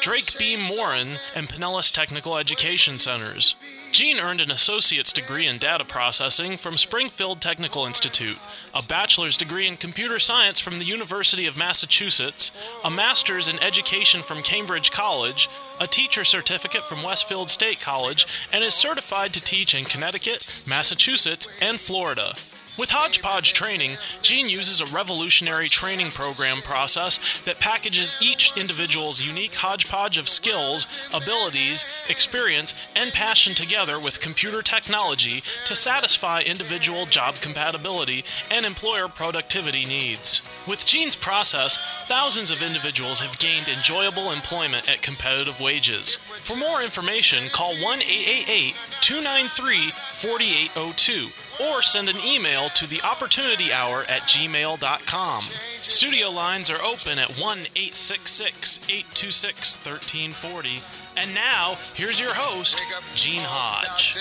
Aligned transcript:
Drake 0.00 0.38
Beam 0.38 0.60
Morin, 0.76 1.08
and 1.34 1.48
Pinellas 1.48 1.92
Technical 1.92 2.36
Education 2.36 2.98
Centers. 2.98 3.54
Gene 3.92 4.18
earned 4.18 4.40
an 4.40 4.50
associate's 4.50 5.12
degree 5.12 5.46
in 5.46 5.56
data 5.56 5.84
processing 5.84 6.56
from 6.56 6.72
Springfield 6.72 7.40
Technical 7.40 7.86
Institute, 7.86 8.38
a 8.74 8.86
bachelor's 8.86 9.36
degree 9.36 9.66
in 9.66 9.76
computer 9.76 10.18
science 10.18 10.60
from 10.60 10.78
the 10.78 10.84
University 10.84 11.46
of 11.46 11.56
Massachusetts, 11.56 12.52
a 12.84 12.90
master's 12.90 13.48
in 13.48 13.62
education 13.62 14.22
from 14.22 14.42
Cambridge 14.42 14.90
College, 14.90 15.48
a 15.80 15.86
teacher 15.86 16.24
certificate 16.24 16.84
from 16.84 17.02
Westfield 17.02 17.50
State 17.50 17.82
College, 17.84 18.26
and 18.52 18.62
is 18.62 18.74
certified 18.74 19.32
to 19.34 19.42
teach 19.42 19.74
in 19.74 19.84
Connecticut, 19.84 20.62
Massachusetts, 20.66 21.48
and 21.60 21.78
Florida. 21.78 22.32
With 22.78 22.90
Hodgepodge 22.90 23.54
Training, 23.54 23.96
Gene 24.20 24.50
uses 24.50 24.82
a 24.82 24.94
revolutionary 24.94 25.66
training 25.68 26.10
program 26.10 26.60
process 26.60 27.40
that 27.44 27.58
packages 27.58 28.16
each 28.20 28.52
individual's 28.58 29.26
unique 29.26 29.54
hodgepodge 29.54 30.18
of 30.18 30.28
skills, 30.28 30.84
abilities, 31.14 31.86
experience, 32.10 32.92
and 32.98 33.12
passion 33.14 33.54
together 33.54 33.98
with 33.98 34.20
computer 34.20 34.60
technology 34.60 35.40
to 35.64 35.74
satisfy 35.74 36.42
individual 36.42 37.06
job 37.06 37.34
compatibility 37.40 38.24
and 38.50 38.66
employer 38.66 39.08
productivity 39.08 39.86
needs. 39.86 40.42
With 40.68 40.84
Gene's 40.84 41.16
process, 41.16 41.78
thousands 42.06 42.50
of 42.50 42.60
individuals 42.60 43.20
have 43.20 43.38
gained 43.38 43.68
enjoyable 43.68 44.32
employment 44.32 44.90
at 44.90 45.00
competitive 45.00 45.60
wages. 45.66 46.14
For 46.14 46.56
more 46.56 46.80
information, 46.80 47.48
call 47.50 47.74
1 47.82 47.98
888 47.98 48.78
293 49.02 49.90
4802 49.90 51.66
or 51.66 51.82
send 51.82 52.08
an 52.08 52.14
email 52.22 52.68
to 52.78 52.86
the 52.86 53.02
opportunity 53.02 53.72
hour 53.72 54.02
at 54.06 54.22
gmail.com. 54.30 55.40
Studio 55.42 56.30
lines 56.30 56.70
are 56.70 56.78
open 56.86 57.18
at 57.18 57.34
1 57.34 57.58
866 57.74 58.86
826 58.86 59.82
1340. 59.82 60.78
And 61.18 61.34
now, 61.34 61.74
here's 61.98 62.20
your 62.20 62.32
host, 62.32 62.78
Gene 63.18 63.42
Hodge. 63.42 64.14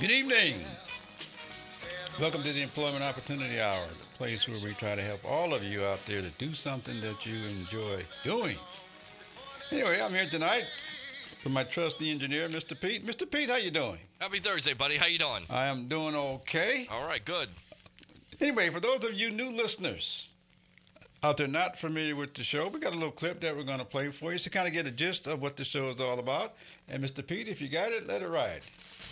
Good 0.00 0.10
evening. 0.10 0.56
Welcome 2.18 2.42
to 2.42 2.52
the 2.52 2.62
Employment 2.62 3.04
Opportunity 3.06 3.60
Hour, 3.60 3.84
the 4.00 4.16
place 4.16 4.48
where 4.48 4.56
we 4.64 4.74
try 4.74 4.94
to 4.96 5.02
help 5.02 5.20
all 5.28 5.52
of 5.52 5.62
you 5.62 5.84
out 5.84 6.04
there 6.06 6.22
to 6.22 6.30
do 6.38 6.54
something 6.54 6.98
that 7.00 7.26
you 7.26 7.36
enjoy 7.46 8.02
doing. 8.24 8.56
Anyway, 9.70 10.00
I'm 10.02 10.12
here 10.12 10.24
tonight 10.24 10.64
with 11.44 11.52
my 11.52 11.62
trusty 11.62 12.10
engineer, 12.10 12.48
Mr. 12.48 12.78
Pete. 12.78 13.04
Mr. 13.04 13.30
Pete, 13.30 13.50
how 13.50 13.56
you 13.56 13.70
doing? 13.70 13.98
Happy 14.18 14.38
Thursday, 14.38 14.72
buddy. 14.72 14.96
How 14.96 15.06
you 15.06 15.18
doing? 15.18 15.42
I 15.50 15.66
am 15.66 15.88
doing 15.88 16.14
okay. 16.14 16.86
All 16.90 17.06
right, 17.06 17.22
good. 17.22 17.48
Anyway, 18.40 18.70
for 18.70 18.80
those 18.80 19.04
of 19.04 19.12
you 19.12 19.30
new 19.30 19.50
listeners 19.50 20.30
out 21.22 21.36
there 21.36 21.46
not 21.46 21.76
familiar 21.76 22.16
with 22.16 22.32
the 22.32 22.44
show, 22.44 22.68
we 22.68 22.80
got 22.80 22.92
a 22.92 22.96
little 22.96 23.10
clip 23.10 23.40
that 23.40 23.54
we're 23.54 23.64
going 23.64 23.78
to 23.80 23.84
play 23.84 24.08
for 24.08 24.32
you 24.32 24.38
to 24.38 24.50
kind 24.50 24.66
of 24.66 24.72
get 24.72 24.86
a 24.86 24.90
gist 24.90 25.26
of 25.26 25.42
what 25.42 25.56
the 25.58 25.64
show 25.64 25.90
is 25.90 26.00
all 26.00 26.18
about. 26.18 26.54
And 26.88 27.04
Mr. 27.04 27.26
Pete, 27.26 27.46
if 27.48 27.60
you 27.60 27.68
got 27.68 27.92
it, 27.92 28.06
let 28.06 28.22
it 28.22 28.28
ride. 28.28 28.62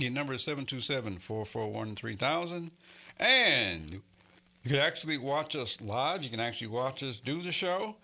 the 0.00 0.10
number 0.10 0.34
is 0.34 0.42
727 0.42 1.18
441 1.18 1.94
3000. 1.94 2.70
And 3.18 4.02
you 4.62 4.70
can 4.70 4.78
actually 4.78 5.18
watch 5.18 5.54
us 5.54 5.80
live. 5.80 6.24
You 6.24 6.30
can 6.30 6.40
actually 6.40 6.68
watch 6.68 7.02
us 7.02 7.18
do 7.18 7.42
the 7.42 7.52
show 7.52 7.96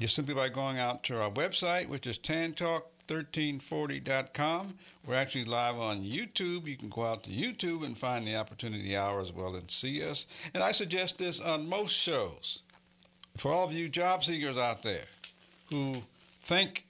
just 0.00 0.14
simply 0.14 0.34
by 0.34 0.48
going 0.48 0.78
out 0.78 1.04
to 1.04 1.20
our 1.20 1.30
website, 1.30 1.88
which 1.88 2.06
is 2.06 2.18
tantalk1340.com. 2.18 4.74
We're 5.06 5.14
actually 5.14 5.44
live 5.44 5.78
on 5.78 5.98
YouTube. 5.98 6.66
You 6.66 6.78
can 6.78 6.88
go 6.88 7.04
out 7.04 7.22
to 7.24 7.30
YouTube 7.30 7.84
and 7.84 7.98
find 7.98 8.26
the 8.26 8.36
Opportunity 8.36 8.96
Hour 8.96 9.20
as 9.20 9.30
well 9.32 9.54
and 9.54 9.70
see 9.70 10.02
us. 10.02 10.24
And 10.54 10.62
I 10.62 10.72
suggest 10.72 11.18
this 11.18 11.38
on 11.40 11.68
most 11.68 11.92
shows. 11.92 12.62
For 13.36 13.52
all 13.52 13.64
of 13.64 13.72
you 13.72 13.90
job 13.90 14.24
seekers 14.24 14.56
out 14.56 14.82
there 14.82 15.04
who 15.70 15.96
think 16.40 16.86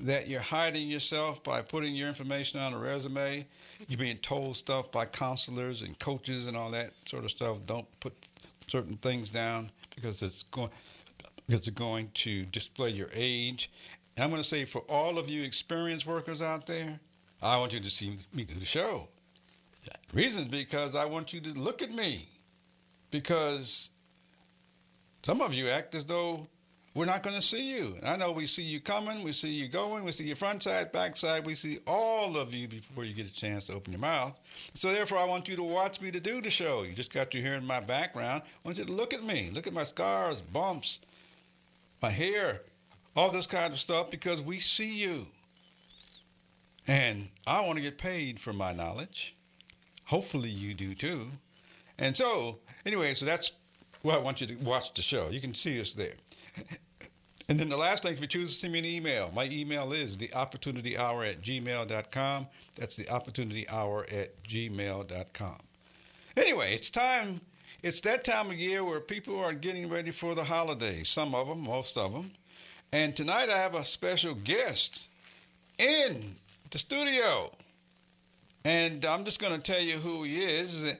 that 0.00 0.28
you're 0.28 0.40
hiding 0.40 0.88
yourself 0.88 1.44
by 1.44 1.60
putting 1.62 1.94
your 1.94 2.08
information 2.08 2.60
on 2.60 2.72
a 2.72 2.78
resume, 2.78 3.46
you're 3.88 3.98
being 3.98 4.18
told 4.18 4.56
stuff 4.56 4.90
by 4.90 5.06
counselors 5.06 5.82
and 5.82 5.98
coaches 5.98 6.46
and 6.46 6.56
all 6.56 6.70
that 6.70 6.92
sort 7.06 7.24
of 7.24 7.30
stuff. 7.30 7.58
Don't 7.66 7.86
put 8.00 8.14
certain 8.66 8.96
things 8.96 9.30
down 9.30 9.70
because 9.94 10.22
it's 10.22 10.42
going 10.44 10.70
because 11.46 11.66
it's 11.66 11.78
going 11.78 12.10
to 12.14 12.44
display 12.46 12.90
your 12.90 13.08
age. 13.14 13.70
And 14.16 14.24
I'm 14.24 14.30
going 14.30 14.42
to 14.42 14.48
say 14.48 14.64
for 14.64 14.80
all 14.88 15.18
of 15.18 15.30
you 15.30 15.42
experienced 15.42 16.06
workers 16.06 16.42
out 16.42 16.66
there, 16.66 16.98
I 17.42 17.58
want 17.58 17.72
you 17.72 17.80
to 17.80 17.90
see 17.90 18.18
me 18.32 18.44
do 18.44 18.54
the 18.54 18.64
show. 18.64 19.08
Reason 20.12 20.42
is 20.42 20.48
because 20.48 20.96
I 20.96 21.04
want 21.04 21.32
you 21.32 21.40
to 21.40 21.50
look 21.50 21.82
at 21.82 21.92
me. 21.92 22.26
Because 23.10 23.90
some 25.22 25.40
of 25.40 25.54
you 25.54 25.68
act 25.68 25.94
as 25.94 26.04
though 26.04 26.46
we're 26.96 27.04
not 27.04 27.22
going 27.22 27.36
to 27.36 27.42
see 27.42 27.76
you. 27.76 27.98
I 28.02 28.16
know 28.16 28.32
we 28.32 28.46
see 28.46 28.62
you 28.62 28.80
coming, 28.80 29.22
we 29.22 29.32
see 29.32 29.50
you 29.50 29.68
going, 29.68 30.02
we 30.02 30.12
see 30.12 30.24
your 30.24 30.34
front 30.34 30.62
side, 30.62 30.92
back 30.92 31.18
side, 31.18 31.44
we 31.44 31.54
see 31.54 31.78
all 31.86 32.38
of 32.38 32.54
you 32.54 32.66
before 32.66 33.04
you 33.04 33.12
get 33.12 33.26
a 33.26 33.32
chance 33.32 33.66
to 33.66 33.74
open 33.74 33.92
your 33.92 34.00
mouth. 34.00 34.38
So 34.72 34.90
therefore, 34.90 35.18
I 35.18 35.24
want 35.24 35.46
you 35.46 35.56
to 35.56 35.62
watch 35.62 36.00
me 36.00 36.10
to 36.10 36.20
do 36.20 36.40
the 36.40 36.48
show. 36.48 36.84
You 36.84 36.94
just 36.94 37.12
got 37.12 37.30
to 37.32 37.40
hear 37.40 37.52
in 37.52 37.66
my 37.66 37.80
background. 37.80 38.44
I 38.46 38.48
want 38.64 38.78
you 38.78 38.86
to 38.86 38.92
look 38.92 39.12
at 39.12 39.22
me, 39.22 39.50
look 39.52 39.66
at 39.66 39.74
my 39.74 39.84
scars, 39.84 40.40
bumps, 40.40 41.00
my 42.00 42.08
hair, 42.08 42.62
all 43.14 43.30
this 43.30 43.46
kind 43.46 43.74
of 43.74 43.78
stuff 43.78 44.10
because 44.10 44.40
we 44.40 44.58
see 44.58 44.98
you. 44.98 45.26
And 46.88 47.28
I 47.46 47.60
want 47.60 47.76
to 47.76 47.82
get 47.82 47.98
paid 47.98 48.40
for 48.40 48.54
my 48.54 48.72
knowledge. 48.72 49.36
Hopefully, 50.06 50.48
you 50.48 50.72
do 50.72 50.94
too. 50.94 51.26
And 51.98 52.16
so, 52.16 52.60
anyway, 52.86 53.12
so 53.12 53.26
that's 53.26 53.52
why 54.00 54.14
I 54.14 54.18
want 54.18 54.40
you 54.40 54.46
to 54.46 54.54
watch 54.54 54.94
the 54.94 55.02
show. 55.02 55.28
You 55.28 55.42
can 55.42 55.54
see 55.54 55.78
us 55.78 55.92
there. 55.92 56.14
And 57.48 57.60
then 57.60 57.68
the 57.68 57.76
last 57.76 58.02
thing, 58.02 58.12
if 58.12 58.20
you 58.20 58.26
choose 58.26 58.50
to 58.50 58.56
send 58.56 58.72
me 58.72 58.80
an 58.80 58.84
email, 58.84 59.30
my 59.34 59.44
email 59.44 59.92
is 59.92 60.16
the 60.16 60.34
opportunity 60.34 60.98
hour 60.98 61.22
at 61.22 61.42
gmail.com. 61.42 62.46
That's 62.76 62.96
the 62.96 63.08
opportunity 63.08 63.68
hour 63.68 64.04
at 64.12 64.42
gmail.com. 64.42 65.58
Anyway, 66.36 66.74
it's 66.74 66.90
time, 66.90 67.40
it's 67.82 68.00
that 68.00 68.24
time 68.24 68.46
of 68.46 68.54
year 68.54 68.84
where 68.84 69.00
people 69.00 69.38
are 69.38 69.52
getting 69.52 69.88
ready 69.88 70.10
for 70.10 70.34
the 70.34 70.44
holidays. 70.44 71.08
Some 71.08 71.34
of 71.34 71.48
them, 71.48 71.60
most 71.62 71.96
of 71.96 72.12
them. 72.12 72.32
And 72.92 73.14
tonight 73.14 73.48
I 73.48 73.58
have 73.58 73.74
a 73.74 73.84
special 73.84 74.34
guest 74.34 75.08
in 75.78 76.36
the 76.70 76.78
studio. 76.78 77.52
And 78.64 79.04
I'm 79.04 79.24
just 79.24 79.40
going 79.40 79.54
to 79.54 79.60
tell 79.60 79.80
you 79.80 79.98
who 79.98 80.24
he 80.24 80.38
is. 80.38 80.96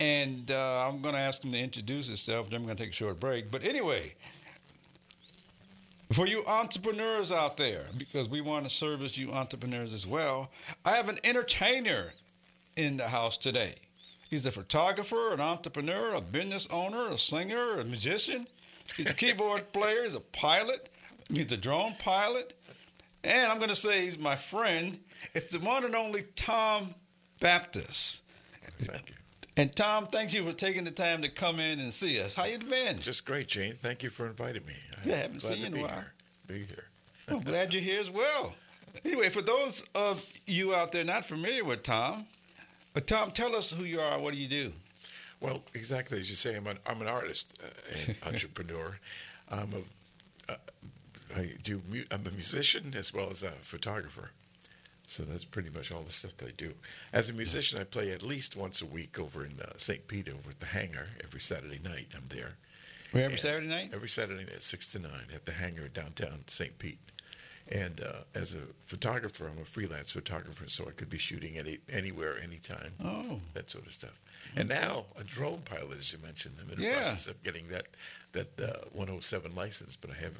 And 0.00 0.50
uh, 0.50 0.88
I'm 0.88 1.02
going 1.02 1.14
to 1.14 1.20
ask 1.20 1.44
him 1.44 1.52
to 1.52 1.58
introduce 1.58 2.06
himself. 2.06 2.48
Then 2.48 2.60
I'm 2.60 2.64
going 2.66 2.76
to 2.76 2.82
take 2.82 2.92
a 2.92 2.96
short 2.96 3.20
break. 3.20 3.50
But 3.50 3.64
anyway, 3.64 4.14
for 6.12 6.26
you 6.26 6.44
entrepreneurs 6.46 7.32
out 7.32 7.56
there, 7.56 7.82
because 7.96 8.28
we 8.28 8.40
want 8.40 8.64
to 8.64 8.70
service 8.70 9.18
you 9.18 9.32
entrepreneurs 9.32 9.92
as 9.92 10.06
well, 10.06 10.50
I 10.84 10.92
have 10.92 11.08
an 11.08 11.18
entertainer 11.24 12.12
in 12.76 12.96
the 12.96 13.08
house 13.08 13.36
today. 13.36 13.74
He's 14.30 14.46
a 14.46 14.50
photographer, 14.50 15.32
an 15.32 15.40
entrepreneur, 15.40 16.14
a 16.14 16.20
business 16.20 16.68
owner, 16.70 17.12
a 17.12 17.18
singer, 17.18 17.80
a 17.80 17.84
musician. 17.84 18.46
He's 18.96 19.10
a 19.10 19.14
keyboard 19.14 19.72
player, 19.72 20.04
he's 20.04 20.14
a 20.14 20.20
pilot, 20.20 20.88
he's 21.30 21.50
a 21.52 21.56
drone 21.56 21.94
pilot. 21.98 22.52
And 23.24 23.50
I'm 23.50 23.58
going 23.58 23.70
to 23.70 23.76
say 23.76 24.04
he's 24.04 24.18
my 24.18 24.36
friend. 24.36 24.98
It's 25.34 25.52
the 25.52 25.58
one 25.58 25.84
and 25.84 25.94
only 25.94 26.22
Tom 26.36 26.94
Baptist. 27.40 28.22
Thank 28.80 29.10
you. 29.10 29.16
And 29.56 29.74
Tom, 29.74 30.06
thank 30.06 30.34
you 30.34 30.44
for 30.44 30.52
taking 30.52 30.84
the 30.84 30.90
time 30.90 31.22
to 31.22 31.30
come 31.30 31.58
in 31.58 31.80
and 31.80 31.92
see 31.92 32.20
us. 32.20 32.34
How 32.34 32.44
you 32.44 32.58
been? 32.58 33.00
Just 33.00 33.24
great, 33.24 33.48
Gene. 33.48 33.74
Thank 33.74 34.02
you 34.02 34.10
for 34.10 34.26
inviting 34.26 34.66
me. 34.66 34.74
Yeah, 35.04 35.14
I 35.14 35.16
haven't 35.18 35.40
glad 35.40 35.52
seen 35.52 35.60
you 35.60 35.66
in 35.66 35.76
a 35.76 35.82
while. 35.82 35.90
Here. 35.90 36.12
Be 36.46 36.54
here. 36.58 36.84
I'm 37.28 37.40
glad 37.40 37.72
you're 37.72 37.82
here 37.82 38.00
as 38.00 38.10
well. 38.10 38.54
Anyway, 39.04 39.28
for 39.28 39.42
those 39.42 39.84
of 39.94 40.24
you 40.46 40.74
out 40.74 40.92
there 40.92 41.04
not 41.04 41.24
familiar 41.24 41.64
with 41.64 41.82
Tom, 41.82 42.26
uh, 42.94 43.00
Tom, 43.00 43.30
tell 43.30 43.54
us 43.54 43.72
who 43.72 43.84
you 43.84 44.00
are. 44.00 44.18
What 44.18 44.32
do 44.32 44.40
you 44.40 44.48
do? 44.48 44.72
Well, 45.40 45.62
exactly 45.74 46.18
as 46.18 46.30
you 46.30 46.36
say, 46.36 46.56
I'm 46.56 46.66
an, 46.66 46.78
I'm 46.86 47.02
an 47.02 47.08
artist 47.08 47.60
uh, 47.62 47.68
and 48.08 48.16
entrepreneur. 48.34 48.98
I'm 49.50 49.72
a, 49.74 50.52
uh, 50.52 50.56
I 51.36 51.50
do, 51.62 51.82
I'm 52.10 52.26
a 52.26 52.30
musician 52.30 52.94
as 52.96 53.12
well 53.12 53.28
as 53.30 53.42
a 53.42 53.50
photographer. 53.50 54.30
So 55.06 55.22
that's 55.22 55.44
pretty 55.44 55.70
much 55.70 55.92
all 55.92 56.02
the 56.02 56.10
stuff 56.10 56.36
that 56.38 56.48
I 56.48 56.52
do. 56.56 56.72
As 57.12 57.30
a 57.30 57.32
musician, 57.32 57.78
I 57.80 57.84
play 57.84 58.10
at 58.10 58.22
least 58.24 58.56
once 58.56 58.82
a 58.82 58.86
week 58.86 59.20
over 59.20 59.44
in 59.44 59.60
uh, 59.60 59.72
St. 59.76 60.08
Pete 60.08 60.28
over 60.28 60.50
at 60.50 60.60
the 60.60 60.66
Hangar 60.66 61.08
every 61.22 61.40
Saturday 61.40 61.78
night. 61.82 62.08
I'm 62.14 62.24
there. 62.28 62.54
Every 63.14 63.22
Yeah. 63.22 63.36
Saturday 63.36 63.66
night? 63.68 63.90
Every 63.94 64.08
Saturday 64.08 64.44
night, 64.44 64.62
six 64.62 64.90
to 64.92 64.98
nine, 64.98 65.28
at 65.34 65.46
the 65.46 65.52
hangar 65.52 65.88
downtown 65.88 66.44
St. 66.46 66.78
Pete. 66.78 66.98
And 67.68 68.00
uh, 68.00 68.20
as 68.34 68.54
a 68.54 68.60
photographer, 68.84 69.48
I'm 69.48 69.58
a 69.60 69.64
freelance 69.64 70.12
photographer, 70.12 70.68
so 70.68 70.86
I 70.86 70.92
could 70.92 71.10
be 71.10 71.18
shooting 71.18 71.58
any 71.58 71.78
anywhere, 71.90 72.38
anytime, 72.40 72.92
Oh, 73.02 73.40
that 73.54 73.68
sort 73.68 73.86
of 73.86 73.92
stuff. 73.92 74.20
And 74.54 74.68
now 74.68 75.06
a 75.18 75.24
drone 75.24 75.62
pilot, 75.62 75.98
as 75.98 76.12
you 76.12 76.18
mentioned, 76.22 76.54
I'm 76.62 76.70
in 76.70 76.76
the 76.76 76.84
Yeah. 76.84 76.98
process 76.98 77.26
of 77.26 77.42
getting 77.42 77.66
that 77.68 77.88
that 78.32 78.60
uh, 78.60 78.84
107 78.92 79.54
license, 79.56 79.96
but 79.96 80.10
I 80.10 80.14
have 80.14 80.34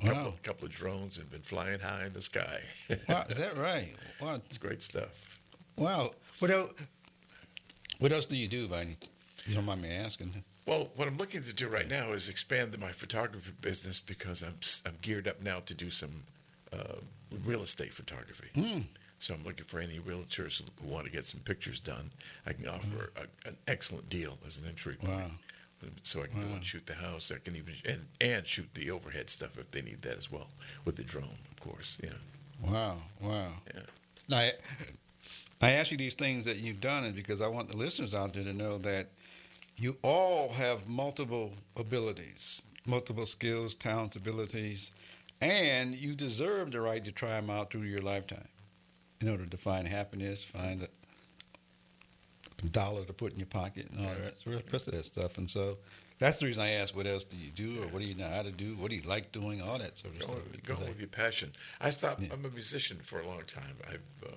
a 0.00 0.06
couple, 0.06 0.22
Wow. 0.30 0.34
couple 0.42 0.64
of 0.66 0.72
drones 0.72 1.18
and 1.18 1.30
been 1.30 1.42
flying 1.42 1.80
high 1.80 2.06
in 2.06 2.14
the 2.14 2.22
sky. 2.22 2.60
wow, 3.08 3.26
is 3.28 3.36
that 3.36 3.54
right? 3.58 3.94
Wow, 4.20 4.36
it's 4.36 4.56
great 4.56 4.80
stuff. 4.80 5.38
wow. 5.76 6.12
What 6.38 6.50
else? 6.50 6.70
What 7.98 8.12
else 8.12 8.24
do 8.24 8.34
you 8.36 8.48
do, 8.48 8.66
Viney? 8.66 8.96
You 9.46 9.54
don't 9.56 9.66
mind 9.66 9.82
me 9.82 9.90
asking? 9.92 10.42
Well, 10.66 10.90
what 10.94 11.08
I'm 11.08 11.16
looking 11.16 11.42
to 11.42 11.54
do 11.54 11.68
right 11.68 11.88
now 11.88 12.12
is 12.12 12.28
expand 12.28 12.78
my 12.78 12.92
photography 12.92 13.52
business 13.60 14.00
because 14.00 14.42
I'm 14.42 14.58
I'm 14.86 14.98
geared 15.02 15.26
up 15.26 15.42
now 15.42 15.60
to 15.60 15.74
do 15.74 15.90
some 15.90 16.24
uh, 16.72 17.00
real 17.44 17.62
estate 17.62 17.92
photography. 17.92 18.48
Hmm. 18.54 18.80
So 19.18 19.34
I'm 19.34 19.44
looking 19.44 19.64
for 19.64 19.78
any 19.78 19.98
realtors 19.98 20.62
who 20.80 20.88
want 20.88 21.06
to 21.06 21.12
get 21.12 21.26
some 21.26 21.40
pictures 21.40 21.78
done. 21.78 22.10
I 22.44 22.52
can 22.52 22.66
offer 22.66 23.12
a, 23.16 23.48
an 23.48 23.56
excellent 23.68 24.08
deal 24.08 24.38
as 24.44 24.58
an 24.58 24.66
entry 24.66 24.96
point. 24.96 25.12
Wow. 25.12 25.30
So 26.02 26.22
I 26.22 26.26
can 26.26 26.40
go 26.40 26.54
and 26.54 26.64
shoot 26.64 26.86
the 26.86 26.94
house. 26.94 27.32
I 27.34 27.38
can 27.38 27.56
even 27.56 27.74
and 27.88 28.06
and 28.20 28.46
shoot 28.46 28.72
the 28.74 28.90
overhead 28.90 29.28
stuff 29.30 29.58
if 29.58 29.70
they 29.72 29.82
need 29.82 30.02
that 30.02 30.16
as 30.16 30.30
well 30.30 30.48
with 30.84 30.96
the 30.96 31.04
drone, 31.04 31.38
of 31.50 31.60
course. 31.60 31.98
Yeah. 32.02 32.10
Wow, 32.62 32.96
wow. 33.20 33.48
Yeah. 33.74 33.80
Now, 34.28 34.38
I, 34.38 34.52
I 35.60 35.70
ask 35.72 35.90
you 35.90 35.96
these 35.96 36.14
things 36.14 36.44
that 36.44 36.58
you've 36.58 36.80
done 36.80 37.04
is 37.04 37.12
because 37.12 37.40
I 37.40 37.48
want 37.48 37.68
the 37.68 37.76
listeners 37.76 38.14
out 38.14 38.32
there 38.32 38.44
to 38.44 38.52
know 38.52 38.78
that 38.78 39.08
you 39.76 39.96
all 40.02 40.50
have 40.52 40.88
multiple 40.88 41.54
abilities, 41.76 42.62
multiple 42.86 43.26
skills, 43.26 43.74
talents, 43.74 44.16
abilities, 44.16 44.90
and 45.40 45.94
you 45.94 46.14
deserve 46.14 46.70
the 46.72 46.80
right 46.80 47.04
to 47.04 47.12
try 47.12 47.40
them 47.40 47.50
out 47.50 47.70
through 47.72 47.82
your 47.82 47.98
lifetime 48.00 48.48
in 49.20 49.28
order 49.28 49.46
to 49.46 49.56
find 49.56 49.88
happiness, 49.88 50.44
find 50.44 50.82
a 50.82 50.88
dollar 52.68 53.04
to 53.04 53.12
put 53.12 53.32
in 53.32 53.38
your 53.38 53.46
pocket, 53.46 53.88
and 53.90 54.06
all 54.06 54.14
that 54.22 54.34
the 54.44 54.62
rest 54.72 54.86
of 54.88 54.94
that 54.94 55.04
stuff. 55.04 55.36
And 55.38 55.50
so 55.50 55.78
that's 56.18 56.38
the 56.38 56.46
reason 56.46 56.62
I 56.62 56.70
ask, 56.72 56.94
what 56.94 57.06
else 57.08 57.24
do 57.24 57.36
you 57.36 57.50
do, 57.50 57.82
or 57.82 57.86
what 57.88 57.98
do 58.00 58.04
you 58.04 58.14
know 58.14 58.28
how 58.28 58.42
to 58.42 58.52
do, 58.52 58.74
what 58.76 58.90
do 58.90 58.96
you 58.96 59.02
like 59.02 59.32
doing, 59.32 59.60
all 59.60 59.78
that 59.78 59.98
sort 59.98 60.14
of 60.14 60.20
Go, 60.20 60.26
stuff. 60.26 60.44
go 60.44 60.52
Because 60.52 60.80
I- 60.84 60.88
with 60.88 61.00
your 61.00 61.08
passion. 61.08 61.50
I 61.80 61.90
stopped. 61.90 62.20
Yeah. 62.20 62.28
I'm 62.32 62.44
a 62.44 62.50
musician 62.50 62.98
for 63.02 63.20
a 63.20 63.26
long 63.26 63.42
time. 63.48 63.74
I've 63.88 64.00
uh, 64.24 64.36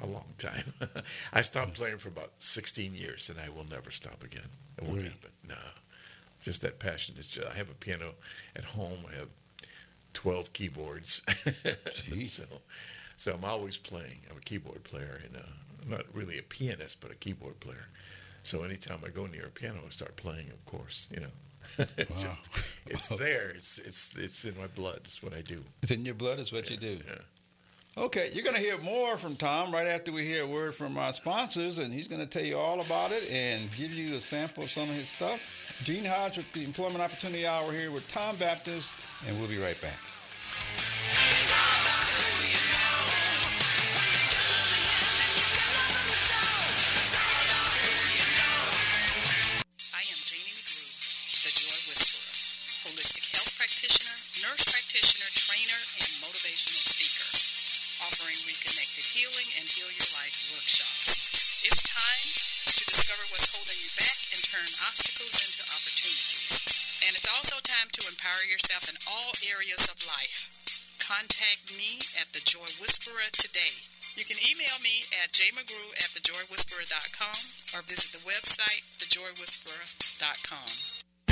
a 0.00 0.06
long 0.06 0.34
time. 0.38 0.74
I 1.32 1.42
stopped 1.42 1.74
playing 1.74 1.98
for 1.98 2.08
about 2.08 2.32
16 2.38 2.94
years, 2.94 3.28
and 3.28 3.38
I 3.38 3.48
will 3.48 3.66
never 3.68 3.90
stop 3.90 4.22
again. 4.22 4.48
It 4.78 4.84
won't 4.84 5.02
happen. 5.02 5.30
No, 5.48 5.54
just 6.42 6.62
that 6.62 6.78
passion. 6.78 7.16
Is 7.18 7.28
just. 7.28 7.46
I 7.46 7.56
have 7.56 7.70
a 7.70 7.74
piano 7.74 8.14
at 8.54 8.64
home. 8.64 8.98
I 9.10 9.16
have 9.16 9.28
12 10.14 10.52
keyboards. 10.52 11.22
So, 12.24 12.44
so 13.16 13.34
I'm 13.34 13.44
always 13.44 13.78
playing. 13.78 14.20
I'm 14.30 14.36
a 14.36 14.40
keyboard 14.40 14.84
player, 14.84 15.20
and 15.24 15.36
uh, 15.36 15.40
I'm 15.82 15.90
not 15.90 16.04
really 16.12 16.38
a 16.38 16.42
pianist, 16.42 17.00
but 17.00 17.10
a 17.10 17.14
keyboard 17.14 17.60
player. 17.60 17.88
So 18.42 18.62
anytime 18.62 18.98
I 19.04 19.08
go 19.08 19.26
near 19.26 19.46
a 19.46 19.50
piano, 19.50 19.80
I 19.84 19.88
start 19.90 20.16
playing. 20.16 20.50
Of 20.50 20.64
course, 20.66 21.08
you 21.12 21.20
know. 21.20 21.32
it's 21.96 22.24
Wow. 22.24 22.32
just, 22.32 22.50
it's 22.86 23.08
there. 23.08 23.50
It's 23.50 23.78
it's 23.78 24.16
it's 24.16 24.44
in 24.44 24.56
my 24.56 24.66
blood. 24.68 25.00
It's 25.04 25.22
what 25.22 25.34
I 25.34 25.40
do. 25.40 25.64
It's 25.82 25.90
in 25.90 26.04
your 26.04 26.14
blood, 26.14 26.38
is 26.38 26.52
what 26.52 26.70
you 26.70 26.76
do. 26.76 27.00
Yeah. 27.06 27.18
Okay, 27.98 28.28
you're 28.34 28.44
going 28.44 28.56
to 28.56 28.60
hear 28.60 28.76
more 28.82 29.16
from 29.16 29.36
Tom 29.36 29.72
right 29.72 29.86
after 29.86 30.12
we 30.12 30.22
hear 30.22 30.42
a 30.42 30.46
word 30.46 30.74
from 30.74 30.98
our 30.98 31.14
sponsors, 31.14 31.78
and 31.78 31.90
he's 31.90 32.06
going 32.06 32.20
to 32.20 32.26
tell 32.26 32.44
you 32.44 32.58
all 32.58 32.82
about 32.82 33.10
it 33.10 33.26
and 33.30 33.70
give 33.72 33.90
you 33.90 34.16
a 34.16 34.20
sample 34.20 34.64
of 34.64 34.70
some 34.70 34.82
of 34.82 34.94
his 34.94 35.08
stuff. 35.08 35.40
Gene 35.82 36.04
Hodge 36.04 36.36
with 36.36 36.52
the 36.52 36.62
Employment 36.62 37.00
Opportunity 37.00 37.46
Hour 37.46 37.72
here 37.72 37.90
with 37.90 38.12
Tom 38.12 38.36
Baptist, 38.36 38.92
and 39.26 39.34
we'll 39.38 39.48
be 39.48 39.56
right 39.56 39.80
back. 39.80 39.98
Empower 68.36 68.52
yourself 68.52 68.84
in 68.92 68.96
all 69.08 69.32
areas 69.48 69.88
of 69.88 69.96
life. 70.04 70.52
Contact 71.00 71.72
me 71.72 71.96
at 72.20 72.28
the 72.36 72.44
Joy 72.44 72.68
Whisperer 72.76 73.32
today. 73.32 73.88
You 74.12 74.28
can 74.28 74.36
email 74.44 74.76
me 74.84 75.08
at 75.24 75.32
jmcgrew 75.32 75.88
at 76.04 76.12
thejoywhisperer.com 76.12 77.40
or 77.72 77.80
visit 77.88 78.12
the 78.12 78.24
website 78.28 78.84
thejoywhisperer.com. 79.00 80.85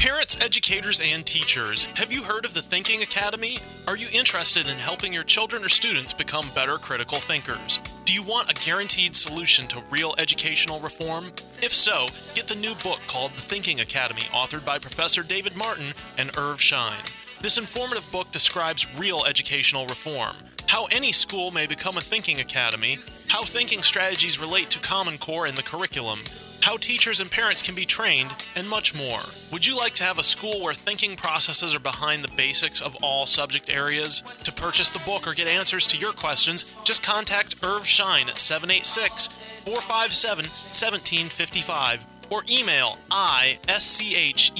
Parents, 0.04 0.37
educators, 0.44 1.00
and 1.02 1.25
teachers, 1.25 1.87
have 1.96 2.12
you 2.12 2.23
heard 2.23 2.44
of 2.44 2.52
the 2.52 2.61
Thinking 2.61 3.00
Academy? 3.02 3.56
Are 3.88 3.96
you 3.96 4.06
interested 4.12 4.68
in 4.68 4.76
helping 4.76 5.14
your 5.14 5.25
children 5.25 5.64
or 5.64 5.70
students 5.70 6.12
become 6.12 6.44
better 6.54 6.75
critical 6.75 7.16
thinkers? 7.16 7.78
Do 8.04 8.12
you 8.12 8.23
want 8.23 8.50
a 8.50 8.62
guaranteed 8.62 9.16
solution 9.16 9.66
to 9.68 9.82
real 9.88 10.14
educational 10.18 10.78
reform? 10.78 11.28
If 11.62 11.73
so, 11.73 12.08
get 12.34 12.49
the 12.49 12.61
new 12.61 12.75
book 12.82 13.00
called 13.06 13.30
The 13.30 13.40
Thinking 13.40 13.80
Academy, 13.80 14.25
authored 14.25 14.66
by 14.66 14.76
Professor 14.76 15.23
David 15.23 15.56
Martin 15.56 15.94
and 16.18 16.37
Irv 16.37 16.61
Schein. 16.61 17.00
This 17.40 17.56
informative 17.56 18.06
book 18.12 18.30
describes 18.30 18.87
real 18.99 19.25
educational 19.26 19.87
reform, 19.87 20.37
how 20.66 20.84
any 20.92 21.12
school 21.12 21.50
may 21.50 21.66
become 21.66 21.96
a 21.96 22.02
thinking 22.02 22.40
academy, 22.40 22.99
how 23.30 23.42
thinking 23.42 23.80
strategies 23.80 24.38
relate 24.38 24.68
to 24.68 24.80
Common 24.80 25.16
Core 25.16 25.46
in 25.46 25.54
the 25.54 25.62
curriculum, 25.62 26.18
how 26.64 26.76
teachers 26.78 27.21
and 27.21 27.30
parents 27.30 27.61
can 27.61 27.75
be 27.75 27.85
trained, 27.85 28.35
and 28.56 28.66
much 28.66 28.97
more. 28.97 29.18
Would 29.52 29.66
you 29.66 29.76
like 29.76 29.92
to 29.94 30.02
have 30.02 30.18
a 30.18 30.23
school 30.23 30.62
where 30.62 30.73
thinking 30.73 31.14
processes 31.14 31.75
are 31.75 31.78
behind 31.78 32.25
the 32.25 32.35
basics 32.38 32.80
of 32.80 32.97
all 33.02 33.26
subject 33.26 33.68
areas? 33.68 34.23
To 34.44 34.52
purchase 34.52 34.88
the 34.88 35.04
book 35.04 35.26
or 35.26 35.35
get 35.35 35.47
answers 35.47 35.87
to 35.88 35.99
your 35.99 36.12
questions, 36.12 36.75
just 36.83 37.04
contact 37.04 37.62
Irv 37.62 37.87
Schein 37.87 38.30
at 38.30 38.38
786 38.38 39.26
457 39.66 40.47
1755 40.47 42.04
or 42.30 42.42
email 42.50 42.97
ISCHEIN 43.11 44.56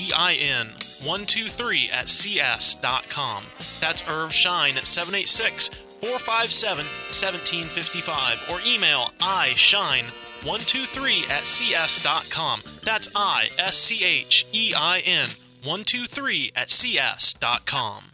123 1.08 1.90
at 1.90 2.11
cs.com. 2.11 3.44
That's 3.80 4.06
Irv 4.06 4.30
Schein 4.30 4.76
at 4.76 4.87
786 4.87 5.68
457 6.04 6.84
1755 6.84 8.50
or 8.50 8.61
email 8.68 9.11
ischein 9.20 10.12
123 10.44 11.24
at 11.30 11.46
cs.com. 11.46 12.60
That's 12.84 13.08
I 13.16 13.48
S 13.58 13.76
C 13.76 14.04
H 14.04 14.46
E 14.52 14.72
I 14.76 15.02
N 15.04 15.28
123 15.64 16.52
at 16.56 16.70
cs.com. 16.70 18.13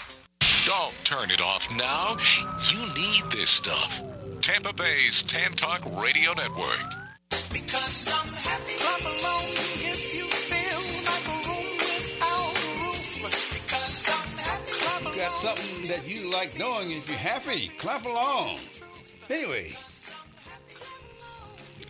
Don't 0.65 0.93
turn 1.03 1.31
it 1.31 1.41
off 1.41 1.67
now. 1.75 2.17
You 2.69 2.85
need 2.93 3.31
this 3.31 3.49
stuff. 3.49 4.03
Tampa 4.41 4.71
Bay's 4.73 5.23
Tan 5.23 5.51
Talk 5.53 5.81
Radio 5.99 6.33
Network. 6.33 6.85
Because 7.49 8.05
I'm 8.13 8.29
happy. 8.29 8.77
Clap 8.77 9.01
along 9.01 9.45
if 9.81 10.13
you 10.13 10.25
feel 10.29 10.81
like 11.09 11.25
a 11.25 11.37
room 11.49 11.77
without 11.81 12.53
a 12.53 12.69
roof. 12.77 13.25
Because 13.57 14.05
I'm 14.05 14.37
happy. 14.37 14.71
Clap 14.77 15.01
You 15.01 15.21
got 15.21 15.31
something 15.31 15.87
that 15.89 16.07
you 16.07 16.29
like 16.31 16.53
knowing 16.59 16.91
if 16.91 17.09
you're 17.09 17.17
happy. 17.17 17.69
Clap 17.79 18.05
along. 18.05 18.57
Anyway, 19.31 19.73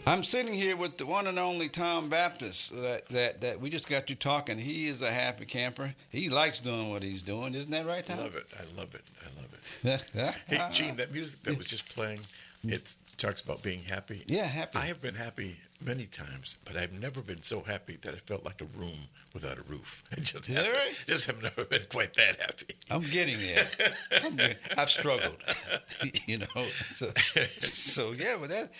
I'm 0.07 0.23
sitting 0.23 0.53
here 0.53 0.75
with 0.75 0.97
the 0.97 1.05
one 1.05 1.27
and 1.27 1.37
only 1.37 1.69
Tom 1.69 2.09
Baptist 2.09 2.75
that, 2.81 3.07
that, 3.09 3.41
that 3.41 3.61
we 3.61 3.69
just 3.69 3.87
got 3.87 4.09
you 4.09 4.15
talking. 4.15 4.57
He 4.57 4.87
is 4.87 5.01
a 5.01 5.11
happy 5.11 5.45
camper. 5.45 5.93
He 6.09 6.27
likes 6.29 6.59
doing 6.59 6.89
what 6.89 7.03
he's 7.03 7.21
doing. 7.21 7.53
Isn't 7.53 7.71
that 7.71 7.85
right, 7.85 8.03
Tom? 8.03 8.17
I 8.19 8.23
love 8.23 8.35
it. 8.35 8.47
I 8.57 8.79
love 8.79 8.95
it. 8.95 9.11
I 9.21 9.25
love 9.39 9.53
it. 9.53 10.37
Hey, 10.47 10.67
Gene, 10.71 10.95
that 10.95 11.11
music 11.11 11.43
that 11.43 11.55
was 11.55 11.67
just 11.67 11.87
playing, 11.95 12.21
it 12.63 12.95
talks 13.17 13.41
about 13.41 13.61
being 13.61 13.83
happy. 13.83 14.23
Yeah, 14.27 14.45
happy. 14.45 14.79
I 14.79 14.87
have 14.87 15.01
been 15.01 15.13
happy 15.15 15.57
many 15.83 16.05
times, 16.07 16.57
but 16.65 16.75
I've 16.75 16.99
never 16.99 17.21
been 17.21 17.43
so 17.43 17.61
happy 17.61 17.95
that 18.01 18.13
I 18.13 18.17
felt 18.17 18.43
like 18.43 18.59
a 18.61 18.65
room 18.77 19.07
without 19.33 19.57
a 19.59 19.63
roof. 19.63 20.03
I 20.11 20.15
just 20.15 20.49
Is 20.49 20.55
that 20.55 20.65
haven't- 20.65 20.73
right? 20.73 21.03
Just 21.05 21.27
have 21.27 21.43
never 21.43 21.63
been 21.65 21.81
quite 21.91 22.15
that 22.15 22.41
happy. 22.41 22.73
I'm 22.89 23.01
getting 23.03 23.37
there. 23.39 23.67
I'm, 24.23 24.39
I've 24.79 24.89
struggled, 24.89 25.37
you 26.25 26.39
know. 26.39 26.65
So, 26.91 27.09
so 27.59 28.11
yeah, 28.13 28.37
but 28.39 28.49
that, 28.49 28.71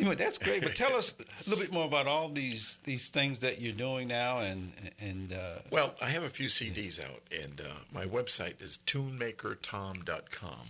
you 0.00 0.06
know, 0.06 0.14
that's 0.14 0.38
great. 0.38 0.62
But 0.62 0.74
tell 0.74 0.94
us 0.96 1.14
a 1.18 1.50
little 1.50 1.62
bit 1.62 1.74
more 1.74 1.84
about 1.86 2.06
all 2.06 2.30
these 2.30 2.78
these 2.84 3.10
things 3.10 3.40
that 3.40 3.60
you're 3.60 3.74
doing 3.74 4.08
now, 4.08 4.38
and 4.38 4.72
and 4.98 5.32
uh, 5.34 5.58
Well, 5.70 5.94
I 6.00 6.08
have 6.08 6.22
a 6.22 6.30
few 6.30 6.46
CDs 6.48 7.04
out, 7.04 7.20
and 7.42 7.60
uh, 7.60 7.64
my 7.92 8.04
website 8.06 8.62
is 8.62 8.78
tunemakertom.com. 8.86 10.66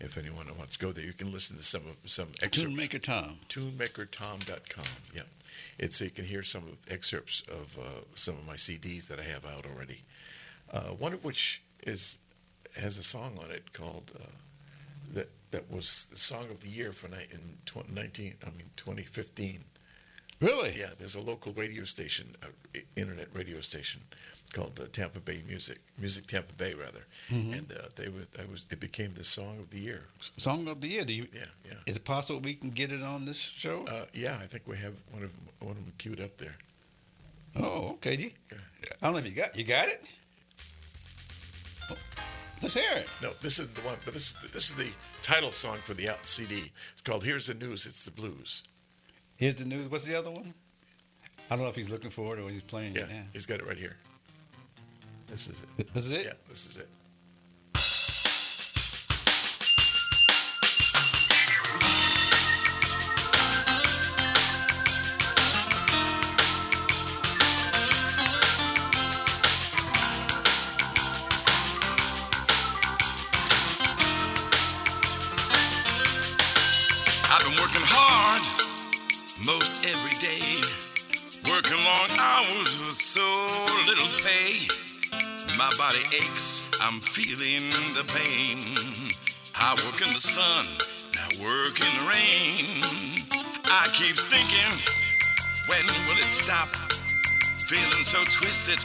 If 0.00 0.16
anyone 0.18 0.46
wants 0.58 0.76
to 0.76 0.84
go 0.86 0.92
there, 0.92 1.04
you 1.04 1.12
can 1.12 1.30
listen 1.30 1.58
to 1.58 1.62
some 1.62 1.82
of 1.82 2.10
some 2.10 2.28
excerpts. 2.42 2.74
Tunemaker 2.74 3.02
Tom. 3.02 3.36
tunemakertom.com. 3.50 4.84
Yeah, 5.14 5.22
it's 5.78 5.96
so 5.96 6.06
you 6.06 6.10
can 6.10 6.24
hear 6.24 6.42
some 6.42 6.62
of 6.62 6.78
excerpts 6.90 7.42
of 7.48 7.76
uh, 7.78 8.00
some 8.14 8.34
of 8.34 8.46
my 8.46 8.54
CDs 8.54 9.08
that 9.08 9.20
I 9.20 9.24
have 9.24 9.44
out 9.44 9.66
already. 9.66 10.00
Uh, 10.72 10.94
one 10.98 11.12
of 11.12 11.22
which 11.22 11.62
is 11.86 12.18
has 12.80 12.96
a 12.96 13.02
song 13.02 13.38
on 13.44 13.50
it 13.50 13.74
called 13.74 14.10
uh, 14.18 14.24
that 15.54 15.70
was 15.70 16.06
the 16.10 16.16
song 16.18 16.46
of 16.50 16.58
the 16.60 16.68
year 16.68 16.92
for 16.92 17.08
ni- 17.08 17.30
in 17.36 17.40
tw- 17.66 17.88
19 17.88 18.34
I 18.46 18.50
mean 18.58 18.70
2015. 18.76 19.64
Really? 20.40 20.72
Yeah, 20.82 20.90
there's 20.98 21.14
a 21.16 21.20
local 21.32 21.52
radio 21.52 21.84
station, 21.84 22.26
uh, 22.42 22.48
internet 22.96 23.28
radio 23.32 23.60
station 23.60 24.00
called 24.52 24.78
uh, 24.80 24.86
Tampa 24.92 25.20
Bay 25.20 25.42
Music, 25.46 25.78
Music 25.98 26.26
Tampa 26.26 26.54
Bay 26.54 26.74
rather, 26.74 27.04
Mhm. 27.30 27.52
and 27.58 27.66
uh, 27.72 27.88
they 27.96 28.08
were 28.08 28.26
I 28.42 28.44
was 28.52 28.66
it 28.70 28.80
became 28.80 29.14
the 29.14 29.24
song 29.24 29.58
of 29.62 29.68
the 29.70 29.78
year. 29.88 30.02
Song 30.38 30.68
of 30.68 30.80
the 30.80 30.88
year. 30.88 31.04
Do 31.04 31.12
you? 31.12 31.26
Yeah, 31.32 31.50
yeah. 31.70 31.80
Is 31.86 31.96
it 31.96 32.04
possible 32.04 32.40
we 32.40 32.54
can 32.54 32.70
get 32.70 32.90
it 32.92 33.02
on 33.02 33.24
this 33.24 33.38
show? 33.38 33.76
Uh, 33.94 34.06
yeah, 34.12 34.36
I 34.44 34.46
think 34.46 34.62
we 34.66 34.76
have 34.78 34.94
one 35.14 35.22
of 35.24 35.30
them, 35.34 35.46
one 35.68 35.76
of 35.78 35.84
them 35.84 35.92
queued 35.98 36.20
up 36.20 36.36
there. 36.38 36.56
oh, 37.56 37.90
okay. 37.96 38.16
Do 38.16 38.22
you- 38.24 38.32
Okay. 38.52 38.94
I 39.00 39.06
don't 39.06 39.12
know 39.14 39.18
if 39.24 39.26
you 39.26 39.36
got 39.42 39.56
you 39.56 39.64
got 39.64 39.88
it. 39.88 40.02
Oh, 41.90 41.96
Let's 42.64 42.74
hear 42.74 42.96
it. 42.96 43.08
No, 43.22 43.30
this 43.42 43.58
isn't 43.60 43.74
the 43.74 43.82
one, 43.82 43.96
but 44.06 44.14
this 44.14 44.30
is 44.42 44.52
this 44.52 44.70
is 44.70 44.74
the 44.74 44.90
title 45.22 45.52
song 45.52 45.76
for 45.78 45.92
the 45.92 46.08
out 46.08 46.24
CD. 46.24 46.72
It's 46.92 47.02
called 47.02 47.22
"Here's 47.24 47.46
the 47.46 47.54
News." 47.54 47.84
It's 47.86 48.04
the 48.06 48.10
blues. 48.10 48.64
Here's 49.36 49.56
the 49.56 49.66
news. 49.66 49.88
What's 49.90 50.06
the 50.06 50.18
other 50.18 50.30
one? 50.30 50.54
I 51.50 51.56
don't 51.56 51.64
know 51.64 51.68
if 51.68 51.74
he's 51.76 51.90
looking 51.90 52.08
for 52.10 52.34
it 52.36 52.40
or 52.40 52.48
he's 52.48 52.62
playing 52.62 52.94
Yeah, 52.94 53.02
it 53.02 53.10
now. 53.10 53.22
he's 53.34 53.44
got 53.44 53.60
it 53.60 53.66
right 53.66 53.76
here. 53.76 53.96
This 55.28 55.46
is 55.48 55.62
it. 55.78 55.92
This 55.92 56.06
is 56.06 56.12
it. 56.12 56.24
Yeah, 56.24 56.32
this 56.48 56.64
is 56.66 56.78
it. 56.78 56.88
Aches, 86.14 86.78
I'm 86.82 87.00
feeling 87.00 87.66
the 87.94 88.06
pain. 88.06 88.58
I 89.58 89.74
work 89.82 89.98
in 89.98 90.10
the 90.14 90.22
sun, 90.22 90.66
I 91.10 91.26
work 91.42 91.74
in 91.74 91.90
the 91.98 92.06
rain. 92.06 92.66
I 93.66 93.90
keep 93.94 94.14
thinking, 94.14 94.70
when 95.66 95.82
will 96.06 96.18
it 96.18 96.30
stop? 96.30 96.70
Feeling 97.66 98.04
so 98.06 98.22
twisted, 98.30 98.78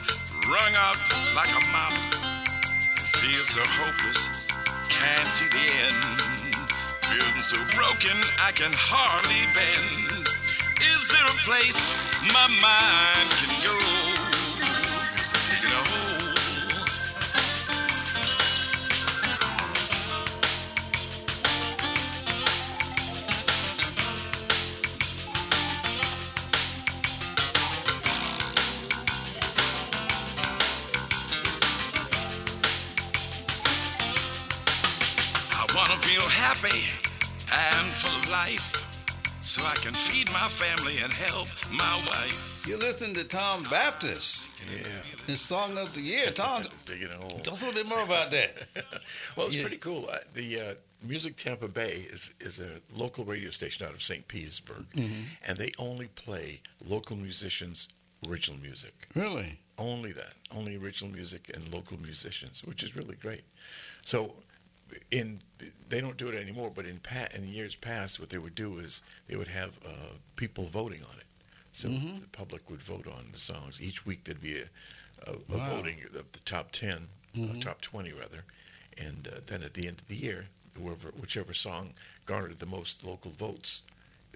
wrung 0.49 0.73
out 0.73 0.97
like 1.35 1.51
a 1.53 1.63
mop. 1.69 1.93
It 2.97 3.09
feels 3.21 3.49
so 3.53 3.61
hopeless, 3.77 4.49
can't 4.89 5.29
see 5.29 5.49
the 5.53 5.67
end. 5.85 6.01
Feeling 7.05 7.41
so 7.41 7.57
broken, 7.77 8.17
I 8.41 8.51
can 8.57 8.71
hardly 8.73 9.43
bend. 9.53 10.25
Is 10.81 11.09
there 11.13 11.27
a 11.29 11.37
place 11.45 12.25
my 12.33 12.47
mind 12.61 13.29
can 13.37 13.53
go? 13.65 14.18
You're 42.69 42.77
listening 42.77 43.15
to 43.15 43.23
Tom 43.23 43.63
Baptist, 43.63 44.61
Yeah. 44.71 44.83
his 45.25 45.41
song 45.41 45.75
of 45.77 45.93
the 45.95 46.01
year. 46.01 46.27
Tom, 46.31 46.63
Digging 46.85 47.07
a 47.09 47.15
hole. 47.15 47.39
tell 47.39 47.55
us 47.55 47.63
a 47.63 47.65
little 47.65 47.81
bit 47.81 47.89
more 47.89 48.03
about 48.03 48.29
that. 48.29 48.51
Well, 49.35 49.47
it's 49.47 49.55
Yeah. 49.55 49.63
pretty 49.63 49.77
cool. 49.77 50.07
Uh, 50.11 50.17
the 50.35 50.59
uh, 50.61 50.73
Music 51.01 51.35
Tampa 51.35 51.67
Bay 51.67 52.05
is, 52.11 52.35
is 52.39 52.59
a 52.59 52.81
local 52.95 53.25
radio 53.25 53.49
station 53.49 53.87
out 53.87 53.93
of 53.93 54.03
St. 54.03 54.27
Petersburg, 54.27 54.85
Mm-hmm. 54.93 55.23
and 55.47 55.57
they 55.57 55.71
only 55.79 56.07
play 56.09 56.61
local 56.85 57.15
musicians' 57.15 57.87
original 58.27 58.59
music. 58.61 58.93
Really? 59.15 59.59
Only 59.79 60.11
that. 60.11 60.33
Only 60.55 60.77
original 60.77 61.11
music 61.11 61.49
and 61.53 61.73
local 61.73 61.97
musicians, 61.99 62.63
which 62.63 62.83
is 62.83 62.95
really 62.95 63.15
great. 63.15 63.43
So, 64.03 64.35
in 65.09 65.41
they 65.89 66.01
don't 66.01 66.17
do 66.17 66.27
it 66.29 66.35
anymore, 66.35 66.71
but 66.75 66.85
in 66.85 66.99
pa- 66.99 67.27
in 67.35 67.47
years 67.47 67.75
past, 67.75 68.19
what 68.19 68.29
they 68.29 68.37
would 68.37 68.55
do 68.55 68.77
is 68.77 69.01
they 69.27 69.35
would 69.35 69.47
have 69.47 69.77
uh, 69.85 70.13
people 70.35 70.65
voting 70.65 71.01
on 71.11 71.17
it. 71.19 71.25
So 71.71 71.87
Mhm. 71.89 72.21
the 72.21 72.27
public 72.27 72.69
would 72.69 72.81
vote 72.83 73.07
on 73.07 73.29
the 73.31 73.39
songs. 73.39 73.81
Each 73.81 74.05
week 74.05 74.23
there'd 74.23 74.41
be 74.41 74.57
a, 74.59 74.69
a, 75.29 75.33
a 75.33 75.57
Wow. 75.57 75.75
voting 75.75 76.03
of 76.15 76.31
the 76.31 76.39
top 76.39 76.71
10 76.71 77.07
Mhm. 77.35 77.57
uh, 77.57 77.61
top 77.61 77.81
twenty 77.81 78.11
rather, 78.11 78.43
and 78.97 79.27
uh, 79.27 79.39
then 79.45 79.61
at 79.63 79.73
the 79.75 79.87
end 79.87 79.99
of 79.99 80.07
the 80.07 80.15
year, 80.15 80.49
whoever 80.73 81.09
whichever 81.11 81.53
song 81.53 81.93
garnered 82.25 82.57
the 82.59 82.65
most 82.65 83.03
local 83.03 83.31
votes 83.31 83.81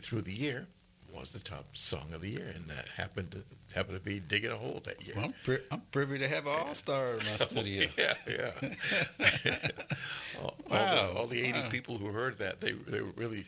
through 0.01 0.21
the 0.21 0.33
year 0.33 0.67
was 1.09 1.31
the 1.31 1.39
top 1.39 1.75
song 1.77 2.11
of 2.13 2.21
the 2.21 2.29
year, 2.29 2.47
and 2.55 2.67
that 2.69 2.87
happened 2.97 3.31
to 3.31 3.43
happened 3.75 3.97
to 3.97 4.03
be 4.03 4.19
"Digging 4.19 4.51
a 4.51 4.57
Hole" 4.57 4.81
that 4.85 5.01
year. 5.05 5.15
Well, 5.15 5.25
I'm, 5.25 5.33
pri- 5.43 5.61
I'm 5.71 5.81
privy 5.91 6.17
to 6.19 6.27
have 6.27 6.45
an 6.47 6.53
all-star 6.53 7.13
in 7.13 7.17
my 7.25 7.35
studio. 7.47 7.87
yeah, 7.97 8.13
yeah. 8.27 8.51
all, 10.41 10.43
all 10.43 10.55
Wow, 10.69 11.07
the, 11.13 11.19
all 11.19 11.27
the 11.27 11.41
eighty 11.41 11.61
wow. 11.61 11.69
people 11.69 11.97
who 11.97 12.07
heard 12.11 12.37
that, 12.39 12.61
they 12.61 12.71
they 12.73 13.01
were 13.01 13.11
really, 13.15 13.45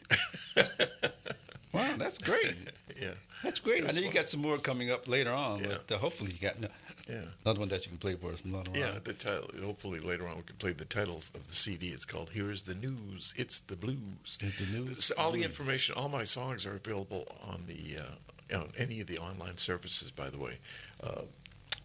Wow, 1.76 1.96
that's 1.98 2.18
great. 2.18 2.56
yeah, 3.02 3.12
That's 3.44 3.60
great. 3.60 3.84
I 3.84 3.88
It's 3.88 3.96
know 3.96 4.02
you 4.02 4.12
got 4.12 4.26
some 4.26 4.42
more 4.42 4.58
coming 4.58 4.90
up 4.92 5.08
later 5.08 5.32
on, 5.32 5.60
Yeah. 5.60 5.78
but 5.88 5.96
uh, 5.96 5.98
hopefully 6.00 6.32
you 6.32 6.40
got 6.40 6.60
no, 6.60 6.68
yeah, 7.10 7.22
another 7.44 7.60
one 7.60 7.70
that 7.70 7.84
you 7.86 7.90
can 7.90 7.98
play 7.98 8.16
for 8.16 8.32
us. 8.32 8.44
Another 8.44 8.72
one. 8.72 8.80
yeah. 8.80 8.98
The 9.04 9.14
title. 9.14 9.50
Hopefully 9.64 10.00
later 10.00 10.28
on 10.28 10.38
we 10.38 10.44
can 10.44 10.56
play 10.56 10.74
the 10.74 10.86
titles 10.86 11.32
of 11.36 11.48
the 11.48 11.54
CD. 11.54 11.88
It's 11.90 12.06
called 12.06 12.32
"Here's 12.34 12.64
the 12.64 12.76
News." 12.76 13.34
It's 13.38 13.60
the 13.60 13.76
blues. 13.76 14.38
It's 14.42 14.58
the 14.60 14.80
news. 14.80 15.12
All 15.18 15.32
the 15.32 15.44
information, 15.44 15.96
all 15.96 16.10
my 16.10 16.24
songs 16.24 16.66
are 16.66 16.76
available 16.76 17.26
on 17.44 17.66
the 17.68 17.98
uh, 18.02 18.58
on 18.62 18.70
any 18.78 19.02
of 19.02 19.08
the 19.08 19.18
online 19.20 19.58
services. 19.58 20.10
By 20.12 20.30
the 20.30 20.38
way, 20.40 20.58
uh, 21.04 21.22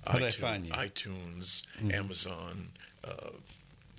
I 0.07 0.19
iTunes, 0.21 0.37
find 0.37 0.65
you? 0.67 0.73
iTunes, 0.73 1.63
Mhm. 1.83 1.93
Amazon, 1.95 2.69
uh, 3.05 3.31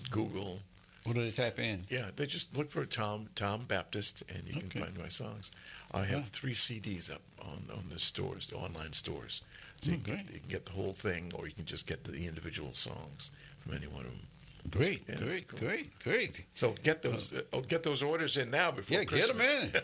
Google. 0.09 0.61
What 1.03 1.15
do 1.15 1.23
they 1.23 1.31
type 1.31 1.57
in? 1.59 1.85
Yeah, 1.89 2.11
they 2.15 2.27
just 2.27 2.55
look 2.55 2.69
for 2.69 2.85
Tom 2.85 3.29
Tom 3.35 3.65
Baptist, 3.67 4.23
and 4.29 4.43
you 4.47 4.57
Okay. 4.57 4.67
can 4.69 4.81
find 4.83 4.97
my 4.97 5.07
songs. 5.09 5.51
I 5.93 6.03
have 6.05 6.27
three 6.29 6.53
CDs 6.53 7.11
up 7.13 7.21
on, 7.41 7.63
on 7.75 7.85
the 7.89 7.99
stores, 7.99 8.47
the 8.47 8.55
online 8.55 8.93
stores. 8.93 9.41
So 9.81 9.91
Oh, 9.91 9.95
you, 9.95 10.01
can, 10.01 10.13
great. 10.15 10.29
you 10.33 10.39
can 10.39 10.49
get 10.49 10.65
the 10.65 10.71
whole 10.73 10.93
thing, 10.93 11.31
or 11.35 11.47
you 11.47 11.53
can 11.53 11.65
just 11.65 11.85
get 11.87 12.03
the 12.03 12.27
individual 12.27 12.71
songs 12.73 13.31
from 13.59 13.73
any 13.75 13.87
one 13.87 14.05
of 14.05 14.11
them. 14.11 14.27
Great, 14.69 15.03
Yeah, 15.09 15.15
great, 15.15 15.47
cool. 15.47 15.59
great, 15.59 15.99
great. 16.03 16.45
So 16.53 16.75
get 16.83 17.03
uh, 17.03 17.09
those, 17.09 17.33
uh, 17.33 17.41
oh, 17.51 17.61
get 17.61 17.81
those 17.81 18.03
orders 18.03 18.37
in 18.37 18.51
now 18.51 18.69
before 18.71 18.99
Yeah, 18.99 19.05
get 19.05 19.27
'em 19.29 19.35
Christmas. 19.37 19.73
in. 19.73 19.81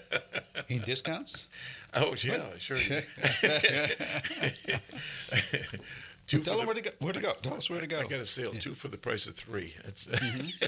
Any 0.69 0.79
discounts? 0.79 1.47
oh 1.95 2.13
yeah, 2.23 2.43
sure. 2.59 2.77
two 6.27 6.39
Tell 6.43 6.57
them 6.57 6.61
the, 6.61 6.65
where 6.67 6.75
to 6.75 6.81
go. 6.81 6.91
Where 6.99 7.13
to 7.13 7.19
go? 7.19 7.33
Tell 7.41 7.55
us 7.55 7.69
where 7.71 7.79
to 7.81 7.87
go. 7.87 7.97
I 7.99 8.03
got 8.03 8.19
a 8.19 8.25
sale, 8.25 8.51
Yeah. 8.53 8.59
two 8.59 8.73
for 8.75 8.87
the 8.89 8.97
price 8.99 9.25
of 9.27 9.35
three. 9.35 9.73
It's 9.85 10.05
mm-hmm. 10.05 10.67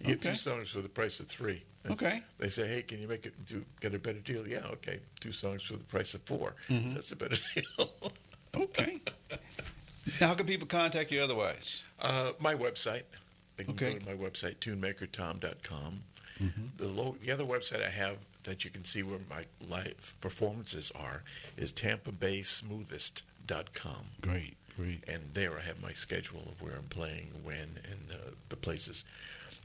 You 0.00 0.06
get 0.06 0.18
Okay. 0.18 0.30
two 0.30 0.36
songs 0.36 0.70
for 0.70 0.80
the 0.80 0.88
price 0.88 1.18
of 1.20 1.26
three. 1.26 1.62
That's- 1.82 2.02
Okay. 2.02 2.22
They 2.38 2.48
say, 2.50 2.66
hey, 2.68 2.82
can 2.82 3.00
you 3.00 3.08
make 3.08 3.24
it 3.26 3.34
do 3.46 3.64
get 3.80 3.94
a 3.94 3.98
better 3.98 4.20
deal? 4.20 4.46
Yeah, 4.46 4.66
okay. 4.72 5.00
Two 5.20 5.32
songs 5.32 5.62
for 5.62 5.76
the 5.76 5.84
price 5.84 6.14
of 6.14 6.22
4 6.22 6.54
Mhm. 6.68 6.94
That's 6.94 7.10
a 7.12 7.16
better 7.16 7.36
deal. 7.54 7.90
Okay. 8.54 9.00
now, 10.20 10.28
how 10.28 10.34
can 10.34 10.46
people 10.46 10.66
contact 10.68 11.10
you 11.12 11.22
otherwise? 11.22 11.82
uh, 12.00 12.32
my 12.38 12.54
website. 12.54 13.04
They 13.56 13.64
can 13.64 13.74
Okay. 13.74 13.92
go 13.94 13.98
to 14.00 14.06
my 14.06 14.14
website, 14.14 14.56
tunemakertom.com. 14.60 16.02
Mhm. 16.40 16.70
The 16.78 16.88
low, 16.88 17.16
the 17.20 17.30
other 17.30 17.44
website 17.44 17.82
I 17.86 17.90
have 17.90 18.16
that 18.44 18.64
you 18.64 18.70
can 18.70 18.84
see 18.84 19.02
where 19.02 19.18
my 19.28 19.44
live 19.60 20.14
performances 20.22 20.90
are 20.92 21.22
is 21.58 21.72
tampabaysmoothest.com. 21.74 24.06
Great, 24.22 24.56
great. 24.76 25.04
And 25.08 25.34
there 25.34 25.58
I 25.58 25.62
have 25.62 25.80
my 25.82 25.92
schedule 25.92 26.48
of 26.50 26.60
where 26.62 26.74
I'm 26.76 26.88
playing, 26.88 27.42
when, 27.44 27.78
and 27.90 28.10
uh, 28.10 28.16
the 28.48 28.56
places. 28.56 29.04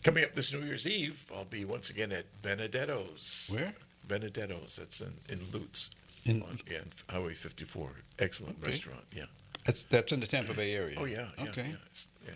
Coming 0.05 0.23
up 0.23 0.35
this 0.35 0.53
New 0.53 0.59
Year's 0.59 0.87
Eve, 0.87 1.31
I'll 1.35 1.45
be 1.45 1.65
once 1.65 1.89
again 1.89 2.11
at 2.11 2.25
Benedetto's. 2.43 3.49
Where? 3.51 3.73
Benedetto's. 4.07 4.75
That's 4.75 5.01
in, 5.01 5.13
in 5.27 5.39
Lutz. 5.51 5.89
In, 6.25 6.43
on, 6.43 6.59
yeah, 6.69 6.81
Highway 7.09 7.33
54. 7.33 7.89
Excellent 8.19 8.57
Okay. 8.59 8.67
restaurant. 8.67 9.03
Yeah. 9.11 9.23
that's 9.65 9.85
that's 9.85 10.11
in 10.11 10.19
the 10.19 10.27
Tampa 10.27 10.53
Bay 10.53 10.75
area. 10.75 10.95
Oh 10.99 11.05
yeah. 11.05 11.29
yeah 11.39 11.49
Okay. 11.49 11.69
Yeah. 11.69 11.75
It's, 11.87 12.09
yeah. 12.23 12.33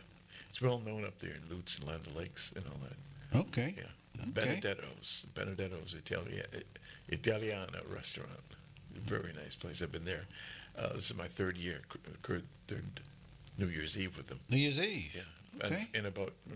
It's 0.49 0.59
well 0.59 0.79
known 0.79 1.05
up 1.05 1.19
there 1.19 1.29
in 1.35 1.55
Lutz 1.55 1.77
and 1.77 1.87
Land 1.87 2.07
Lakes 2.17 2.53
and 2.55 2.65
all 2.65 2.79
that. 2.87 3.39
Okay. 3.39 3.75
Yeah. 3.77 3.83
Okay. 4.19 4.31
Benedetto's. 4.31 5.27
Benedetto's 5.35 5.93
Italia, 5.93 6.45
Italiana 7.07 7.81
restaurant. 7.87 8.31
Very 8.95 9.31
nice 9.33 9.53
place. 9.53 9.83
I've 9.83 9.91
been 9.91 10.05
there. 10.05 10.25
Uh, 10.75 10.93
this 10.93 11.11
is 11.11 11.15
my 11.15 11.27
third 11.27 11.55
year, 11.55 11.81
third 12.23 12.99
New 13.59 13.67
Year's 13.67 13.95
Eve 13.95 14.17
with 14.17 14.25
them. 14.25 14.39
New 14.49 14.57
Year's 14.57 14.79
Eve. 14.79 15.11
Yeah. 15.13 15.21
Okay. 15.63 15.75
And, 15.75 15.87
and 15.95 16.07
about 16.07 16.33
uh, 16.51 16.55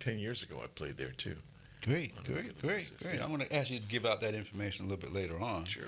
10 0.00 0.18
years 0.18 0.42
ago, 0.42 0.60
I 0.62 0.66
played 0.68 0.96
there 0.96 1.12
too. 1.12 1.36
Great, 1.82 2.14
great, 2.24 2.60
great, 2.60 2.62
basis, 2.62 2.96
great. 3.02 3.16
yeah. 3.16 3.22
I'm 3.24 3.28
going 3.28 3.40
to 3.46 3.54
ask 3.54 3.70
you 3.70 3.78
to 3.78 3.86
give 3.86 4.04
out 4.06 4.20
that 4.22 4.34
information 4.34 4.86
a 4.86 4.88
little 4.88 5.02
bit 5.04 5.14
later 5.14 5.40
on. 5.40 5.66
Sure. 5.66 5.84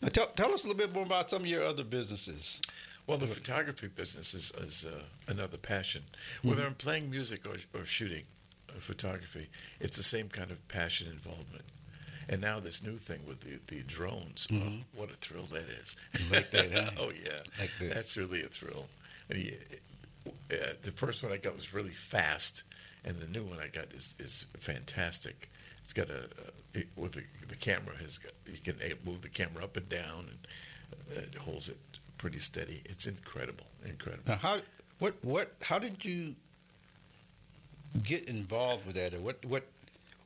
Now, 0.00 0.08
tell, 0.08 0.26
tell 0.28 0.52
us 0.52 0.64
a 0.64 0.68
little 0.68 0.78
bit 0.78 0.94
more 0.94 1.04
about 1.04 1.28
some 1.30 1.42
of 1.42 1.46
your 1.46 1.62
other 1.64 1.84
businesses. 1.84 2.60
Well, 3.06 3.18
the 3.18 3.26
photography 3.26 3.88
business 3.88 4.32
is, 4.32 4.50
is 4.52 4.86
uh, 4.86 5.02
another 5.28 5.58
passion. 5.58 6.02
Whether 6.42 6.64
I'm 6.64 6.74
playing 6.74 7.10
music 7.10 7.46
or, 7.46 7.56
or 7.78 7.84
shooting 7.84 8.22
uh, 8.70 8.74
photography, 8.78 9.48
it's 9.80 9.96
the 9.96 10.02
same 10.02 10.28
kind 10.28 10.50
of 10.50 10.66
passion 10.68 11.08
involvement. 11.08 11.64
And 12.28 12.40
now 12.40 12.60
this 12.60 12.82
new 12.82 12.96
thing 12.96 13.20
with 13.26 13.40
the, 13.40 13.60
the 13.74 13.82
drones, 13.82 14.46
oh, 14.50 14.54
Mhm. 14.54 14.84
what 14.94 15.10
a 15.10 15.14
thrill 15.14 15.44
that 15.52 15.68
is. 15.68 15.96
Like 16.30 16.50
that, 16.52 16.72
huh? 16.72 16.90
oh, 17.00 17.10
yeah. 17.10 17.40
Like 17.60 17.70
that. 17.80 17.92
That's 17.94 18.16
really 18.16 18.40
a 18.42 18.46
thrill. 18.46 18.86
Uh, 20.52 20.74
the 20.82 20.92
first 20.92 21.22
one 21.22 21.32
I 21.32 21.38
got 21.38 21.54
was 21.54 21.72
really 21.72 21.90
fast, 21.90 22.64
and 23.04 23.16
the 23.18 23.26
new 23.26 23.44
one 23.44 23.58
I 23.58 23.68
got 23.68 23.92
is, 23.92 24.16
is 24.20 24.46
fantastic. 24.58 25.48
It's 25.82 25.92
got 25.92 26.10
a, 26.10 26.28
it, 26.74 26.88
with 26.96 27.12
the, 27.12 27.24
the 27.48 27.56
camera 27.56 27.96
has 27.96 28.18
got 28.18 28.32
you 28.46 28.58
can 28.58 28.76
move 29.04 29.22
the 29.22 29.28
camera 29.28 29.64
up 29.64 29.76
and 29.76 29.88
down, 29.88 30.28
and 30.28 31.16
uh, 31.16 31.20
it 31.22 31.34
holds 31.36 31.68
it 31.68 31.78
pretty 32.18 32.38
steady. 32.38 32.82
It's 32.84 33.06
incredible, 33.06 33.66
incredible. 33.84 34.24
Now, 34.26 34.38
how 34.40 34.58
what 34.98 35.14
what 35.22 35.52
how 35.62 35.78
did 35.78 36.04
you 36.04 36.34
get 38.04 38.28
involved 38.28 38.86
with 38.86 38.96
that, 38.96 39.14
or 39.14 39.20
what 39.20 39.44
what 39.46 39.64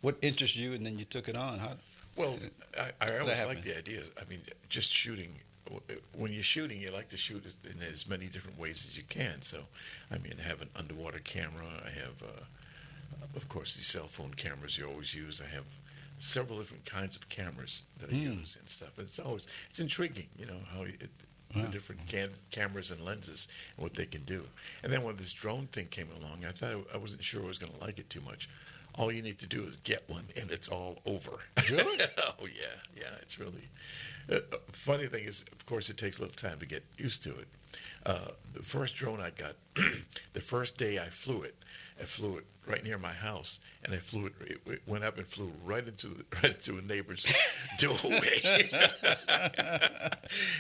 what 0.00 0.16
interested 0.22 0.60
you, 0.60 0.72
and 0.74 0.84
then 0.84 0.98
you 0.98 1.04
took 1.04 1.28
it 1.28 1.36
on? 1.36 1.58
How 1.58 1.76
Well, 2.16 2.38
I, 2.80 2.90
I 3.06 3.18
always 3.18 3.44
like 3.44 3.62
the 3.62 3.76
idea. 3.76 4.00
I 4.20 4.24
mean, 4.28 4.40
just 4.68 4.92
shooting. 4.92 5.30
When 6.16 6.32
you're 6.32 6.42
shooting, 6.42 6.80
you 6.80 6.90
like 6.92 7.08
to 7.08 7.16
shoot 7.16 7.44
as- 7.44 7.58
in 7.64 7.82
as 7.82 8.06
many 8.06 8.26
different 8.26 8.58
ways 8.58 8.86
as 8.86 8.96
you 8.96 9.02
can. 9.02 9.42
So, 9.42 9.66
I 10.10 10.18
mean, 10.18 10.34
I 10.38 10.42
have 10.48 10.62
an 10.62 10.70
underwater 10.76 11.18
camera. 11.18 11.66
I 11.84 11.90
have, 11.90 12.22
uh, 12.22 12.44
of 13.34 13.48
course, 13.48 13.76
the 13.76 13.82
cell 13.82 14.06
phone 14.06 14.32
cameras 14.34 14.78
you 14.78 14.86
always 14.88 15.14
use. 15.14 15.40
I 15.40 15.46
have 15.48 15.64
several 16.18 16.58
different 16.58 16.86
kinds 16.86 17.16
of 17.16 17.28
cameras 17.28 17.82
that 17.98 18.10
I 18.10 18.14
Mm. 18.14 18.22
use 18.38 18.56
and 18.56 18.68
stuff. 18.70 18.96
And 18.96 19.06
it's 19.06 19.18
always 19.18 19.46
it's 19.68 19.80
intriguing, 19.80 20.28
you 20.38 20.46
know, 20.46 20.60
how 20.72 20.82
it, 20.82 21.10
Wow. 21.54 21.62
the 21.62 21.68
different 21.68 22.06
can, 22.06 22.30
cameras 22.50 22.90
and 22.90 23.00
lenses 23.04 23.46
and 23.76 23.82
what 23.84 23.94
they 23.94 24.06
can 24.06 24.24
do. 24.24 24.48
And 24.82 24.92
then 24.92 25.02
when 25.02 25.16
this 25.16 25.32
drone 25.32 25.66
thing 25.68 25.88
came 25.88 26.10
along, 26.12 26.44
I 26.44 26.52
thought 26.52 26.74
I, 26.92 26.94
I 26.94 26.96
wasn't 26.98 27.22
sure 27.24 27.42
I 27.42 27.46
was 27.46 27.58
going 27.58 27.72
to 27.72 27.78
like 27.78 27.98
it 27.98 28.08
too 28.10 28.20
much. 28.20 28.48
All 28.96 29.12
you 29.12 29.22
need 29.22 29.38
to 29.40 29.46
do 29.46 29.62
is 29.64 29.76
get 29.76 30.08
one, 30.08 30.24
and 30.40 30.50
it's 30.50 30.68
all 30.68 30.98
over. 31.04 31.32
Really? 31.70 32.00
oh 32.18 32.46
yeah, 32.46 32.80
yeah. 32.96 33.12
It's 33.22 33.38
really 33.38 33.68
uh, 34.30 34.36
uh, 34.36 34.56
funny 34.72 35.06
thing 35.06 35.24
is, 35.24 35.44
of 35.52 35.66
course, 35.66 35.88
it 35.88 35.96
takes 35.96 36.18
a 36.18 36.22
little 36.22 36.34
time 36.34 36.58
to 36.58 36.66
get 36.66 36.84
used 36.96 37.22
to 37.24 37.30
it. 37.30 37.48
Uh, 38.04 38.28
the 38.52 38.62
first 38.62 38.96
drone 38.96 39.20
I 39.20 39.30
got, 39.30 39.54
the 40.32 40.40
first 40.40 40.76
day 40.76 40.98
I 40.98 41.06
flew 41.06 41.42
it, 41.42 41.54
I 42.00 42.04
flew 42.04 42.38
it 42.38 42.44
right 42.66 42.82
near 42.82 42.98
my 42.98 43.12
house, 43.12 43.60
and 43.84 43.94
I 43.94 43.98
flew 43.98 44.26
it. 44.26 44.32
It, 44.66 44.82
went 44.86 45.04
up 45.04 45.18
and 45.18 45.26
flew 45.26 45.52
right 45.64 45.86
into 45.86 46.08
the, 46.08 46.24
right 46.42 46.54
into 46.54 46.78
a 46.78 46.82
neighbor's 46.82 47.32
doorway. 47.78 48.40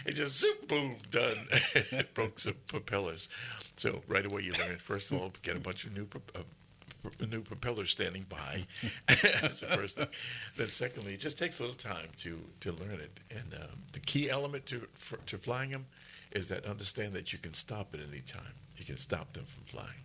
it 0.06 0.14
just 0.14 0.40
zoop, 0.40 0.68
boom, 0.68 0.96
done. 1.10 1.36
it 1.50 2.14
broke 2.14 2.38
some 2.38 2.54
propellers. 2.66 3.28
So 3.76 4.02
right 4.08 4.24
away 4.24 4.42
you 4.42 4.52
learn. 4.52 4.76
First 4.76 5.10
of 5.10 5.20
all, 5.20 5.32
get 5.42 5.56
a 5.56 5.60
bunch 5.60 5.84
of 5.84 5.94
new. 5.94 6.08
Uh, 6.34 6.40
new 7.26 7.42
propeller 7.42 7.86
standing 7.86 8.24
by. 8.28 8.64
That's 9.06 9.60
the 9.60 9.66
first 9.66 9.98
thing. 9.98 10.08
Then, 10.56 10.68
secondly, 10.68 11.14
it 11.14 11.20
just 11.20 11.38
takes 11.38 11.58
a 11.58 11.62
little 11.62 11.76
time 11.76 12.08
to 12.18 12.40
to 12.60 12.72
learn 12.72 13.00
it. 13.00 13.20
And 13.30 13.54
um, 13.54 13.78
the 13.92 14.00
key 14.00 14.30
element 14.30 14.66
to 14.66 14.88
for, 14.94 15.16
to 15.26 15.38
flying 15.38 15.70
them 15.70 15.86
is 16.32 16.48
that 16.48 16.64
understand 16.66 17.12
that 17.14 17.32
you 17.32 17.38
can 17.38 17.54
stop 17.54 17.94
at 17.94 18.00
any 18.00 18.20
time. 18.20 18.54
You 18.76 18.84
can 18.84 18.96
stop 18.98 19.32
them 19.32 19.44
from 19.44 19.64
flying. 19.64 20.02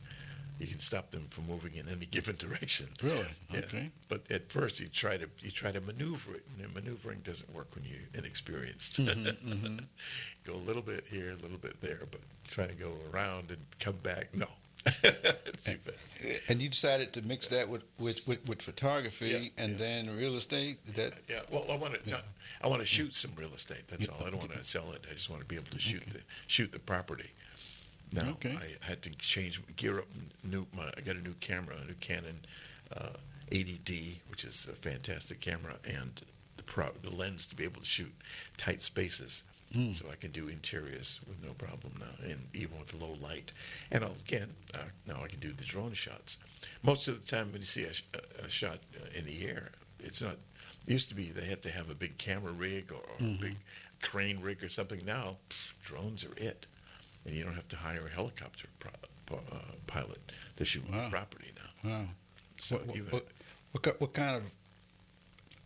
you 0.59 0.67
can 0.67 0.79
stop 0.79 1.09
them 1.11 1.23
from 1.29 1.47
moving 1.47 1.73
in 1.75 1.87
any 1.89 2.05
given 2.17 2.35
direction. 2.35 2.87
Really? 3.01 3.25
Yeah. 3.51 3.59
Okay. 3.59 3.89
But 4.07 4.29
at 4.31 4.51
first, 4.51 4.79
you 4.79 4.87
try 4.87 5.17
to 5.17 5.27
you 5.39 5.51
try 5.51 5.71
to 5.71 5.81
maneuver 5.81 6.35
it, 6.35 6.43
and 6.61 6.73
maneuvering 6.73 7.21
doesn't 7.23 7.53
work 7.53 7.75
when 7.75 7.83
you're 7.85 8.07
inexperienced. 8.13 8.99
Mm-hmm, 8.99 9.77
go 10.45 10.53
a 10.55 10.63
little 10.65 10.81
bit 10.83 11.07
here, 11.07 11.31
a 11.31 11.41
little 11.41 11.57
bit 11.57 11.81
there, 11.81 12.01
but 12.11 12.21
try 12.47 12.67
to 12.67 12.75
go 12.75 12.91
around 13.11 13.49
and 13.49 13.59
come 13.79 13.97
back. 14.03 14.35
No, 14.35 14.47
too 15.04 15.78
fast. 15.78 16.20
And 16.50 16.62
you 16.62 16.70
decided 16.70 17.13
to 17.13 17.22
mix 17.22 17.48
that 17.50 17.70
with 17.70 17.84
with, 18.00 18.28
with, 18.28 18.48
with 18.48 18.62
photography 18.62 19.30
Yeah, 19.30 19.63
and 19.63 19.74
yeah. 19.74 19.78
then 19.78 20.17
real 20.17 20.36
estate. 20.36 20.80
Is 20.88 20.96
that 20.96 21.13
Yeah, 21.30 21.41
well, 21.52 21.65
I 21.72 21.78
want 21.78 22.04
to. 22.04 22.10
no, 22.10 22.17
I 22.63 22.67
want 22.67 22.82
to 22.82 22.86
shoot 22.86 23.13
some 23.15 23.32
real 23.36 23.54
estate. 23.54 23.84
That's 23.88 24.08
all. 24.08 24.26
I 24.26 24.30
don't 24.30 24.39
want 24.39 24.54
to 24.54 24.63
sell 24.63 24.91
it. 24.91 25.06
I 25.10 25.13
just 25.13 25.30
want 25.30 25.41
to 25.41 25.48
be 25.48 25.56
able 25.56 25.72
to 25.72 25.80
shoot 25.80 26.06
the 26.08 26.22
shoot 26.48 26.72
the 26.72 26.80
property. 26.80 27.32
Now, 28.13 28.32
Okay. 28.32 28.58
I 28.60 28.86
had 28.86 29.02
to 29.04 29.10
change 29.17 29.62
gear 29.78 30.00
up. 30.00 30.06
New, 30.44 30.67
my, 30.76 30.89
I 30.98 31.02
got 31.02 31.15
a 31.15 31.22
new 31.22 31.36
camera, 31.39 31.76
a 31.82 31.86
new 31.88 31.94
Canon 31.96 32.41
uh, 32.96 33.10
80D, 33.52 34.17
which 34.30 34.44
is 34.44 34.67
a 34.72 34.76
fantastic 34.76 35.39
camera, 35.39 35.76
and 35.88 36.22
pro, 36.71 36.89
the 37.01 37.13
lens 37.13 37.45
to 37.47 37.55
be 37.55 37.65
able 37.65 37.81
to 37.81 37.88
shoot 37.88 38.13
tight 38.55 38.81
spaces. 38.81 39.43
Mm. 39.73 39.93
So 39.93 40.05
I 40.12 40.15
can 40.15 40.31
do 40.31 40.47
interiors 40.47 41.19
with 41.27 41.43
no 41.43 41.53
problem 41.53 41.93
now, 41.99 42.29
and 42.29 42.39
even 42.53 42.79
with 42.79 42.93
low 42.93 43.15
light. 43.21 43.51
And 43.91 44.03
I'll, 44.03 44.15
again, 44.19 44.49
uh, 44.73 44.89
now 45.05 45.21
I 45.23 45.27
can 45.27 45.39
do 45.39 45.51
the 45.51 45.63
drone 45.65 45.93
shots. 45.93 46.38
Most 46.81 47.07
of 47.07 47.21
the 47.21 47.27
time, 47.27 47.51
when 47.51 47.62
you 47.62 47.65
see 47.65 47.84
a, 47.84 47.93
sh- 47.93 48.03
a, 48.45 48.49
shot 48.49 48.79
uh, 48.97 49.17
in 49.17 49.25
the 49.25 49.45
air, 49.47 49.71
it's 49.99 50.21
not. 50.21 50.38
It 50.88 50.93
used 50.93 51.10
to 51.10 51.15
be 51.15 51.25
they 51.25 51.45
had 51.45 51.62
to 51.63 51.69
have 51.69 51.89
a 51.89 51.95
big 51.95 52.17
camera 52.17 52.51
rig 52.51 52.91
or, 52.91 52.97
or 52.97 53.25
a 53.25 53.38
big 53.39 53.57
crane 54.01 54.41
rig 54.41 54.63
or 54.63 54.69
something. 54.69 55.05
Now, 55.05 55.38
pff, 55.49 55.73
drones 55.81 56.25
are 56.25 56.36
it, 56.38 56.65
and 57.25 57.34
you 57.36 57.43
don't 57.43 57.53
have 57.53 57.67
to 57.69 57.77
hire 57.77 58.07
a 58.07 58.10
helicopter 58.10 58.67
pro, 58.79 58.91
uh, 59.38 59.60
pilot 59.88 60.31
to 60.57 60.65
shoot 60.65 60.89
Wow. 60.91 61.07
property 61.10 61.51
now. 61.55 61.89
wow? 61.89 62.05
So 62.60 62.77
what, 62.77 62.97
what, 63.12 63.27
what, 63.71 64.01
what 64.01 64.13
kind 64.13 64.38
of? 64.38 64.51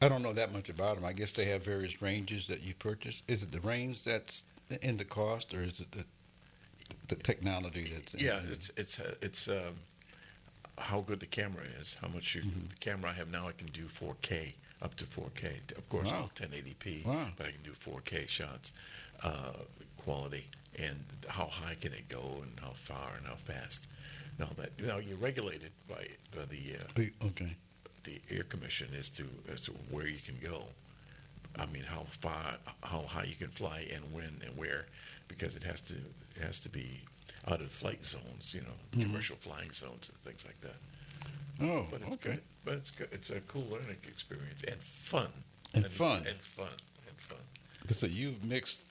I 0.02 0.10
don't 0.10 0.22
know 0.24 0.34
that 0.34 0.52
much 0.54 0.70
about 0.70 0.96
them. 0.98 1.06
I 1.06 1.14
guess 1.14 1.32
they 1.32 1.46
have 1.46 1.64
various 1.64 2.02
ranges 2.02 2.48
that 2.48 2.62
you 2.62 2.74
purchase. 2.76 3.24
Is 3.28 3.44
it 3.44 3.52
the 3.52 3.62
range 3.62 4.04
that's 4.04 4.44
in 4.82 4.98
the 4.98 5.06
cost, 5.06 5.54
or 5.54 5.62
is 5.64 5.80
it 5.80 5.92
the 5.92 6.06
the 7.08 7.16
technology 7.16 7.84
that's 7.94 8.14
in 8.14 8.20
yeah, 8.26 8.38
it? 8.40 8.52
it's 8.52 8.70
it's 8.78 9.00
uh, 9.00 9.14
it's 9.22 9.48
um, 9.48 9.76
how 10.78 11.02
good 11.02 11.20
the 11.20 11.26
camera 11.26 11.64
is. 11.80 11.98
How 12.02 12.08
much 12.10 12.36
you, 12.36 12.42
Mm-hmm. 12.42 12.68
the 12.70 12.76
camera 12.80 13.12
I 13.12 13.14
have 13.14 13.30
now, 13.32 13.48
I 13.48 13.54
can 13.54 13.68
do 13.68 13.86
4K 13.86 14.54
up 14.82 14.96
to 14.96 15.06
4K. 15.06 15.78
Of 15.78 15.88
course, 15.90 16.12
Wow. 16.12 16.18
all 16.24 16.32
1080p, 16.36 17.06
Wow. 17.06 17.28
but 17.38 17.48
I 17.48 17.52
can 17.52 17.62
do 17.64 17.72
4K 17.72 18.28
shots, 18.28 18.74
uh, 19.24 19.54
quality, 19.98 20.48
and 20.78 21.06
how 21.30 21.48
high 21.48 21.76
can 21.76 21.94
it 21.94 22.10
go, 22.10 22.42
and 22.44 22.60
how 22.60 22.72
far, 22.74 23.16
and 23.18 23.26
how 23.26 23.36
fast, 23.36 23.88
and 24.38 24.48
all 24.48 24.54
that. 24.58 24.72
You 24.78 24.88
know, 24.88 24.98
you're 24.98 25.18
regulated 25.18 25.72
by 25.88 26.06
by 26.36 26.46
the 26.46 26.76
uh, 26.82 27.28
okay. 27.28 27.56
The 28.06 28.22
air 28.30 28.44
commission 28.44 28.88
as 28.98 29.10
to 29.12 29.24
as 29.52 29.62
to 29.66 29.72
where 29.92 30.08
you 30.08 30.20
can 30.26 30.38
go. 30.42 30.64
I 31.58 31.66
mean, 31.68 31.84
how 31.84 32.02
far, 32.04 32.56
how 32.84 33.04
high 33.04 33.24
you 33.26 33.36
can 33.36 33.48
fly, 33.48 33.86
and 33.94 34.04
when 34.14 34.42
and 34.46 34.58
where, 34.58 34.88
because 35.28 35.56
it 35.56 35.64
has 35.64 35.82
to 35.82 35.96
it 36.36 36.42
has 36.44 36.60
to 36.62 36.70
be 36.70 37.02
out 37.48 37.62
of 37.62 37.72
flight 37.72 38.04
zones, 38.04 38.54
you 38.54 38.62
know, 38.62 38.68
Mm-hmm. 38.92 39.02
commercial 39.10 39.36
flying 39.36 39.72
zones 39.72 40.10
and 40.10 40.18
things 40.20 40.46
like 40.46 40.60
that. 40.62 40.78
Oh, 41.62 41.88
But 41.92 42.02
it's 42.02 42.14
okay. 42.16 42.30
good. 42.32 42.42
But 42.66 42.74
it's 42.76 42.92
good. 42.92 43.08
It's 43.12 43.30
a 43.30 43.40
cool 43.42 43.68
learning 43.72 43.98
experience 44.04 44.64
and 44.64 44.80
fun. 44.82 45.30
And 45.74 45.86
fun. 45.88 46.18
and 46.28 46.38
fun 46.42 46.76
and 47.08 47.18
fun. 47.18 47.40
So 47.92 48.08
you've 48.08 48.44
mixed 48.44 48.82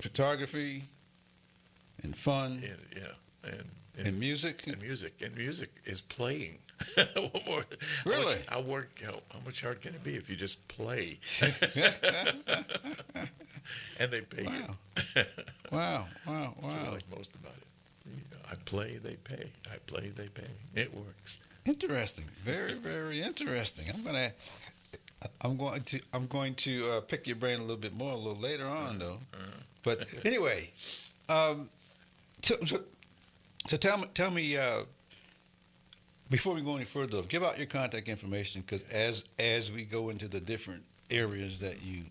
photography 0.00 0.84
and 2.02 2.14
fun 2.16 2.52
And, 2.52 2.78
yeah, 2.96 3.50
and 3.50 3.64
and, 3.96 4.06
and 4.08 4.18
music. 4.20 4.66
and 4.66 4.80
music 4.82 5.12
and 5.22 5.36
music 5.36 5.70
is 5.84 6.00
playing. 6.00 6.58
what 6.96 7.46
more? 7.46 7.64
How 8.04 8.10
Really? 8.10 8.24
much, 8.36 8.46
how 8.48 8.60
work? 8.60 9.00
How, 9.04 9.12
how 9.32 9.40
much 9.44 9.62
hard 9.62 9.80
can 9.80 9.94
it 9.94 10.02
be 10.04 10.14
if 10.14 10.28
you 10.28 10.36
just 10.36 10.66
play? 10.68 11.18
and 13.98 14.10
they 14.10 14.20
pay 14.20 14.42
you. 14.42 15.24
Wow, 15.70 16.06
wow, 16.06 16.06
Wow! 16.26 16.54
That's 16.62 16.74
what 16.76 16.88
I 16.88 16.90
like 16.92 17.16
most 17.16 17.34
about 17.36 17.52
it. 17.52 17.62
You 18.06 18.22
know, 18.30 18.38
I 18.50 18.54
play, 18.64 18.98
they 19.02 19.16
pay. 19.16 19.50
I 19.72 19.76
play, 19.86 20.08
they 20.10 20.28
pay. 20.28 20.50
It 20.74 20.94
works. 20.94 21.40
Interesting. 21.64 22.26
Very, 22.42 22.74
very 22.74 23.22
interesting. 23.22 23.86
I'm 23.94 24.02
gonna, 24.02 24.32
I'm 25.40 25.56
going 25.56 25.80
to, 25.82 26.00
I'm 26.12 26.26
going 26.26 26.54
to 26.56 26.90
uh, 26.90 27.00
pick 27.00 27.26
your 27.26 27.36
brain 27.36 27.56
a 27.58 27.62
little 27.62 27.76
bit 27.76 27.94
more 27.94 28.12
a 28.12 28.16
little 28.16 28.36
later 28.40 28.66
on, 28.66 28.98
though. 28.98 29.18
But 29.82 30.06
anyway, 30.24 30.70
um, 31.28 31.68
so, 32.42 32.56
so, 32.66 32.80
so 33.66 33.76
tell 33.78 33.98
me, 33.98 34.08
tell 34.14 34.30
me, 34.30 34.56
uh, 34.56 34.80
before 36.30 36.54
we 36.54 36.62
go 36.62 36.76
any 36.76 36.84
further, 36.84 37.22
give 37.22 37.42
out 37.44 37.58
your 37.58 37.66
contact 37.66 38.08
information 38.08 38.60
because 38.62 38.82
as 38.84 39.24
as 39.38 39.70
we 39.72 39.84
go 39.84 40.08
into 40.10 40.26
the 40.28 40.40
different 40.40 40.82
areas 41.10 41.58
that 41.60 41.82
you 41.82 42.04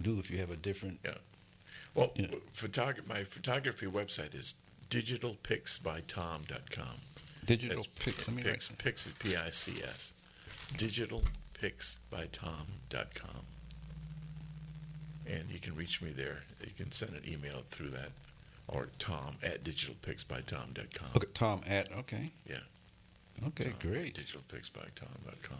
do, 0.00 0.18
if 0.18 0.30
you 0.30 0.38
have 0.38 0.50
a 0.50 0.56
different, 0.56 0.98
yeah. 1.04 1.14
Well, 1.94 2.10
Yeah. 2.16 2.26
photog- 2.54 3.06
my 3.06 3.24
photography 3.24 3.86
website 3.86 4.34
is 4.34 4.54
digitalpicsbytom.com. 4.90 6.96
digital 7.46 7.76
That's 7.76 7.86
pics. 7.98 8.28
Me 8.30 8.42
Pics, 8.42 8.68
Pics 8.78 9.06
is 9.06 9.12
P-I-C-S. 9.18 10.12
Digitalpicsbytom.com. 10.74 13.44
And 15.26 15.50
you 15.50 15.58
can 15.58 15.74
reach 15.74 16.00
me 16.02 16.10
there. 16.10 16.42
You 16.64 16.72
can 16.76 16.92
send 16.92 17.14
an 17.14 17.22
email 17.26 17.62
through 17.68 17.88
that 17.90 18.10
or 18.68 18.88
tom 18.98 19.36
at 19.42 19.64
digitalpicsbytom.com. 19.64 21.08
Okay, 21.16 21.26
Tom 21.34 21.60
at 21.68 21.90
okay. 21.98 22.30
Yeah. 22.48 22.58
Okay, 23.48 23.66
at 23.70 23.78
great. 23.80 24.14
Digitalpicsbytom.com. 24.14 25.58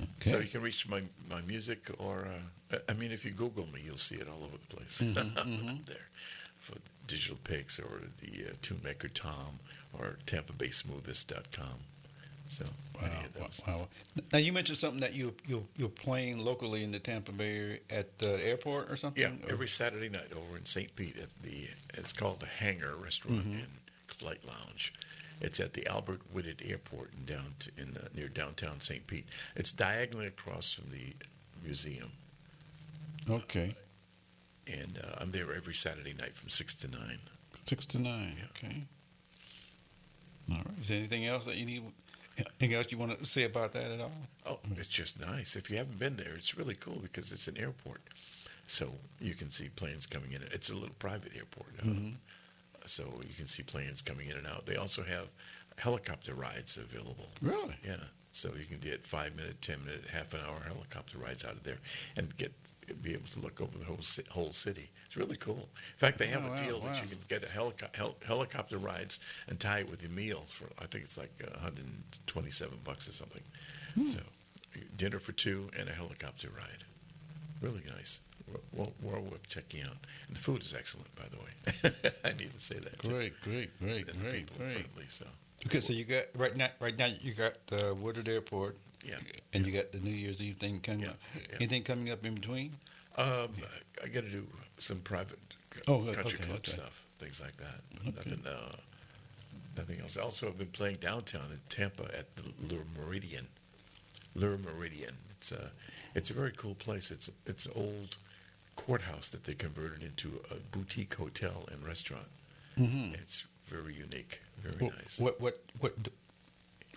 Okay. 0.00 0.30
So 0.30 0.38
you 0.38 0.48
can 0.48 0.62
reach 0.62 0.88
my, 0.88 1.02
my 1.28 1.40
music, 1.42 1.90
or 1.98 2.26
uh, 2.72 2.78
I- 2.88 2.92
mean, 2.94 3.10
if 3.12 3.24
you 3.24 3.32
Google 3.32 3.66
me, 3.72 3.82
you'll 3.84 3.96
see 3.98 4.16
it 4.16 4.28
all 4.28 4.42
over 4.44 4.56
the 4.56 4.76
place 4.76 5.00
Mm-hmm, 5.02 5.84
there 5.86 6.08
for 6.58 6.76
Digital 7.06 7.36
Pics 7.44 7.78
or 7.78 8.02
the 8.20 8.50
uh, 8.50 8.54
Tune 8.62 8.80
Maker 8.84 9.08
Tom 9.08 9.58
or 9.92 10.18
Tampa 10.26 10.52
Bay 10.52 10.70
So 10.70 12.64
Wow, 12.94 13.08
any 13.16 13.24
of 13.26 13.32
those. 13.34 13.62
wow. 13.66 13.88
Now 14.32 14.38
you 14.38 14.52
mentioned 14.52 14.78
something 14.78 15.00
that 15.00 15.14
you 15.14 15.34
you 15.48 15.66
you're 15.76 15.88
playing 15.88 16.44
locally 16.44 16.82
in 16.84 16.90
the 16.92 16.98
Tampa 16.98 17.32
Bay 17.32 17.80
at 17.90 18.18
the 18.18 18.44
airport 18.46 18.90
or 18.90 18.96
something. 18.96 19.22
Yeah, 19.22 19.32
Or- 19.46 19.52
every 19.52 19.68
Saturday 19.68 20.08
night 20.08 20.32
over 20.36 20.56
in 20.56 20.64
St. 20.66 20.94
Pete 20.96 21.16
at 21.16 21.28
the 21.42 21.68
it's 21.94 22.12
called 22.12 22.40
the 22.40 22.46
Hangar 22.46 22.96
Restaurant 22.96 23.38
Mm-hmm. 23.42 23.52
and 23.52 23.68
Flight 24.08 24.40
Lounge. 24.46 24.92
It's 25.40 25.58
at 25.60 25.72
the 25.72 25.86
Albert 25.86 26.20
Whitted 26.32 26.62
Airport 26.64 27.12
in 27.16 27.24
down 27.24 27.54
in 27.78 27.96
uh, 27.96 28.08
near 28.14 28.28
downtown 28.28 28.80
St. 28.80 29.06
Pete. 29.06 29.26
It's 29.56 29.72
diagonally 29.72 30.26
across 30.26 30.72
from 30.72 30.90
the 30.90 31.14
museum, 31.64 32.12
okay, 33.28 33.74
and 34.66 34.98
uh, 35.02 35.16
I'm 35.20 35.30
there 35.30 35.52
every 35.54 35.74
Saturday 35.74 36.14
night 36.14 36.34
from 36.36 36.48
six 36.50 36.74
to 36.76 36.88
nine. 36.88 37.18
six 37.66 37.86
to 37.86 37.98
nine. 37.98 38.34
Yeah. 38.38 38.44
Okay. 38.68 38.82
All 40.50 40.56
right. 40.56 40.78
Is 40.80 40.88
there 40.88 40.98
anything 40.98 41.26
else 41.26 41.46
that 41.46 41.56
you 41.56 41.64
need? 41.66 41.82
Anything 42.60 42.74
else 42.78 42.90
you 42.90 42.96
want 42.98 43.18
to 43.18 43.24
say 43.26 43.44
about 43.44 43.72
that 43.72 43.90
at 43.92 44.00
all? 44.00 44.12
Oh, 44.46 44.58
it's 44.76 44.88
just 44.88 45.20
nice. 45.20 45.56
If 45.56 45.68
you 45.70 45.76
haven't 45.76 45.98
been 45.98 46.16
there, 46.16 46.34
it's 46.34 46.56
really 46.56 46.74
cool 46.74 46.98
because 47.02 47.32
it's 47.32 47.48
an 47.48 47.58
airport, 47.58 48.00
so 48.66 48.94
you 49.20 49.34
can 49.34 49.50
see 49.50 49.68
planes 49.68 50.06
coming 50.06 50.32
in. 50.32 50.42
It's 50.50 50.70
a 50.70 50.74
little 50.74 50.94
private 50.98 51.32
airport, 51.36 51.72
uh, 51.80 51.84
Mhm. 51.84 52.14
So 52.90 53.04
you 53.26 53.34
can 53.34 53.46
see 53.46 53.62
planes 53.62 54.02
coming 54.02 54.28
in 54.28 54.36
and 54.36 54.46
out. 54.46 54.66
They 54.66 54.76
also 54.76 55.02
have 55.02 55.28
helicopter 55.78 56.34
rides 56.34 56.76
available. 56.76 57.28
Really? 57.40 57.76
Yeah, 57.86 58.04
so 58.32 58.50
you 58.58 58.64
can 58.66 58.78
get 58.78 59.04
five 59.04 59.34
minute, 59.36 59.62
ten 59.62 59.84
minute, 59.84 60.04
half 60.12 60.34
an 60.34 60.40
hour 60.46 60.60
helicopter 60.66 61.18
rides 61.18 61.44
out 61.44 61.52
of 61.52 61.62
there 61.62 61.78
and 62.16 62.36
get 62.36 62.52
be 63.02 63.12
able 63.12 63.28
to 63.28 63.40
look 63.40 63.60
over 63.60 63.78
the 63.78 63.84
whole 63.84 63.98
ci- 63.98 64.24
whole 64.30 64.50
city. 64.52 64.90
It's 65.06 65.16
really 65.16 65.36
cool. 65.36 65.68
In 65.92 65.98
fact, 65.98 66.18
they 66.18 66.26
have 66.26 66.42
Oh, 66.44 66.48
a 66.48 66.50
wow, 66.50 66.56
deal 66.56 66.80
that 66.80 67.00
you 67.02 67.08
can 67.08 67.18
get 67.28 67.44
a 67.44 67.46
helico- 67.46 67.94
hel- 67.96 68.16
helicopter 68.26 68.78
rides 68.78 69.20
and 69.48 69.58
tie 69.60 69.80
it 69.80 69.88
with 69.90 70.02
your 70.02 70.10
meal 70.12 70.44
for 70.48 70.66
I 70.82 70.86
think 70.86 71.04
it's 71.04 71.16
like 71.18 71.30
127 71.40 72.78
bucks 72.84 73.08
or 73.08 73.12
something. 73.12 73.42
Hmm. 73.94 74.06
So 74.06 74.20
dinner 74.96 75.18
for 75.18 75.32
two 75.32 75.70
and 75.78 75.88
a 75.88 75.92
helicopter 75.92 76.48
ride. 76.56 76.84
Really 77.60 77.82
nice. 77.96 78.20
Well, 78.72 78.92
well 79.02 79.22
worth 79.22 79.48
checking 79.48 79.82
out. 79.82 79.96
And 80.28 80.36
the 80.36 80.40
food 80.40 80.62
is 80.62 80.74
excellent, 80.74 81.14
by 81.16 81.24
the 81.30 81.38
way. 81.38 82.10
I 82.24 82.32
need 82.36 82.52
to 82.52 82.60
say 82.60 82.78
that. 82.78 83.00
too. 83.02 83.08
Great, 83.10 83.40
great, 83.42 83.78
great, 83.80 84.08
And 84.08 84.20
the 84.20 84.24
great, 84.28 84.46
people 84.46 84.56
are 84.56 84.64
great. 84.66 84.86
friendly. 84.86 85.04
So 85.08 85.26
Okay, 85.66 85.80
so 85.80 85.92
you 85.92 86.04
got 86.04 86.24
right 86.36 86.56
now. 86.56 86.68
Right 86.80 86.96
now, 86.98 87.08
you 87.20 87.34
got 87.34 87.52
uh, 87.70 87.94
Whitted 87.94 88.28
Airport, 88.28 88.76
yeah. 89.04 89.16
and 89.52 89.66
you 89.66 89.72
got 89.72 89.92
the 89.92 89.98
New 89.98 90.10
Year's 90.14 90.40
Eve 90.40 90.56
thing 90.56 90.80
coming 90.80 91.00
Yeah, 91.02 91.08
up. 91.10 91.16
yeah. 91.34 91.56
Anything 91.56 91.82
coming 91.82 92.10
up 92.10 92.24
in 92.24 92.34
between? 92.34 92.72
Um, 93.18 93.26
I, 94.02 94.04
I 94.04 94.08
got 94.08 94.22
to 94.24 94.30
do 94.30 94.46
some 94.78 94.98
private 95.00 95.38
Oh, 95.86 95.98
country 96.04 96.22
Okay, 96.22 96.36
club 96.44 96.58
okay. 96.60 96.70
stuff, 96.70 97.04
things 97.18 97.40
like 97.42 97.56
that. 97.58 97.80
Okay. 98.08 98.30
Nothing, 98.30 98.42
uh, 98.46 98.76
nothing 99.76 100.00
else. 100.00 100.16
Also, 100.16 100.48
I've 100.48 100.58
been 100.58 100.68
playing 100.68 100.96
downtown 100.96 101.50
in 101.52 101.60
Tampa 101.68 102.04
at 102.18 102.34
the 102.36 102.50
Le 102.74 102.80
Meridien. 102.98 103.46
Le 104.34 104.56
Meridien. 104.56 105.12
It's 105.32 105.52
a, 105.52 105.70
it's 106.14 106.30
a 106.30 106.32
very 106.34 106.52
cool 106.56 106.74
place. 106.74 107.10
It's 107.10 107.30
it's 107.46 107.66
old 107.76 108.16
courthouse 108.84 109.28
that 109.30 109.44
they 109.44 109.54
converted 109.54 110.02
into 110.02 110.40
a 110.50 110.56
boutique 110.76 111.14
hotel 111.14 111.68
and 111.70 111.86
restaurant. 111.86 112.28
Mm-hmm. 112.78 113.14
It's 113.14 113.44
very 113.66 113.94
unique, 113.94 114.40
very 114.62 114.76
Wh- 114.90 114.94
nice. 114.96 115.18
What 115.20 115.40
what 115.40 115.60
what 115.80 115.92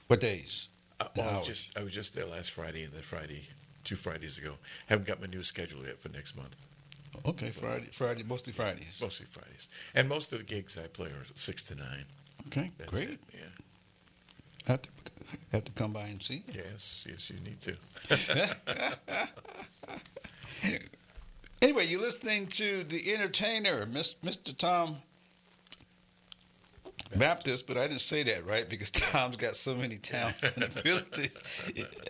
what 0.08 0.20
days? 0.20 0.68
Uh, 1.00 1.08
well, 1.16 1.30
I 1.30 1.38
was 1.40 1.48
just 1.48 1.78
I 1.78 1.84
was 1.84 1.94
just 1.94 2.16
there 2.16 2.26
last 2.26 2.52
Friday 2.52 2.84
and 2.84 2.94
then 2.94 3.02
Friday, 3.02 3.48
two 3.84 3.96
Fridays 3.96 4.38
ago. 4.38 4.54
Haven't 4.88 5.08
got 5.08 5.20
my 5.20 5.28
new 5.28 5.44
schedule 5.44 5.86
yet 5.86 6.00
for 6.00 6.10
next 6.10 6.36
month. 6.36 6.56
Okay, 7.26 7.52
Friday, 7.52 7.90
Friday, 7.92 8.24
mostly 8.24 8.54
Fridays. 8.54 8.98
Mostly 9.02 9.26
Fridays, 9.28 9.70
and 9.94 10.08
most 10.10 10.34
of 10.34 10.40
the 10.40 10.46
gigs 10.46 10.78
I 10.78 10.88
play 10.88 11.08
are 11.10 11.26
six 11.36 11.62
to 11.64 11.76
nine. 11.76 12.06
Okay, 12.48 12.72
That's 12.78 12.90
great. 12.92 13.10
it. 13.10 13.20
Yeah. 13.34 13.52
Have 14.68 14.82
to 14.84 14.90
have 15.52 15.66
to 15.66 15.72
come 15.74 15.94
by 15.94 16.04
and 16.08 16.22
see. 16.24 16.44
you. 16.48 16.54
Yes. 16.56 17.06
Yes, 17.08 17.30
you 17.30 17.40
need 17.40 17.60
to. 17.62 17.78
Anyway, 21.64 21.88
you're 21.88 22.02
listening 22.02 22.46
to 22.46 22.84
the 22.84 23.14
entertainer, 23.14 23.86
Mr. 23.86 24.58
Tom 24.58 24.98
Baptist, 27.16 27.68
but 27.68 27.78
I 27.78 27.88
didn't 27.88 28.02
say 28.02 28.22
that 28.24 28.46
right 28.46 28.70
because 28.70 28.92
Tom's 28.92 29.38
got 29.38 29.56
so 29.56 29.74
many 29.74 29.96
talents 29.96 30.52
and 30.58 30.66
abilities. 30.78 31.32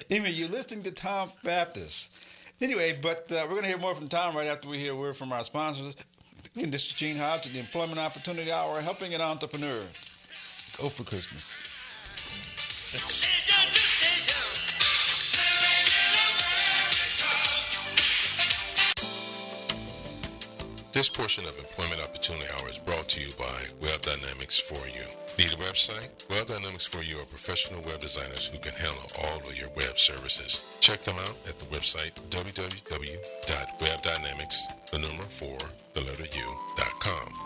anyway, 0.10 0.32
you're 0.32 0.50
listening 0.50 0.82
to 0.86 0.92
Tom 0.92 1.32
Baptist. 1.44 2.12
Anyway, 2.62 2.98
but 3.00 3.32
uh, 3.32 3.42
we're 3.44 3.50
going 3.50 3.62
to 3.62 3.68
hear 3.68 3.78
more 3.78 3.94
from 3.94 4.10
Tom 4.10 4.36
right 4.36 4.48
after 4.48 4.68
we 4.68 4.80
hear 4.80 4.94
a 4.94 4.96
word 4.96 5.16
from 5.16 5.32
our 5.32 5.44
sponsors. 5.44 5.94
Again, 6.56 6.72
this 6.72 6.88
is 6.88 6.94
Gene 6.94 7.18
Hodge 7.18 7.46
at 7.46 7.54
the 7.54 7.60
Employment 7.60 8.00
Opportunity 8.00 8.52
Hour, 8.52 8.82
helping 8.82 9.14
an 9.14 9.22
entrepreneur 9.22 9.78
go 9.78 10.90
for 10.90 11.04
Christmas. 11.04 11.70
This 20.94 21.10
portion 21.10 21.46
of 21.46 21.58
Employment 21.58 22.02
Opportunity 22.04 22.46
Hour 22.54 22.70
is 22.70 22.78
brought 22.78 23.10
to 23.10 23.20
you 23.20 23.32
by 23.40 23.66
Web 23.82 24.04
Dynamics 24.04 24.60
for 24.62 24.78
You. 24.86 25.10
Need 25.40 25.52
a 25.52 25.56
website? 25.58 26.30
Web 26.30 26.46
Dynamics 26.46 26.86
for 26.86 27.02
You 27.02 27.18
are 27.18 27.26
professional 27.26 27.82
web 27.82 28.00
designers 28.00 28.50
who 28.50 28.60
can 28.60 28.74
handle 28.78 29.02
all 29.26 29.40
of 29.40 29.58
your 29.58 29.70
web 29.76 29.98
services. 29.98 30.78
Check 30.82 31.02
them 31.02 31.18
out 31.18 31.36
at 31.50 31.58
the 31.58 31.66
website 31.74 32.14
www.webdynamics, 32.30 34.58
the 34.92 35.00
number 35.00 35.24
4, 35.24 35.58
the 35.94 36.02
letter 36.02 36.28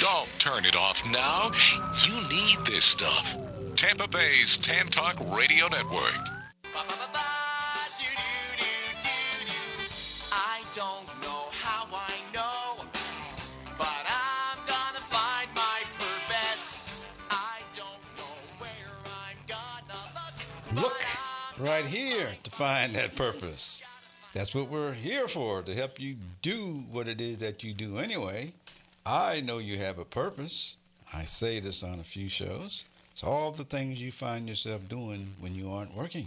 Don't 0.00 0.30
turn 0.38 0.66
it 0.66 0.76
off 0.76 1.02
now. 1.10 1.50
You 2.04 2.20
need 2.28 2.58
this 2.66 2.84
stuff. 2.84 3.38
Tampa 3.74 4.06
Bay's 4.06 4.58
Tan 4.58 4.86
Talk 4.88 5.16
Radio 5.34 5.68
Network. 5.68 6.18
I 10.32 10.60
don't 10.72 11.06
know 11.22 11.48
how 11.62 11.86
I 11.90 12.14
know, 12.34 12.84
but 13.78 14.04
I'm 14.04 14.58
gonna 14.66 15.00
find 15.00 15.48
my 15.54 15.82
purpose. 15.98 17.06
I 17.30 17.60
don't 17.74 18.02
know 18.18 18.36
where 18.58 18.92
I'm 19.06 19.38
gonna 19.48 20.82
look. 20.82 20.92
Look 20.92 21.66
right 21.66 21.86
here 21.86 22.28
to 22.42 22.50
find 22.50 22.94
that 22.96 23.16
purpose. 23.16 23.82
That's 24.34 24.54
what 24.54 24.68
we're 24.68 24.92
here 24.92 25.26
for, 25.26 25.62
to 25.62 25.74
help 25.74 25.98
you 25.98 26.16
do 26.42 26.84
what 26.90 27.08
it 27.08 27.22
is 27.22 27.38
that 27.38 27.64
you 27.64 27.72
do 27.72 27.96
anyway. 27.96 28.52
I 29.06 29.40
know 29.40 29.58
you 29.58 29.78
have 29.78 29.98
a 29.98 30.04
purpose. 30.04 30.76
I 31.14 31.24
say 31.24 31.60
this 31.60 31.84
on 31.84 32.00
a 32.00 32.04
few 32.04 32.28
shows. 32.28 32.84
It's 33.12 33.22
all 33.22 33.52
the 33.52 33.64
things 33.64 34.00
you 34.00 34.10
find 34.10 34.48
yourself 34.48 34.88
doing 34.88 35.34
when 35.38 35.54
you 35.54 35.70
aren't 35.70 35.96
working. 35.96 36.26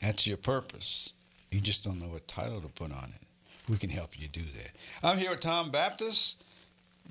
That's 0.00 0.26
your 0.26 0.38
purpose. 0.38 1.12
You 1.50 1.60
just 1.60 1.84
don't 1.84 2.00
know 2.00 2.08
what 2.08 2.26
title 2.26 2.62
to 2.62 2.68
put 2.68 2.90
on 2.92 3.12
it. 3.14 3.70
We 3.70 3.76
can 3.76 3.90
help 3.90 4.18
you 4.18 4.26
do 4.26 4.40
that. 4.40 4.72
I'm 5.02 5.18
here 5.18 5.30
with 5.30 5.40
Tom 5.40 5.70
Baptist, 5.70 6.42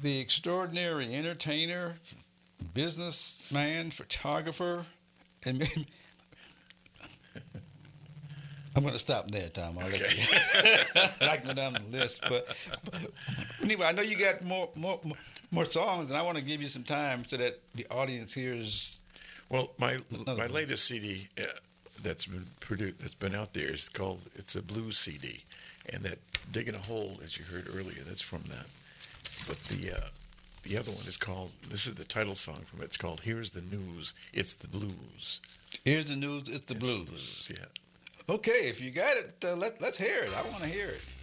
the 0.01 0.19
extraordinary 0.19 1.13
entertainer, 1.13 1.97
businessman, 2.73 3.91
photographer, 3.91 4.87
and 5.45 5.61
I'm 8.75 8.81
going 8.81 8.93
to 8.93 8.99
stop 8.99 9.27
there, 9.29 9.49
Tom. 9.49 9.77
I'll 9.79 9.87
let 9.87 9.99
you 9.99 10.07
I 11.29 11.37
can 11.37 11.55
down 11.55 11.73
the 11.73 11.83
list, 11.97 12.21
but, 12.27 12.47
but 12.85 12.99
anyway, 13.61 13.85
I 13.85 13.91
know 13.91 14.01
you 14.01 14.17
got 14.17 14.43
more 14.43 14.69
more 14.75 14.99
more- 15.51 15.65
songs, 15.65 16.09
and 16.09 16.17
I 16.17 16.23
want 16.23 16.37
to 16.37 16.43
give 16.43 16.61
you 16.61 16.67
some 16.67 16.83
time 16.83 17.23
so 17.25 17.37
that 17.37 17.59
the 17.75 17.85
audience 17.91 18.33
hears. 18.33 18.99
Well, 19.49 19.71
my 19.77 19.97
my 20.25 20.33
one. 20.33 20.51
latest 20.51 20.85
CD 20.85 21.27
uh, 21.39 21.43
that's 22.01 22.25
been 22.25 22.47
produced, 22.59 22.99
that's 22.99 23.13
been 23.13 23.35
out 23.35 23.53
there, 23.53 23.71
is 23.71 23.89
called 23.89 24.21
it's 24.35 24.55
a 24.55 24.61
blues 24.63 24.97
CD, 24.97 25.43
and 25.93 26.03
that 26.03 26.17
digging 26.51 26.73
a 26.75 26.79
hole, 26.79 27.19
as 27.23 27.37
you 27.37 27.45
heard 27.45 27.67
earlier, 27.69 28.01
that's 28.07 28.21
from 28.21 28.43
that. 28.49 28.65
But 29.47 29.59
the 29.65 29.91
uh, 29.97 30.07
the 30.63 30.77
other 30.77 30.91
one 30.91 31.05
is 31.05 31.17
called. 31.17 31.51
This 31.69 31.85
is 31.85 31.93
the 31.93 32.05
title 32.05 32.33
song 32.35 32.63
from 32.65 32.81
it. 32.81 32.85
It's 32.85 32.97
called 32.97 33.21
"Here's 33.21 33.51
the 33.51 33.61
News." 33.61 34.15
It's 34.33 34.55
the 34.55 34.67
blues. 34.67 35.41
Here's 35.85 36.05
the 36.05 36.15
news. 36.15 36.47
It's 36.49 36.65
the 36.65 36.73
It's 36.75 36.83
blues. 36.83 37.51
Yeah. 37.53 37.65
Okay, 38.29 38.69
if 38.69 38.79
you 38.79 38.91
got 38.91 39.17
it, 39.17 39.35
uh, 39.43 39.55
let 39.55 39.81
let's 39.81 39.97
hear 39.97 40.23
it. 40.23 40.29
I 40.29 40.41
want 40.43 40.63
to 40.63 40.69
hear 40.69 40.87
it. 40.87 41.22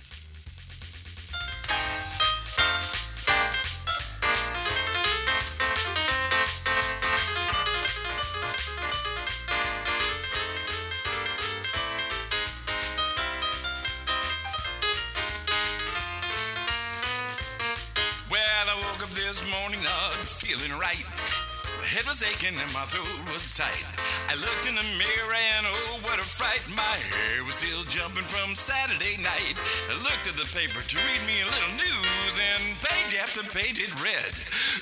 Aching 22.50 22.62
and 22.62 22.72
my 22.74 22.84
throat 22.86 23.06
was 23.32 23.56
tight. 23.56 23.86
I 24.30 24.34
looked 24.42 24.66
in 24.66 24.74
the 24.74 24.86
mirror 24.98 25.34
and 25.34 25.66
oh, 25.66 26.00
what 26.02 26.18
a 26.18 26.22
fright. 26.22 26.62
My 26.74 26.82
hair 26.82 27.44
was 27.44 27.56
still 27.56 27.82
jumping 27.86 28.26
from 28.26 28.54
Saturday 28.54 29.22
night. 29.22 29.54
I 29.90 29.94
looked 30.02 30.26
at 30.26 30.36
the 30.36 30.48
paper 30.54 30.80
to 30.80 30.96
read 30.98 31.22
me 31.26 31.42
a 31.42 31.48
little 31.50 31.74
news 31.78 32.34
and 32.38 32.62
page 32.82 33.18
after 33.18 33.42
page 33.42 33.78
it 33.78 33.92
read, 34.02 34.32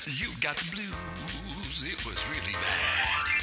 You've 0.05 0.39
got 0.41 0.55
the 0.57 0.69
blues. 0.75 1.83
It 1.85 1.99
was 2.05 2.25
really 2.29 2.53
bad. 2.53 3.39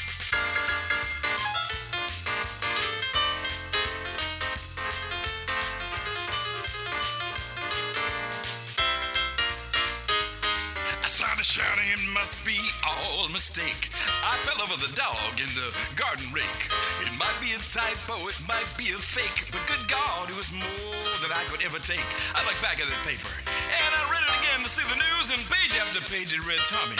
Shouting, 11.46 11.86
it 11.86 12.12
must 12.12 12.44
be 12.44 12.58
all 12.84 13.28
mistake. 13.28 13.95
I 14.26 14.34
fell 14.42 14.58
over 14.58 14.74
the 14.74 14.90
dog 14.98 15.38
in 15.38 15.46
the 15.54 15.70
garden 15.94 16.26
rake. 16.34 16.62
It 17.06 17.14
might 17.14 17.38
be 17.38 17.54
a 17.54 17.62
typo, 17.62 18.18
it 18.26 18.34
might 18.50 18.66
be 18.74 18.90
a 18.90 18.98
fake, 18.98 19.46
but 19.54 19.62
good 19.70 19.86
God, 19.86 20.26
it 20.26 20.34
was 20.34 20.50
more 20.50 21.06
than 21.22 21.30
I 21.30 21.46
could 21.46 21.62
ever 21.62 21.78
take. 21.78 22.02
I 22.34 22.42
looked 22.42 22.58
back 22.58 22.82
at 22.82 22.90
the 22.90 22.98
paper 23.06 23.30
and 23.46 23.90
I 23.94 24.02
read 24.10 24.26
it 24.26 24.34
again 24.42 24.66
to 24.66 24.70
see 24.70 24.82
the 24.90 24.98
news, 24.98 25.30
and 25.30 25.38
page 25.46 25.78
after 25.78 26.02
page 26.10 26.34
it 26.34 26.42
read, 26.42 26.58
Tommy, 26.66 26.98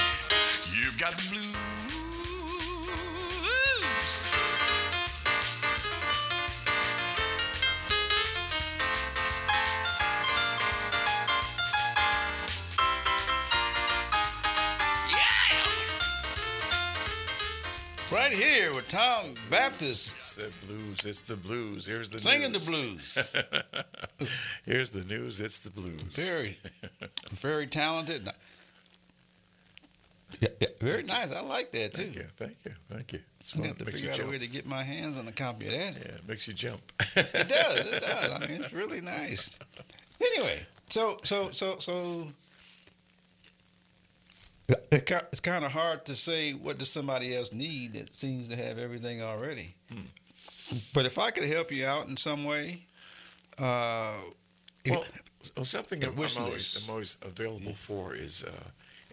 you've 0.70 0.94
got 1.02 1.18
the 1.18 1.26
blues. 1.34 1.65
Right 18.26 18.36
here 18.36 18.74
with 18.74 18.90
Tom 18.90 19.24
Baptist 19.50 20.10
It's 20.12 20.34
the 20.34 20.66
blues. 20.66 21.04
It's 21.04 21.22
the 21.22 21.36
blues. 21.36 21.86
Here's 21.86 22.08
the 22.08 22.16
news. 22.16 22.24
singing 22.24 22.50
the 22.50 22.58
blues. 22.58 23.36
Here's 24.66 24.90
the 24.90 25.04
news. 25.04 25.40
It's 25.40 25.60
the 25.60 25.70
blues. 25.70 26.02
Very, 26.10 26.58
very 27.30 27.68
talented. 27.68 28.28
Yeah, 30.40 30.48
yeah, 30.60 30.68
very 30.80 31.04
nice. 31.04 31.30
I 31.30 31.40
like 31.40 31.70
that 31.70 31.94
too. 31.94 32.02
Thank 32.02 32.16
you. 32.16 32.22
Thank 32.34 32.56
you. 32.64 32.72
Thank 32.90 33.12
you. 33.12 33.20
It's 33.38 33.54
I 33.54 33.58
fun. 33.60 33.66
got 33.68 33.78
to 33.78 33.84
Makes 33.84 34.02
you 34.02 34.08
figure 34.08 34.24
out 34.24 34.28
a 34.28 34.32
way 34.32 34.38
to 34.40 34.48
get 34.48 34.66
my 34.66 34.82
hands 34.82 35.20
on 35.20 35.28
a 35.28 35.32
copy 35.32 35.66
of 35.66 35.72
that. 35.74 35.94
Yeah, 35.94 36.14
it 36.16 36.28
makes 36.28 36.48
you 36.48 36.54
jump. 36.54 36.80
It 37.16 37.48
does. 37.48 37.78
It 37.78 38.00
does. 38.02 38.32
I 38.32 38.40
mean, 38.40 38.60
it's 38.60 38.72
really 38.72 39.02
nice. 39.02 39.56
Anyway, 40.20 40.66
so 40.88 41.20
so 41.22 41.52
so 41.52 41.78
so. 41.78 42.26
It, 44.68 45.10
it's 45.32 45.40
kind 45.40 45.64
of 45.64 45.72
hard 45.72 46.04
to 46.06 46.14
say 46.16 46.52
what 46.52 46.78
does 46.78 46.90
somebody 46.90 47.36
else 47.36 47.52
need 47.52 47.92
that 47.94 48.16
seems 48.16 48.48
to 48.48 48.56
have 48.56 48.78
everything 48.78 49.22
already. 49.22 49.74
But 50.92 51.06
if 51.06 51.18
I 51.18 51.30
could 51.30 51.44
help 51.44 51.70
you 51.70 51.86
out 51.86 52.08
in 52.08 52.16
some 52.16 52.44
way, 52.44 52.80
uh, 53.58 54.12
Well, 54.88 55.04
well 55.54 55.64
something 55.64 56.02
I'm, 56.04 56.10
I'm 56.18 56.18
always. 56.42 56.82
I'm 56.84 56.90
always 56.90 57.16
available 57.24 57.74
for 57.74 58.14
is 58.14 58.42
uh, 58.44 58.70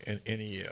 an, 0.07 0.19
any 0.25 0.63
uh, 0.65 0.71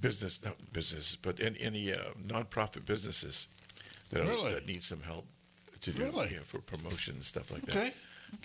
business, 0.00 0.44
not 0.44 0.56
business, 0.72 1.16
but 1.16 1.40
any, 1.40 1.56
any 1.60 1.92
uh, 1.92 1.96
nonprofit 2.26 2.84
businesses 2.84 3.48
that, 4.10 4.24
Really? 4.24 4.52
that 4.52 4.66
need 4.66 4.82
some 4.82 5.02
help 5.02 5.26
to 5.80 5.92
do 5.92 6.02
Really? 6.04 6.30
yeah, 6.32 6.40
for 6.44 6.58
promotion 6.58 7.14
and 7.14 7.24
stuff 7.24 7.50
like 7.52 7.62
that. 7.66 7.94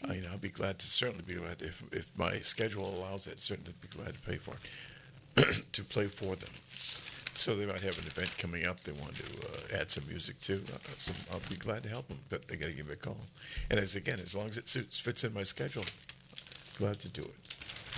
Uh, 0.08 0.14
you 0.14 0.22
know, 0.22 0.30
I'll 0.32 0.38
be 0.38 0.50
glad 0.50 0.80
to 0.80 0.86
certainly 0.88 1.24
be 1.26 1.36
glad 1.36 1.62
if 1.62 1.82
if 1.92 2.12
my 2.18 2.38
schedule 2.38 2.86
allows 2.96 3.28
it. 3.28 3.40
Certainly 3.40 3.74
be 3.82 3.88
glad 3.88 4.14
to 4.16 4.20
pay 4.22 4.38
for 4.38 4.56
it 5.36 5.66
to 5.74 5.84
play 5.84 6.06
for 6.08 6.36
them. 6.36 6.50
So 7.32 7.56
they 7.56 7.66
might 7.68 7.82
have 7.82 7.98
an 8.00 8.08
event 8.08 8.36
coming 8.40 8.66
up. 8.66 8.80
They 8.82 8.92
want 8.94 9.16
to 9.18 9.24
uh, 9.76 9.80
add 9.82 9.92
some 9.92 10.08
music 10.08 10.40
to. 10.42 10.56
Uh, 10.56 10.78
so 10.98 11.12
I'll 11.32 11.42
be 11.50 11.56
glad 11.56 11.84
to 11.84 11.90
help 11.90 12.08
them. 12.08 12.18
But 12.30 12.48
they 12.48 12.56
got 12.56 12.68
to 12.68 12.74
give 12.74 12.88
me 12.88 12.94
a 12.94 12.96
call. 12.96 13.18
And 13.70 13.80
as 13.80 13.96
again, 13.96 14.20
as 14.20 14.36
long 14.36 14.50
as 14.50 14.58
it 14.58 14.68
suits 14.68 15.00
fits 15.00 15.24
in 15.24 15.34
my 15.34 15.44
schedule, 15.44 15.86
glad 16.78 16.98
to 17.00 17.10
do 17.10 17.22
it. 17.24 17.36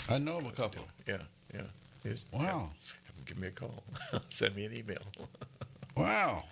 I 0.10 0.18
know 0.18 0.38
of 0.40 0.46
a 0.46 0.52
couple. 0.52 0.86
Yeah, 1.08 1.22
yeah. 1.54 1.62
Yes, 2.04 2.28
Wow. 2.34 2.72
Have, 3.08 3.16
them 3.16 3.26
give 3.26 3.38
me 3.40 3.48
a 3.48 3.52
call. 3.52 3.84
Send 4.30 4.56
me 4.56 4.66
an 4.66 4.74
email. 4.74 5.04
Wow. 5.98 6.44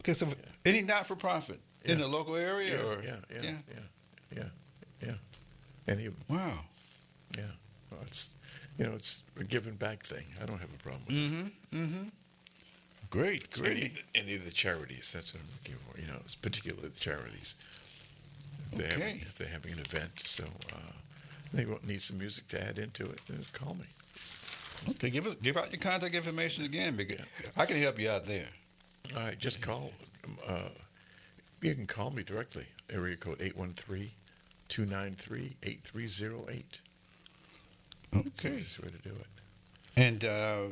Okay, 0.00 0.12
so 0.14 0.28
any 0.64 0.82
not 0.82 1.06
for 1.06 1.16
profit 1.16 1.58
in 1.84 1.92
Yeah. 1.98 2.04
the 2.04 2.08
local 2.08 2.36
area, 2.36 2.76
yeah, 2.76 2.84
or 2.84 3.02
yeah, 3.02 3.16
yeah, 3.32 3.42
yeah. 3.42 3.80
Yeah, 4.34 4.48
yeah, 5.04 5.14
And 5.86 6.00
he 6.00 6.08
wow. 6.28 6.58
well, 7.90 8.00
it's 8.02 8.34
you 8.78 8.84
know 8.86 8.92
it's 8.94 9.22
a 9.38 9.44
giving 9.44 9.74
back 9.74 10.02
thing. 10.02 10.24
I 10.42 10.46
don't 10.46 10.58
have 10.60 10.70
a 10.72 10.82
problem 10.82 11.02
with 11.06 11.16
it. 11.16 11.30
Mm-hmm. 11.30 11.76
Mm-hmm. 11.84 12.08
Great, 13.10 13.46
Any, 13.58 13.70
great. 13.70 14.04
any 14.16 14.34
of 14.34 14.44
the 14.44 14.50
charities, 14.50 15.12
that's 15.12 15.32
what 15.32 15.40
I'm 15.42 15.48
looking 15.62 15.76
for, 15.86 16.00
you 16.00 16.08
know, 16.08 16.18
it's 16.24 16.34
particularly 16.34 16.88
the 16.88 16.98
charities. 16.98 17.54
If 18.72 18.78
they're, 18.78 18.88
having, 18.88 19.02
Okay. 19.04 19.16
if 19.20 19.34
they're 19.36 19.46
having 19.48 19.72
an 19.74 19.78
event, 19.78 20.18
so 20.18 20.44
uh, 20.72 20.78
they 21.52 21.64
won't 21.64 21.86
need 21.86 22.02
some 22.02 22.18
music 22.18 22.48
to 22.48 22.60
add 22.66 22.76
into 22.78 23.04
it, 23.04 23.20
call 23.52 23.74
me. 23.74 23.84
Okay, 24.90 25.10
give 25.10 25.26
us 25.28 25.36
give 25.36 25.56
out 25.56 25.70
your 25.72 25.80
contact 25.80 26.14
information 26.14 26.64
again 26.64 26.96
because 26.96 27.20
I 27.56 27.66
can 27.66 27.76
help 27.76 28.00
you 28.00 28.10
out 28.10 28.24
there. 28.26 28.48
All 29.16 29.22
right, 29.22 29.38
just 29.38 29.62
call. 29.62 29.92
Uh, 30.48 30.70
you 31.62 31.74
can 31.76 31.86
call 31.86 32.10
me 32.10 32.22
directly, 32.24 32.66
area 32.92 33.14
code 33.16 33.40
813 33.40 34.10
293 34.78 35.56
8308. 35.62 36.80
That's 38.12 38.42
the 38.42 38.48
Okay. 38.48 38.58
way 38.82 38.90
to 38.90 39.08
do 39.08 39.14
it. 39.14 39.26
And 39.96 40.24
uh, 40.24 40.66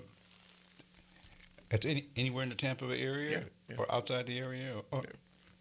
at 1.70 1.84
any 1.86 2.06
anywhere 2.16 2.42
in 2.42 2.48
the 2.48 2.56
Tampa 2.56 2.84
Bay 2.86 3.00
area 3.00 3.30
Yeah, 3.30 3.44
yeah. 3.68 3.76
or 3.78 3.92
outside 3.94 4.26
the 4.26 4.38
area, 4.40 4.74
or, 4.90 4.98
or- 4.98 5.04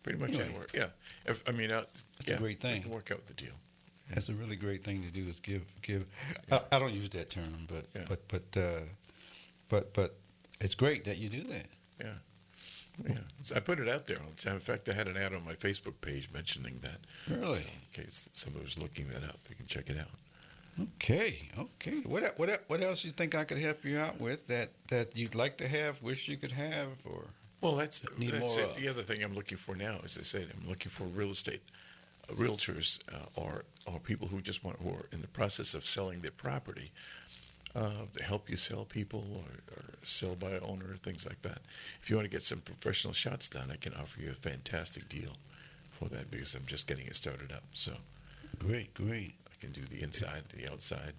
Pretty 0.04 0.17
much 0.17 0.32
Really? 0.32 0.45
anywhere. 0.45 0.65
Yeah. 0.73 0.88
If, 1.27 1.47
I 1.47 1.51
mean, 1.51 1.69
uh, 1.69 1.84
That's 2.17 2.32
a 2.32 2.38
great 2.38 2.60
thing. 2.60 2.82
can 2.82 2.89
work 2.89 3.12
out 3.12 3.27
the 3.27 3.36
deal. 3.36 3.54
that's 4.10 4.30
a 4.30 4.34
really 4.34 4.56
great 4.56 4.84
thing 4.84 5.04
to 5.04 5.10
do 5.12 5.30
is 5.30 5.39
give 5.41 5.62
give. 5.84 6.06
I, 6.51 6.60
I 6.71 6.80
don't 6.80 6.91
use 6.93 7.10
that 7.12 7.30
term, 7.30 7.67
but 7.67 7.86
Yeah. 7.95 8.06
but 8.10 8.27
but 8.27 8.60
uh, 8.60 8.80
but 9.69 9.93
but 9.93 10.15
it's 10.60 10.73
great 10.73 11.06
that 11.06 11.19
you 11.19 11.30
do 11.30 11.43
that. 11.43 11.67
Yeah, 11.99 12.13
so 13.41 13.56
I 13.56 13.60
put 13.60 13.80
it 13.80 13.89
out 13.89 14.06
there. 14.06 14.17
In 14.45 14.60
fact, 14.60 14.88
I 14.89 14.93
had 14.93 15.08
an 15.08 15.17
ad 15.17 15.34
on 15.34 15.43
my 15.45 15.54
Facebook 15.54 15.99
page 16.01 16.30
mentioning 16.34 16.80
that. 16.82 16.99
Really? 17.30 17.58
So 17.58 17.65
in 17.65 18.04
case 18.04 18.30
somebody 18.34 18.63
was 18.63 18.77
looking 18.80 19.08
that 19.10 19.23
up, 19.23 19.39
you 19.49 19.56
can 19.56 19.65
check 19.67 19.89
it 19.89 19.97
out. 19.97 20.10
Okay, 20.80 21.49
okay. 21.60 21.97
What 22.06 22.23
what 22.38 22.49
what 22.67 22.82
else 22.82 23.04
you 23.04 23.12
think 23.12 23.36
I 23.36 23.43
could 23.43 23.58
help 23.58 23.84
you 23.84 23.97
out 23.99 24.19
with 24.21 24.47
that 24.47 24.69
that 24.88 25.15
you'd 25.15 25.36
like 25.36 25.58
to 25.58 25.67
have, 25.67 26.01
wish 26.01 26.27
you 26.27 26.38
could 26.38 26.54
have, 26.54 26.88
or 27.06 27.25
Well, 27.60 27.75
that's, 27.75 27.99
that's 28.17 28.58
it. 28.58 28.69
of. 28.69 28.75
the 28.75 28.88
other 28.88 29.01
thing 29.04 29.21
I'm 29.23 29.36
looking 29.36 29.58
for 29.58 29.75
now. 29.75 29.99
As 30.04 30.17
I 30.17 30.21
said, 30.23 30.47
I'm 30.56 30.67
looking 30.69 30.89
for 30.91 31.04
real 31.04 31.32
estate 31.32 31.62
uh, 32.30 32.34
realtors 32.36 32.99
uh, 33.13 33.25
or 33.36 33.65
or 33.86 33.99
people 33.99 34.27
who 34.30 34.41
just 34.41 34.63
want 34.63 34.77
who 34.80 34.89
are 34.89 35.08
in 35.12 35.21
the 35.21 35.27
process 35.27 35.73
of 35.73 35.86
selling 35.86 36.21
their 36.21 36.32
property 36.32 36.91
uh, 37.75 38.05
to 38.17 38.23
help 38.23 38.49
you 38.49 38.57
sell 38.57 38.86
people 38.86 39.25
or, 39.36 39.75
or 39.75 39.84
sell 40.03 40.36
by 40.36 40.57
owner 40.60 40.95
things 41.01 41.25
like 41.27 41.41
that. 41.43 41.60
If 42.01 42.10
you 42.10 42.15
want 42.17 42.25
to 42.25 42.31
get 42.31 42.41
some 42.41 42.60
professional 42.62 43.13
shots 43.13 43.49
done, 43.49 43.69
I 43.71 43.77
can 43.77 43.93
offer 43.93 44.19
you 44.21 44.29
a 44.31 44.34
fantastic 44.34 45.07
deal 45.10 45.31
for 45.91 46.10
that 46.10 46.29
because 46.31 46.55
I'm 46.55 46.65
just 46.65 46.88
getting 46.88 47.07
it 47.07 47.15
started 47.15 47.51
up. 47.51 47.63
So 47.73 47.93
great, 48.60 48.93
great. 48.93 49.34
I 49.47 49.55
can 49.62 49.71
do 49.71 49.81
the 49.81 50.01
inside, 50.01 50.43
the 50.55 50.71
outside. 50.71 51.13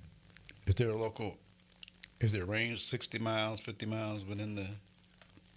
Is 0.67 0.75
there 0.77 0.91
a 0.91 0.97
local? 0.97 1.39
Is 2.21 2.33
there 2.33 2.43
a 2.43 2.47
range 2.47 2.83
sixty 2.85 3.19
miles, 3.19 3.61
fifty 3.61 3.87
miles 3.87 4.25
within 4.25 4.55
the? 4.55 4.67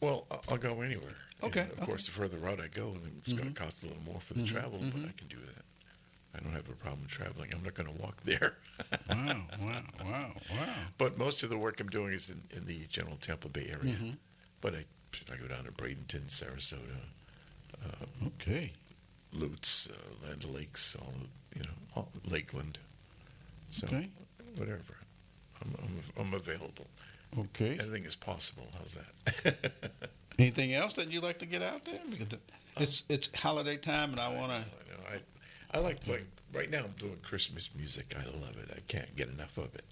Well, 0.02 0.26
I'll 0.50 0.58
go 0.58 0.82
anywhere. 0.82 1.16
You 1.42 1.50
Okay, 1.50 1.62
know, 1.66 1.74
of 1.74 1.80
course, 1.82 2.06
the 2.06 2.12
further 2.12 2.38
out 2.48 2.60
I 2.62 2.68
go, 2.68 2.96
it's 3.20 3.34
going 3.34 3.54
to 3.54 3.56
cost 3.62 3.84
a 3.84 3.88
little 3.88 4.02
more 4.04 4.20
for 4.22 4.34
the 4.34 4.42
Mhm, 4.42 4.48
travel, 4.48 4.80
but 4.80 5.02
mhm. 5.02 5.10
I 5.10 5.12
can 5.18 5.28
do 5.28 5.38
that. 5.38 5.64
I 6.36 6.40
don't 6.44 6.54
have 6.54 6.70
a 6.70 6.74
problem 6.74 7.08
traveling. 7.08 7.52
I'm 7.54 7.64
not 7.64 7.74
going 7.76 7.88
to 7.94 8.02
walk 8.02 8.22
there. 8.24 8.54
Wow, 9.10 9.42
wow, 9.62 9.82
wow, 10.04 10.32
wow. 10.52 10.74
But 10.98 11.18
most 11.18 11.44
of 11.44 11.50
the 11.50 11.58
work 11.58 11.80
I'm 11.80 11.88
doing 11.90 12.12
is 12.14 12.30
in, 12.30 12.42
in 12.56 12.66
the 12.66 12.86
general 12.90 13.16
Tampa 13.22 13.48
Bay 13.50 13.68
area. 13.72 13.94
Mhm. 13.96 14.18
But 14.62 14.76
I, 14.76 14.84
I 15.34 15.38
go 15.38 15.48
down 15.48 15.64
to 15.64 15.72
Bradenton, 15.72 16.28
Sarasota, 16.28 17.00
uh, 17.84 18.06
Okay. 18.28 18.72
Lutz, 19.34 19.88
uh, 19.90 20.28
Land 20.28 20.44
Lakes, 20.46 20.96
all 21.00 21.14
you 21.56 21.64
know, 21.64 21.70
all, 21.96 22.10
Lakeland. 22.30 22.78
So 23.72 23.88
Okay. 23.88 24.10
whatever, 24.58 24.98
I'm, 25.62 25.74
I'm 25.82 26.02
I'm 26.28 26.34
available. 26.34 26.88
Okay. 27.38 27.78
Anything 27.80 28.04
is 28.06 28.16
possible. 28.16 28.68
How's 28.78 28.96
that? 28.96 29.72
Anything 30.40 30.74
else 30.74 30.94
that 30.94 31.10
you'd 31.12 31.24
like 31.24 31.40
to 31.40 31.46
get 31.46 31.62
out 31.64 31.86
there? 31.86 32.00
Because 32.10 32.34
it- 32.34 32.42
it's 32.78 33.04
it's 33.08 33.30
holiday 33.40 33.78
time, 33.78 34.12
and 34.12 34.20
I 34.20 34.36
want 34.36 34.52
to. 34.52 34.66
I 35.76 35.80
know. 35.80 35.82
I, 35.82 35.86
I 35.86 35.88
like 35.90 36.04
playing. 36.04 36.28
Right 36.54 36.70
now, 36.72 36.84
I'm 36.86 36.92
doing 36.98 37.18
Christmas 37.22 37.70
music. 37.76 38.16
I 38.18 38.24
love 38.24 38.56
it. 38.58 38.70
I 38.74 38.80
can't 38.88 39.14
get 39.18 39.28
enough 39.28 39.58
of 39.58 39.76
it. 39.76 39.84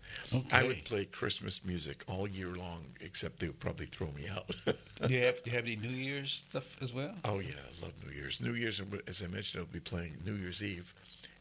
I 0.54 0.64
would 0.64 0.86
play 0.86 1.04
Christmas 1.04 1.66
music 1.66 2.06
all 2.08 2.26
year 2.26 2.56
long, 2.56 2.86
except 3.02 3.40
they 3.40 3.48
would 3.48 3.60
probably 3.60 3.88
throw 3.88 4.12
me 4.12 4.28
out. 4.34 4.48
Do 5.06 5.14
you 5.14 5.24
have 5.24 5.44
do 5.44 5.50
you 5.52 5.58
have 5.58 5.66
any 5.66 5.76
New 5.76 5.90
Year's 5.90 6.32
stuff 6.48 6.82
as 6.82 6.94
well? 6.94 7.16
oh 7.26 7.40
yeah, 7.40 7.56
I 7.60 7.86
love 7.86 7.94
New 8.06 8.14
Year's. 8.14 8.42
New 8.42 8.54
Year's, 8.54 8.82
as 9.08 9.22
I 9.22 9.28
mentioned, 9.28 9.60
I'll 9.62 9.74
be 9.74 9.82
playing 9.82 10.14
New 10.26 10.36
Year's 10.36 10.64
Eve 10.64 10.94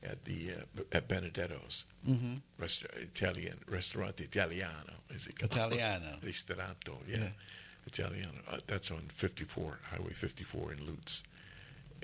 at 0.03 0.24
the 0.24 0.55
uh, 0.78 0.82
at 0.90 1.07
Benedetto's 1.07 1.84
Mm-hmm. 2.09 2.34
restaurant, 2.59 2.97
Italian 3.01 3.59
Restaurante 3.68 4.24
Italiano. 4.24 4.95
Is 5.11 5.28
it 5.28 5.38
called? 5.38 5.53
Italiano. 5.53 6.16
Ristorante, 6.24 6.90
yeah. 7.07 7.18
Yeah. 7.18 7.28
Italiano. 7.86 8.38
Uh, 8.51 8.59
that's 8.66 8.90
on 8.90 9.03
54, 9.09 9.78
Highway 9.93 10.12
54 10.14 10.72
in 10.72 10.84
Lutz. 10.86 11.22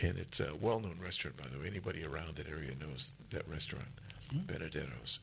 And 0.02 0.16
it's 0.16 0.38
a 0.40 0.54
well 0.60 0.78
known 0.80 0.98
restaurant, 1.02 1.36
by 1.36 1.46
the 1.48 1.58
way. 1.58 1.66
Anybody 1.66 2.04
around 2.04 2.36
that 2.36 2.48
area 2.48 2.70
knows 2.80 3.12
that 3.30 3.48
restaurant, 3.48 3.88
Benedetto's. 4.32 5.18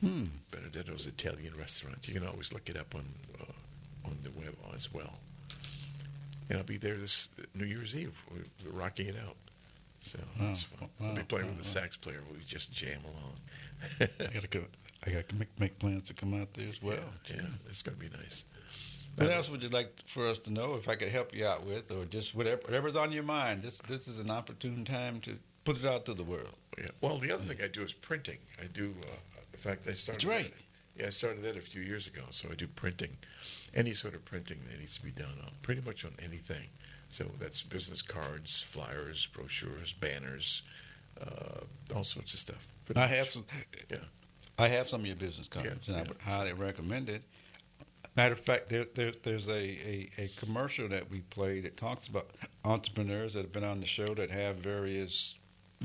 Hmm. 0.00 0.24
Benedetto's 0.50 1.06
Italian 1.06 1.54
restaurant. 1.58 2.06
You 2.08 2.14
can 2.14 2.26
always 2.26 2.52
look 2.52 2.68
it 2.68 2.76
up 2.76 2.94
on 2.94 3.04
uh, 3.40 4.08
on 4.08 4.18
the 4.24 4.30
web 4.30 4.54
as 4.74 4.92
well. 4.92 5.14
And 6.48 6.58
I'll 6.58 6.64
be 6.64 6.76
there 6.76 6.96
this 6.96 7.30
New 7.54 7.64
Year's 7.64 7.94
Eve. 7.96 8.22
We're, 8.30 8.70
rocking 8.72 9.06
it 9.06 9.16
out. 9.16 9.36
So 10.00 10.18
Wow. 10.38 10.50
it's 10.50 10.62
fun. 10.64 10.88
I'll 11.02 11.14
be 11.14 11.22
playing 11.22 11.46
Wow. 11.46 11.52
with 11.52 11.58
the 11.58 11.64
sax 11.64 11.96
player. 11.96 12.22
We 12.32 12.44
just 12.44 12.72
jam 12.72 13.00
along. 13.04 13.36
I 14.00 14.32
gotta 14.34 14.48
go. 14.48 14.62
I 15.06 15.10
got 15.10 15.28
to 15.28 15.34
make, 15.36 15.48
make 15.60 15.78
plans 15.78 16.04
to 16.08 16.14
come 16.14 16.40
out 16.40 16.52
there 16.54 16.68
as 16.68 16.82
well. 16.82 16.98
yeah, 17.28 17.36
yeah, 17.36 17.42
it's 17.68 17.82
going 17.82 17.96
to 17.98 18.04
be 18.10 18.16
nice. 18.16 18.44
What 19.16 19.30
else 19.30 19.50
would 19.50 19.62
you 19.62 19.70
like 19.70 20.02
for 20.06 20.26
us 20.26 20.38
to 20.40 20.52
know? 20.52 20.74
If 20.74 20.88
I 20.88 20.94
could 20.94 21.08
help 21.08 21.34
you 21.34 21.46
out 21.46 21.64
with, 21.64 21.90
or 21.90 22.04
just 22.04 22.34
whatever 22.34 22.60
whatever's 22.62 22.96
on 22.96 23.12
your 23.12 23.22
mind. 23.22 23.62
This 23.62 23.78
this 23.82 24.08
is 24.08 24.20
an 24.20 24.30
opportune 24.30 24.84
time 24.84 25.20
to 25.20 25.38
put 25.64 25.78
it 25.78 25.84
out 25.86 26.04
to 26.06 26.14
the 26.14 26.22
world. 26.22 26.54
Yeah. 26.78 26.88
Well, 27.00 27.18
the 27.18 27.32
other 27.32 27.42
thing 27.42 27.58
I 27.62 27.68
do 27.68 27.82
is 27.82 27.92
printing. 27.92 28.38
I 28.62 28.66
do. 28.66 28.94
Uh, 29.02 29.40
in 29.52 29.58
fact, 29.58 29.86
I 29.88 29.92
started. 29.92 30.28
That's 30.28 30.36
right. 30.36 30.52
That, 30.52 30.62
yeah, 31.00 31.06
I 31.06 31.10
started 31.10 31.42
that 31.42 31.56
a 31.56 31.60
few 31.60 31.82
years 31.82 32.06
ago. 32.06 32.22
So 32.30 32.48
I 32.50 32.54
do 32.54 32.66
printing, 32.66 33.16
any 33.74 33.92
sort 33.92 34.14
of 34.14 34.24
printing 34.24 34.60
that 34.68 34.78
needs 34.78 34.96
to 34.98 35.04
be 35.04 35.10
done 35.10 35.38
on 35.44 35.52
pretty 35.62 35.82
much 35.82 36.04
on 36.04 36.12
anything. 36.22 36.68
So 37.08 37.24
that's 37.38 37.62
business 37.62 38.02
cards, 38.02 38.60
flyers, 38.60 39.26
brochures, 39.26 39.92
banners, 39.92 40.62
uh, 41.20 41.60
all 41.94 42.04
sorts 42.04 42.34
of 42.34 42.40
stuff. 42.40 42.68
I 42.94 43.06
have 43.06 43.26
some. 43.26 43.44
Yeah. 43.90 43.98
I 44.58 44.68
have 44.68 44.88
some 44.88 45.00
of 45.00 45.06
your 45.06 45.16
business 45.16 45.48
cards, 45.48 45.68
Yeah, 45.86 45.94
and 45.94 45.96
I 45.96 46.08
would 46.08 46.20
highly 46.22 46.52
recommend 46.54 47.08
it. 47.10 47.22
Matter 48.16 48.32
of 48.32 48.40
fact, 48.40 48.70
there, 48.70 48.86
there, 48.94 49.12
there's 49.22 49.46
a, 49.48 49.52
a, 49.52 50.10
a 50.18 50.28
commercial 50.44 50.88
that 50.88 51.10
we 51.10 51.20
play 51.20 51.60
that 51.60 51.76
talks 51.76 52.08
about 52.08 52.30
entrepreneurs 52.64 53.34
that 53.34 53.42
have 53.42 53.52
been 53.52 53.64
on 53.64 53.80
the 53.80 53.86
show 53.86 54.06
that 54.14 54.30
have 54.30 54.56
various 54.56 55.34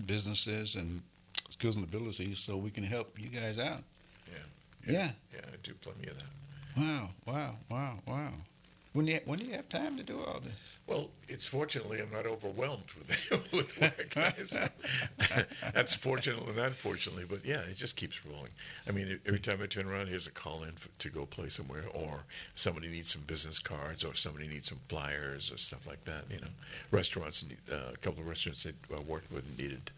businesses 0.06 0.76
and 0.76 1.02
skills 1.50 1.76
and 1.76 1.84
abilities, 1.84 2.40
so 2.40 2.56
we 2.56 2.70
can 2.70 2.84
help 2.86 3.20
you 3.20 3.28
guys 3.28 3.60
out. 3.60 3.84
Yeah. 4.32 4.38
Yeah. 4.88 5.12
Yeah, 5.34 5.42
I 5.46 5.56
do 5.62 5.74
plenty 5.74 6.08
of 6.10 6.18
that. 6.20 6.30
Wow. 6.78 7.10
Wow. 7.26 7.56
Wow. 7.70 8.00
Wow. 8.08 8.32
When 8.94 9.06
do 9.06 9.14
you 9.14 9.20
when 9.24 9.39
do 9.39 9.46
you 9.46 9.54
have 9.54 9.70
time 9.70 9.96
to 9.98 10.04
do 10.04 10.20
all 10.20 10.42
this? 10.42 10.60
Well, 10.86 11.12
it's 11.30 11.46
fortunately 11.46 12.00
I'm 12.02 12.12
not 12.12 12.26
overwhelmed 12.26 12.84
with 12.98 13.50
with 13.54 13.80
work. 13.80 14.14
That's 15.74 15.96
fortunate 15.96 16.46
and 16.46 16.60
unfortunately, 16.60 17.24
but 17.30 17.46
yeah, 17.46 17.62
it 17.62 17.78
just 17.78 17.96
keeps 17.96 18.26
rolling. 18.26 18.52
I 18.86 18.92
mean, 18.92 19.20
every 19.26 19.39
time 19.39 19.60
I 19.64 19.68
turn 19.68 19.88
around, 19.88 20.08
here's 20.08 20.28
a 20.28 20.32
call 20.32 20.64
in 20.64 20.72
for, 20.74 20.89
to 20.89 21.10
go 21.10 21.26
play 21.26 21.48
somewhere, 21.48 21.86
or 21.94 22.26
somebody 22.54 22.89
needs 22.89 23.10
some 23.14 23.22
business 23.22 23.60
cards, 23.60 24.04
or 24.04 24.14
somebody 24.14 24.48
needs 24.48 24.68
some 24.68 24.80
flyers, 24.89 25.54
or 25.54 25.58
stuff 25.58 25.88
like 25.88 26.04
that. 26.04 26.26
You 26.30 26.42
know, 26.42 26.52
restaurants, 26.92 27.46
uh, 27.72 27.92
a 27.94 27.98
couple 27.98 28.24
of 28.24 28.28
restaurants 28.28 28.64
that 28.64 28.76
I 28.94 29.00
worked 29.00 29.32
with 29.32 29.58
needed 29.58 29.92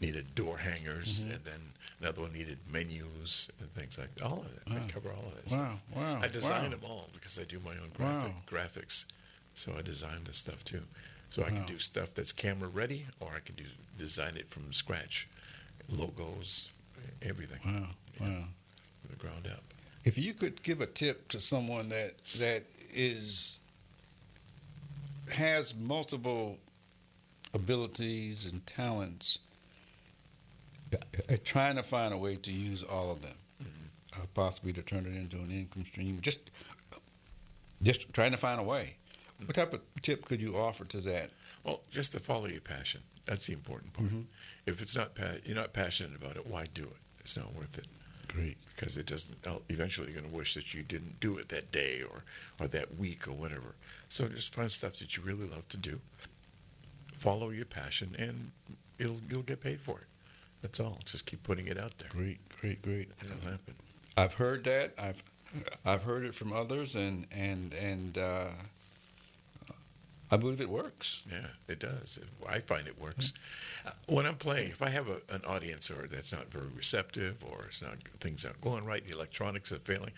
needed 0.00 0.34
door 0.34 0.58
hangers, 0.58 1.24
mm-hmm. 1.24 1.34
and 1.34 1.44
then 1.44 1.60
another 2.00 2.22
one 2.22 2.32
needed 2.32 2.58
menus 2.70 3.50
and 3.60 3.72
things 3.74 3.98
like 3.98 4.10
all 4.22 4.40
of 4.40 4.46
it. 4.46 4.62
I 4.70 4.88
cover 4.90 5.10
all 5.10 5.26
of 5.26 5.34
that 5.34 5.50
Wow. 5.50 5.70
stuff. 5.70 5.82
Wow. 5.96 6.20
I 6.22 6.28
design 6.28 6.62
wow. 6.64 6.68
them 6.68 6.80
all 6.84 7.08
because 7.12 7.38
I 7.38 7.44
do 7.44 7.60
my 7.60 7.72
own 7.72 7.90
graphic, 7.94 8.34
Wow. 8.34 8.42
graphics. 8.46 9.04
So 9.54 9.74
I 9.76 9.82
design 9.82 10.24
this 10.24 10.36
stuff 10.36 10.64
too. 10.64 10.82
So 11.28 11.44
I 11.44 11.50
can 11.50 11.66
do 11.66 11.78
stuff 11.78 12.14
that's 12.14 12.32
camera 12.32 12.68
ready, 12.68 13.06
or 13.20 13.34
I 13.36 13.40
can 13.40 13.54
do 13.54 13.64
design 13.98 14.36
it 14.36 14.48
from 14.48 14.72
scratch, 14.72 15.28
logos, 15.90 16.70
everything 17.20 17.60
Wow. 17.64 17.88
Wow. 18.20 18.44
from 19.02 19.10
the 19.10 19.16
ground 19.16 19.46
up. 19.46 19.62
If 20.04 20.16
you 20.16 20.32
could 20.32 20.62
give 20.62 20.80
a 20.80 20.86
tip 20.86 21.28
to 21.28 21.40
someone 21.40 21.88
that 21.90 22.16
that 22.38 22.64
is 22.90 23.58
has 25.32 25.74
multiple 25.74 26.58
abilities 27.52 28.46
and 28.46 28.66
talents, 28.66 29.40
trying 31.44 31.76
to 31.76 31.82
find 31.82 32.12
a 32.14 32.16
way 32.18 32.36
to 32.36 32.52
use 32.52 32.82
all 32.82 33.10
of 33.10 33.22
them, 33.22 33.34
uh, 34.14 34.18
possibly 34.34 34.72
to 34.72 34.82
turn 34.82 35.06
it 35.06 35.14
into 35.16 35.36
an 35.36 35.50
income 35.50 35.84
stream, 35.84 36.18
just 36.20 36.38
just 37.82 38.12
trying 38.12 38.32
to 38.32 38.36
find 38.36 38.60
a 38.60 38.64
way. 38.64 38.96
What 39.44 39.54
type 39.54 39.72
of 39.72 39.80
tip 40.02 40.24
could 40.24 40.40
you 40.40 40.56
offer 40.56 40.84
to 40.86 41.00
that? 41.02 41.30
Well, 41.62 41.80
just 41.90 42.12
to 42.12 42.20
follow 42.20 42.46
your 42.46 42.60
passion. 42.60 43.02
That's 43.24 43.46
the 43.46 43.52
important 43.52 43.92
part. 43.92 44.08
Mhm. 44.08 44.24
If 44.66 44.80
it's 44.82 44.96
not 44.96 45.14
pa- 45.14 45.36
you're 45.44 45.54
not 45.54 45.72
passionate 45.72 46.16
about 46.16 46.36
it, 46.36 46.46
why 46.46 46.66
do 46.72 46.82
it? 46.84 46.96
It's 47.20 47.36
not 47.36 47.54
worth 47.54 47.78
it 47.78 47.86
Great. 48.26 48.56
because 48.74 48.96
it 48.96 49.06
doesn't. 49.06 49.44
Eventually, 49.68 50.10
you're 50.10 50.20
going 50.20 50.30
to 50.32 50.36
wish 50.36 50.54
that 50.54 50.72
you 50.74 50.82
didn't 50.82 51.20
do 51.20 51.36
it 51.38 51.50
that 51.50 51.70
day 51.70 52.02
or 52.02 52.24
or 52.58 52.66
that 52.68 52.96
week 52.96 53.28
or 53.28 53.32
whatever. 53.32 53.74
So 54.08 54.28
just 54.28 54.54
find 54.54 54.72
stuff 54.72 54.94
that 54.98 55.16
you 55.16 55.22
really 55.22 55.46
love 55.46 55.68
to 55.68 55.76
do. 55.76 56.00
Follow 57.14 57.50
your 57.50 57.66
passion, 57.66 58.16
and 58.18 58.52
it'll 58.98 59.20
you'll 59.28 59.42
get 59.42 59.60
paid 59.60 59.80
for 59.80 60.00
it. 60.00 60.06
That's 60.62 60.80
all. 60.80 60.96
Just 61.04 61.26
keep 61.26 61.42
putting 61.42 61.66
it 61.68 61.78
out 61.78 61.96
there. 61.98 62.08
Great, 62.10 62.38
great, 62.60 62.82
great. 62.82 63.08
It'll 63.24 63.50
happen. 63.50 63.74
I've 64.16 64.34
heard 64.34 64.64
that. 64.64 64.92
I've 64.98 65.22
I've 65.84 66.02
heard 66.02 66.24
it 66.24 66.34
from 66.34 66.52
others, 66.52 66.94
and 66.94 67.26
and 67.34 67.72
and 67.72 68.18
uh, 68.18 68.48
I 70.30 70.36
believe 70.36 70.60
it 70.60 70.68
works. 70.68 71.22
Yeah, 71.30 71.46
it 71.68 71.78
does. 71.78 72.18
I 72.48 72.58
find 72.58 72.86
it 72.86 73.00
works. 73.00 73.32
Uh, 73.86 73.90
When 74.08 74.26
I'm 74.26 74.34
playing, 74.36 74.70
if 74.70 74.82
I 74.82 74.90
have 74.90 75.08
a, 75.08 75.20
an 75.32 75.42
audience 75.48 75.90
or 75.90 76.06
that's 76.06 76.32
not 76.32 76.50
very 76.50 76.68
receptive 76.74 77.42
or 77.42 77.66
it's 77.68 77.80
not 77.80 77.96
things 78.20 78.44
aren't 78.44 78.60
going 78.60 78.84
right, 78.84 79.02
the 79.04 79.14
electronics 79.14 79.72
are 79.72 79.78
failing, 79.78 80.12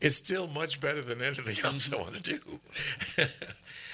it's 0.00 0.16
still 0.16 0.48
much 0.48 0.80
better 0.80 1.00
than 1.00 1.22
anything 1.22 1.64
else 1.64 1.92
I 1.92 1.96
want 1.96 2.14
to 2.14 2.22
do. 2.22 2.40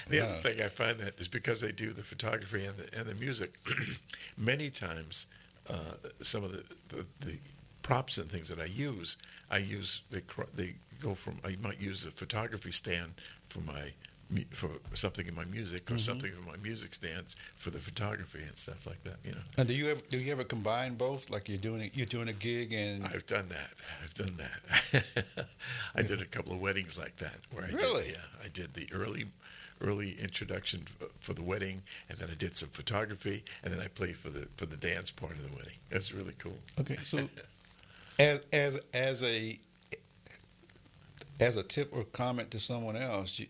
the 0.08 0.20
other 0.24 0.34
thing 0.34 0.62
I 0.62 0.68
find 0.68 0.98
that 1.00 1.20
is 1.20 1.28
because 1.28 1.60
they 1.60 1.72
do 1.72 1.92
the 1.92 2.02
photography 2.04 2.64
and 2.64 2.76
the, 2.78 2.98
and 2.98 3.06
the 3.08 3.14
music, 3.14 3.58
many 4.38 4.70
times 4.70 5.26
uh, 5.70 6.08
some 6.22 6.44
of 6.44 6.52
the, 6.52 6.64
the, 6.88 7.06
the 7.20 7.38
props 7.82 8.18
and 8.18 8.30
things 8.30 8.48
that 8.48 8.60
I 8.60 8.66
use, 8.66 9.16
I 9.50 9.58
use 9.58 10.02
they 10.10 10.20
cr- 10.20 10.42
they 10.54 10.74
go 11.00 11.14
from 11.14 11.38
I 11.44 11.56
might 11.62 11.80
use 11.80 12.04
a 12.06 12.10
photography 12.10 12.72
stand 12.72 13.14
for 13.44 13.60
my 13.60 13.92
mu- 14.30 14.44
for 14.50 14.68
something 14.94 15.26
in 15.26 15.34
my 15.34 15.44
music 15.46 15.90
or 15.90 15.96
something 15.98 16.30
for 16.32 16.46
my 16.50 16.56
music 16.62 16.92
stands 16.94 17.34
for 17.56 17.70
the 17.70 17.78
photography 17.78 18.40
and 18.42 18.58
stuff 18.58 18.86
like 18.86 19.02
that. 19.04 19.16
You 19.24 19.32
know, 19.32 19.42
And 19.56 19.68
do 19.68 19.74
you 19.74 19.88
ever 19.90 20.00
do 20.10 20.18
you 20.18 20.32
ever 20.32 20.44
combine 20.44 20.96
both? 20.96 21.30
Like 21.30 21.48
you're 21.48 21.56
doing 21.58 21.82
a, 21.82 21.90
you're 21.94 22.06
doing 22.06 22.28
a 22.28 22.32
gig 22.32 22.72
and 22.72 23.04
I've 23.06 23.26
done 23.26 23.48
that. 23.48 23.70
I've 24.02 24.14
done 24.14 24.36
that. 24.38 25.46
I 25.94 26.02
did 26.02 26.20
a 26.20 26.26
couple 26.26 26.52
of 26.52 26.60
weddings 26.60 26.98
like 26.98 27.16
that 27.16 27.38
where 27.50 27.64
I 27.64 27.68
Really? 27.68 28.04
did, 28.04 28.12
yeah, 28.12 28.44
I 28.44 28.48
did 28.48 28.74
the 28.74 28.88
early 28.92 29.24
early 29.80 30.12
introduction 30.20 30.84
f- 31.00 31.08
for 31.20 31.34
the 31.34 31.42
wedding, 31.42 31.82
and 32.08 32.18
then 32.18 32.28
I 32.30 32.34
did 32.34 32.56
some 32.56 32.68
photography, 32.70 33.44
and 33.62 33.72
then 33.72 33.80
I 33.80 33.88
played 33.88 34.16
for 34.16 34.30
the 34.30 34.48
for 34.56 34.66
the 34.66 34.76
dance 34.76 35.10
part 35.10 35.32
of 35.32 35.42
the 35.48 35.56
wedding. 35.56 35.78
That's 35.90 36.12
really 36.12 36.34
cool. 36.38 36.58
okay. 36.80 36.96
So 37.04 37.28
as 38.18 38.44
as 38.52 38.80
as 38.92 39.22
a 39.22 39.58
as 41.40 41.56
a 41.56 41.62
tip 41.62 41.90
or 41.92 42.04
comment 42.04 42.50
to 42.50 42.60
someone 42.60 42.96
else, 42.96 43.38
you 43.38 43.46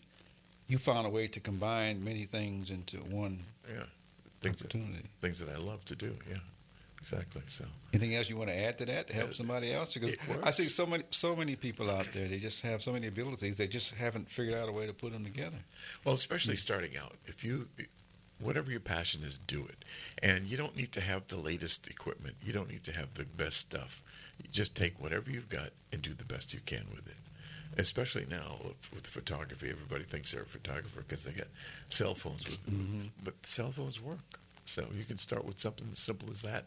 you 0.68 0.76
found 0.79 1.07
a 1.07 1.11
way 1.11 1.26
to 1.29 1.41
combine 1.41 2.05
many 2.05 2.24
things 2.24 2.70
into 2.70 2.99
one 2.99 3.39
Yeah, 3.66 3.85
things 4.41 4.61
that, 4.62 4.74
opportunity. 4.74 5.09
things 5.20 5.39
that 5.41 5.49
I 5.49 5.57
love 5.59 5.85
to 5.87 5.97
do. 5.97 6.14
Yeah, 6.29 6.37
exactly. 6.99 7.42
So 7.46 7.64
Anything 7.92 8.14
else 8.16 8.28
you 8.28 8.36
want 8.36 8.51
to 8.51 8.57
add 8.57 8.76
to 8.78 8.86
that 8.86 9.07
to 9.09 9.14
help 9.14 9.30
Uh, 9.30 9.34
somebody 9.34 9.72
else? 9.72 9.94
Because 9.94 10.14
I 10.44 10.51
see 10.51 10.64
so 10.64 10.84
many 10.86 11.05
so 11.11 11.34
many 11.34 11.57
people 11.57 11.90
out 11.90 12.07
there. 12.12 12.28
They 12.28 12.38
just 12.38 12.62
have 12.62 12.82
so 12.82 12.92
many 12.92 13.07
abilities. 13.07 13.57
They 13.57 13.66
just 13.68 13.94
haven't 13.94 14.30
figured 14.30 14.57
out 14.57 14.68
a 14.68 14.72
way 14.72 14.86
to 14.86 14.92
put 14.92 15.12
them 15.12 15.24
together. 15.24 15.59
Well, 16.05 16.14
especially 16.14 16.57
starting 16.57 16.96
out, 16.96 17.14
if 17.24 17.42
you, 17.44 17.68
whatever 18.40 18.70
your 18.70 18.80
passion 18.80 19.22
is, 19.22 19.38
do 19.38 19.64
it. 19.66 19.84
And 20.22 20.46
you 20.46 20.57
don't 20.57 20.76
need 20.76 20.92
to 20.92 21.01
have 21.01 21.28
the 21.28 21.38
latest 21.38 21.88
equipment. 21.88 22.36
You 22.42 22.53
don't 22.53 22.68
need 22.70 22.82
to 22.84 22.92
have 22.92 23.14
the 23.14 23.24
best 23.24 23.57
stuff. 23.59 24.03
You 24.42 24.49
just 24.51 24.76
take 24.76 25.01
whatever 25.01 25.30
you've 25.30 25.49
got 25.49 25.70
and 25.92 26.03
do 26.03 26.12
the 26.14 26.24
best 26.24 26.53
you 26.55 26.61
can 26.61 26.84
with 26.94 27.09
it. 27.09 27.16
Especially 27.76 28.26
now 28.28 28.59
with, 28.92 29.07
photography, 29.07 29.68
everybody 29.70 30.05
thinks 30.05 30.32
they're 30.32 30.42
a 30.42 30.46
photographer 30.46 31.05
because 31.07 31.24
they 31.24 31.32
got 31.32 31.49
cell 31.88 32.14
phones. 32.14 32.59
With, 32.66 33.11
But 33.22 33.34
cell 33.46 33.70
phones 33.72 34.01
work, 34.01 34.40
so 34.69 34.85
you 34.95 35.05
can 35.05 35.19
start 35.19 35.45
with 35.45 35.59
something 35.59 35.89
as 35.91 35.99
simple 35.99 36.31
as 36.31 36.43
that, 36.43 36.66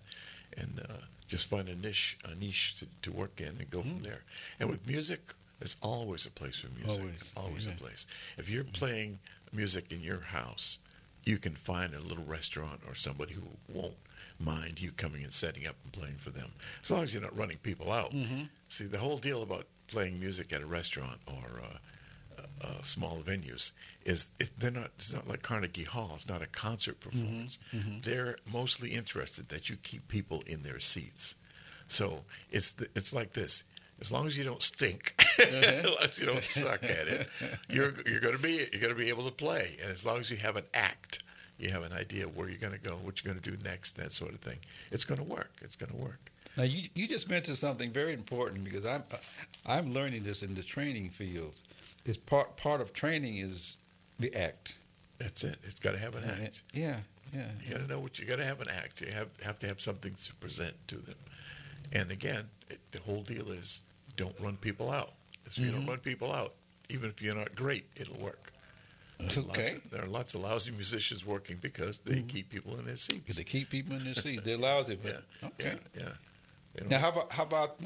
and 0.58 0.82
uh, 0.90 1.06
just 1.28 1.48
find 1.48 1.70
a 1.70 1.76
niche, 1.76 2.18
a 2.26 2.36
niche 2.36 2.76
to, 2.76 2.88
to 3.04 3.12
work 3.12 3.40
in, 3.40 3.58
and 3.60 3.70
go 3.70 3.82
from 3.82 4.02
there. 4.02 4.24
And 4.60 4.70
with 4.70 4.88
music, 4.88 5.22
there's 5.60 5.78
always 5.82 6.26
a 6.26 6.32
place 6.32 6.60
for 6.60 6.70
music. 6.70 7.02
Always, 7.02 7.34
always 7.38 7.68
yeah. 7.68 7.74
a 7.74 7.76
place. 7.78 8.08
If 8.38 8.50
you're 8.50 8.64
playing 8.64 9.20
music 9.54 9.92
in 9.92 10.02
your 10.02 10.22
house, 10.22 10.80
you 11.24 11.38
can 11.38 11.54
find 11.54 11.94
a 11.94 12.00
little 12.00 12.24
restaurant 12.24 12.82
or 12.88 12.96
somebody 12.96 13.34
who 13.34 13.44
won't 13.72 13.94
mind 14.40 14.82
you 14.82 14.92
coming 14.92 15.24
and 15.24 15.32
setting 15.32 15.68
up 15.68 15.76
and 15.84 15.94
playing 15.94 16.16
for 16.16 16.32
them, 16.32 16.50
as 16.84 16.92
long 16.92 17.04
as 17.04 17.14
you're 17.14 17.24
not 17.24 17.38
running 17.38 17.58
people 17.58 17.92
out. 17.92 18.12
Mm-hmm. 18.12 18.44
See, 18.68 18.86
the 18.86 18.98
whole 18.98 19.18
deal 19.18 19.44
about 19.44 19.66
playing 19.88 20.20
music 20.20 20.52
at 20.52 20.62
a 20.62 20.66
restaurant 20.66 21.20
or 21.28 21.62
uh, 21.64 21.78
uh, 22.64 22.82
small 22.82 23.18
venues 23.18 23.72
is 24.06 24.32
it, 24.40 24.50
they're 24.58 24.72
not. 24.72 24.92
It's 24.96 25.14
not 25.14 25.28
like 25.28 25.42
Carnegie 25.42 25.84
Hall. 25.84 26.12
It's 26.16 26.28
not 26.28 26.42
a 26.42 26.48
concert 26.48 27.00
performance. 27.00 27.60
They're 28.04 28.38
mostly 28.52 28.92
interested 28.92 29.50
that 29.50 29.70
you 29.70 29.76
keep 29.78 30.08
people 30.08 30.44
in 30.48 30.64
their 30.64 30.80
seats. 30.80 31.36
So 31.88 32.22
it's 32.52 32.74
the, 32.74 32.88
it's 32.96 33.14
like 33.14 33.34
this. 33.34 33.64
As 34.00 34.12
long 34.12 34.26
as 34.26 34.36
you 34.38 34.44
don't 34.44 34.64
stink, 34.64 35.14
as 35.40 35.86
long 35.86 35.96
as 36.04 36.20
you 36.20 36.26
don't 36.26 36.44
suck 36.44 36.84
at 36.84 37.08
it, 37.08 37.28
you're 37.70 37.94
you're 38.08 38.20
gonna 38.22 38.40
be 38.40 38.66
you're 38.72 38.82
gonna 38.82 38.96
be 38.96 39.10
able 39.10 39.26
to 39.26 39.32
play. 39.32 39.76
And 39.82 39.92
as 39.92 40.06
long 40.06 40.20
as 40.20 40.32
you 40.32 40.38
have 40.38 40.56
an 40.56 40.66
act, 40.74 41.22
you 41.60 41.70
have 41.70 41.84
an 41.84 41.94
idea 41.94 42.26
of 42.26 42.36
where 42.36 42.50
you're 42.50 42.58
gonna 42.58 42.80
go, 42.80 42.92
what 42.92 43.24
you're 43.24 43.32
gonna 43.32 43.44
do 43.46 43.58
next, 43.64 43.98
that 43.98 44.12
sort 44.12 44.34
of 44.34 44.40
thing. 44.40 44.60
It's 44.92 45.06
gonna 45.06 45.24
work. 45.24 45.52
It's 45.62 45.76
gonna 45.76 45.96
work. 46.02 46.32
Now 46.58 46.64
you 46.64 46.90
you 46.96 47.08
just 47.08 47.30
mentioned 47.30 47.58
something 47.60 47.92
very 47.92 48.14
important 48.14 48.64
because 48.64 48.86
I'm 48.86 49.04
I'm 49.66 49.94
learning 49.94 50.24
this 50.24 50.42
in 50.42 50.56
the 50.56 50.64
training 50.64 51.10
field. 51.12 51.62
It's 52.06 52.18
part 52.18 52.58
part 52.58 52.82
of 52.82 52.94
training 52.94 53.38
is 53.38 53.78
the 54.20 54.34
act. 54.36 54.76
That's 55.20 55.44
it. 55.44 55.58
It's 55.64 55.80
got 55.80 55.92
to 55.92 56.00
have 56.00 56.16
an 56.16 56.24
act. 56.44 56.64
Yeah, 56.74 56.98
yeah. 57.34 57.48
You 57.64 57.72
got 57.72 57.82
to 57.82 57.88
know 57.88 58.00
what 58.00 58.18
you 58.20 58.26
got 58.26 58.38
to 58.38 58.46
have 58.46 58.60
an 58.62 58.68
act. 58.70 59.02
You 59.02 59.12
have 59.12 59.30
have 59.44 59.60
to 59.60 59.68
have 59.68 59.80
something 59.80 60.14
to 60.16 60.36
present 60.36 60.76
to 60.88 60.96
them. 60.98 61.16
And 61.92 62.12
again, 62.12 62.46
it, 62.70 62.80
the 62.92 63.00
whole 63.00 63.22
deal 63.22 63.50
is 63.52 63.82
don't 64.16 64.36
run 64.40 64.58
people 64.58 64.92
out. 64.92 65.12
If 65.46 65.58
you 65.58 65.72
don't 65.72 65.84
Mhm. 65.84 65.90
run 65.90 66.00
people 66.00 66.32
out, 66.32 66.54
even 66.90 67.10
if 67.10 67.22
you're 67.22 67.36
not 67.36 67.56
great, 67.56 67.86
it'll 67.96 68.18
work. 68.20 68.52
There 69.20 69.38
are 69.38 69.42
lots 69.46 69.60
Okay. 69.60 69.76
of- 69.76 69.90
there 69.92 70.04
are 70.04 70.08
lots 70.08 70.34
of 70.34 70.42
lousy 70.42 70.72
musicians 70.72 71.24
working 71.26 71.58
because 71.58 72.00
they 72.00 72.24
keep 72.24 72.50
people 72.50 72.80
in 72.80 72.86
their 72.86 72.98
seats. 72.98 73.36
They 73.36 73.44
keep 73.44 73.70
people 73.70 73.96
in 73.96 74.04
their 74.06 74.16
seats. 74.26 74.42
They're 74.44 74.58
lousy, 74.58 74.96
but 74.96 75.24
Yeah, 75.42 75.48
okay. 75.50 75.78
yeah, 75.96 76.14
yeah. 76.76 76.84
Now, 76.88 77.00
how 77.00 77.10
about 77.10 77.32
how 77.34 77.44
about? 77.44 77.80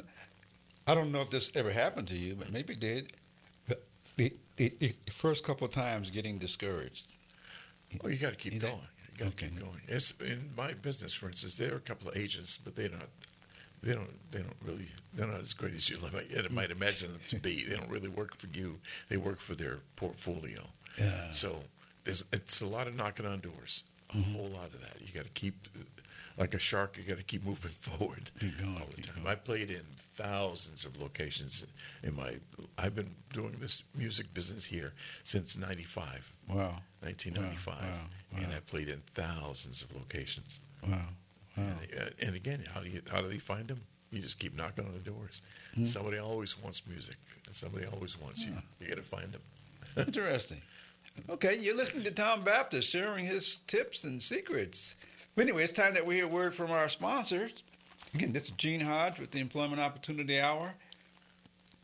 I 0.88 0.94
don't 0.96 1.12
know 1.12 1.22
if 1.22 1.32
this 1.32 1.52
ever 1.56 1.72
happened 1.72 2.08
to 2.10 2.18
you, 2.18 2.36
but 2.36 2.52
maybe 2.52 2.74
it 2.74 2.80
did. 2.80 3.12
The, 4.16 4.34
the, 4.58 4.70
the 4.80 4.94
first 5.12 5.44
couple 5.44 5.68
of 5.68 5.74
times 5.74 6.10
getting 6.10 6.38
discouraged. 6.38 7.12
Oh, 8.04 8.08
you 8.08 8.18
got 8.18 8.32
to 8.32 8.36
keep 8.38 8.54
You 8.54 8.60
going. 8.60 8.74
You 9.12 9.18
got 9.26 9.38
to 9.38 9.46
Okay. 9.46 9.48
keep 9.48 9.60
going. 9.60 9.82
It's 9.88 10.12
in 10.22 10.52
my 10.58 10.74
business, 10.74 11.14
for 11.14 11.28
instance. 11.28 11.58
There 11.58 11.74
are 11.74 11.78
a 11.78 11.82
couple 11.82 12.10
of 12.10 12.16
agents, 12.18 12.58
but 12.58 12.76
they're 12.76 12.90
not. 12.90 13.08
They 13.84 13.94
don't. 13.94 14.32
They 14.32 14.40
don't 14.40 14.56
really. 14.64 14.88
They're 15.14 15.28
not 15.28 15.42
as 15.42 15.54
great 15.54 15.74
as 15.74 15.90
you 15.90 15.98
might, 16.02 16.52
might 16.52 16.72
imagine 16.72 17.12
them 17.12 17.20
to 17.30 17.40
be. 17.40 17.66
They 17.70 17.76
don't 17.76 17.90
really 17.90 18.10
work 18.10 18.36
for 18.38 18.48
you. 18.48 18.80
They 19.10 19.18
work 19.18 19.40
for 19.40 19.54
their 19.56 19.80
portfolio. 19.96 20.62
Yeah. 20.98 21.32
So 21.32 21.64
there's. 22.04 22.26
It's 22.34 22.62
a 22.62 22.68
lot 22.68 22.88
of 22.88 22.96
knocking 22.96 23.26
on 23.26 23.40
doors. 23.42 23.84
A 24.12 24.18
Mm-hmm. 24.18 24.34
whole 24.34 24.48
lot 24.50 24.68
of 24.68 24.80
that. 24.82 25.02
You 25.02 25.12
got 25.14 25.26
to 25.26 25.32
keep. 25.32 25.68
Like 26.38 26.54
a 26.54 26.60
shark, 26.60 26.98
you 26.98 27.04
got 27.04 27.18
to 27.18 27.24
keep 27.24 27.46
moving 27.46 27.72
forward 27.80 28.30
going, 28.40 28.76
all 28.78 28.88
the 28.94 29.02
time. 29.02 29.24
I 29.26 29.36
played 29.36 29.72
in 29.72 29.86
thousands 29.98 30.84
of 30.86 31.02
locations 31.02 31.66
in 32.04 32.16
my. 32.16 32.36
I've 32.78 32.94
been 32.96 33.16
doing 33.32 33.56
this 33.62 33.84
music 33.98 34.34
business 34.34 34.66
here 34.66 34.94
since 35.24 35.58
'95. 35.58 36.34
Wow. 36.50 36.76
1995, 37.02 37.76
Wow, 37.76 37.90
wow, 38.34 38.40
and. 38.44 38.54
I 38.54 38.60
played 38.62 38.90
in 38.90 39.02
thousands 39.14 39.84
of 39.84 39.96
locations. 39.96 40.60
Wow. 40.84 40.98
Wow. 41.56 41.64
And, 41.64 41.78
uh, 42.02 42.26
and 42.26 42.36
again, 42.36 42.64
how 42.74 42.82
do 42.82 42.90
you 42.90 43.02
how 43.12 43.22
do 43.22 43.28
they 43.30 43.38
find 43.38 43.68
them? 43.68 43.82
You 44.12 44.22
just 44.22 44.40
keep 44.40 44.58
knocking 44.58 44.86
on 44.86 44.94
the 44.94 45.00
doors. 45.00 45.42
Hmm. 45.76 45.86
Somebody 45.86 46.18
always 46.18 46.62
wants 46.62 46.82
music. 46.88 47.16
Somebody 47.52 47.86
always 47.86 48.20
wants 48.20 48.46
you. 48.46 48.54
You 48.80 48.88
got 48.90 48.98
to 48.98 49.04
find 49.04 49.32
them. 49.32 49.42
Interesting. 50.08 50.62
Okay, 51.30 51.58
you're 51.60 51.76
listening 51.78 52.04
to 52.04 52.12
Tom 52.12 52.44
Baptist 52.44 52.90
sharing 52.90 53.26
his 53.26 53.60
tips 53.68 54.04
and 54.04 54.22
secrets. 54.22 54.96
But 55.36 55.44
anyway, 55.44 55.64
it's 55.66 55.74
time 55.74 55.94
that 55.96 56.06
we 56.06 56.16
hear 56.16 56.26
a 56.26 56.30
word 56.30 56.54
from 56.54 56.72
our 56.72 56.88
sponsors. 56.88 57.62
Again, 58.14 58.32
this 58.32 58.46
is 58.46 58.52
Gene 58.52 58.80
Hodge 58.80 59.20
with 59.20 59.32
the 59.32 59.42
Employment 59.42 59.82
Opportunity 59.82 60.40
Hour. 60.40 60.76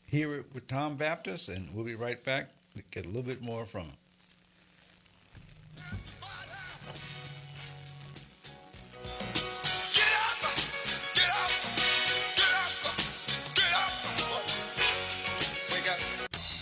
Here 0.08 0.45
with 0.54 0.68
Tom 0.70 0.95
Baptist, 0.95 1.49
and 1.49 1.68
we'll 1.74 1.84
be 1.86 1.95
right 1.95 2.24
back 2.24 2.49
to 2.78 2.84
get 2.91 3.04
a 3.04 3.08
little 3.08 3.24
bit 3.24 3.41
more 3.41 3.66
from 3.66 3.84
him. 3.84 3.91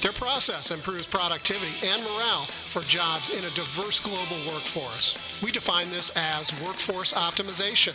Their 0.00 0.12
process 0.12 0.70
improves 0.70 1.06
productivity 1.06 1.86
and 1.86 2.02
morale 2.02 2.44
for 2.44 2.80
jobs 2.82 3.28
in 3.28 3.44
a 3.44 3.50
diverse 3.50 4.00
global 4.00 4.38
workforce. 4.50 5.14
We 5.42 5.50
define 5.50 5.90
this 5.90 6.10
as 6.16 6.58
workforce 6.64 7.12
optimization. 7.12 7.92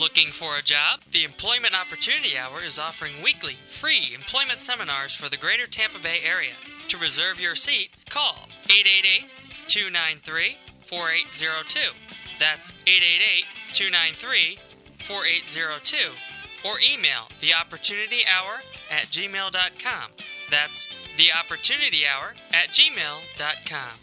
Looking 0.00 0.28
for 0.28 0.56
a 0.56 0.62
job? 0.62 1.00
The 1.12 1.24
Employment 1.24 1.78
Opportunity 1.78 2.38
Hour 2.38 2.62
is 2.64 2.78
offering 2.78 3.12
weekly 3.22 3.52
free 3.52 4.14
employment 4.14 4.58
seminars 4.58 5.14
for 5.14 5.28
the 5.28 5.36
greater 5.36 5.66
Tampa 5.66 6.00
Bay 6.02 6.20
area. 6.24 6.54
To 6.88 6.96
reserve 6.96 7.40
your 7.40 7.54
seat, 7.54 7.90
call 8.08 8.48
888 8.64 9.28
293 9.68 10.56
4802. 10.88 11.92
That's 12.40 12.74
888 12.86 13.44
293 13.74 14.58
4802. 15.04 16.66
Or 16.66 16.80
email 16.80 17.28
theopportunityhour 17.38 18.64
at 18.90 19.04
gmail.com. 19.12 20.10
That's 20.50 20.88
theopportunityhour 21.16 22.34
at 22.52 22.68
gmail.com. 22.68 23.98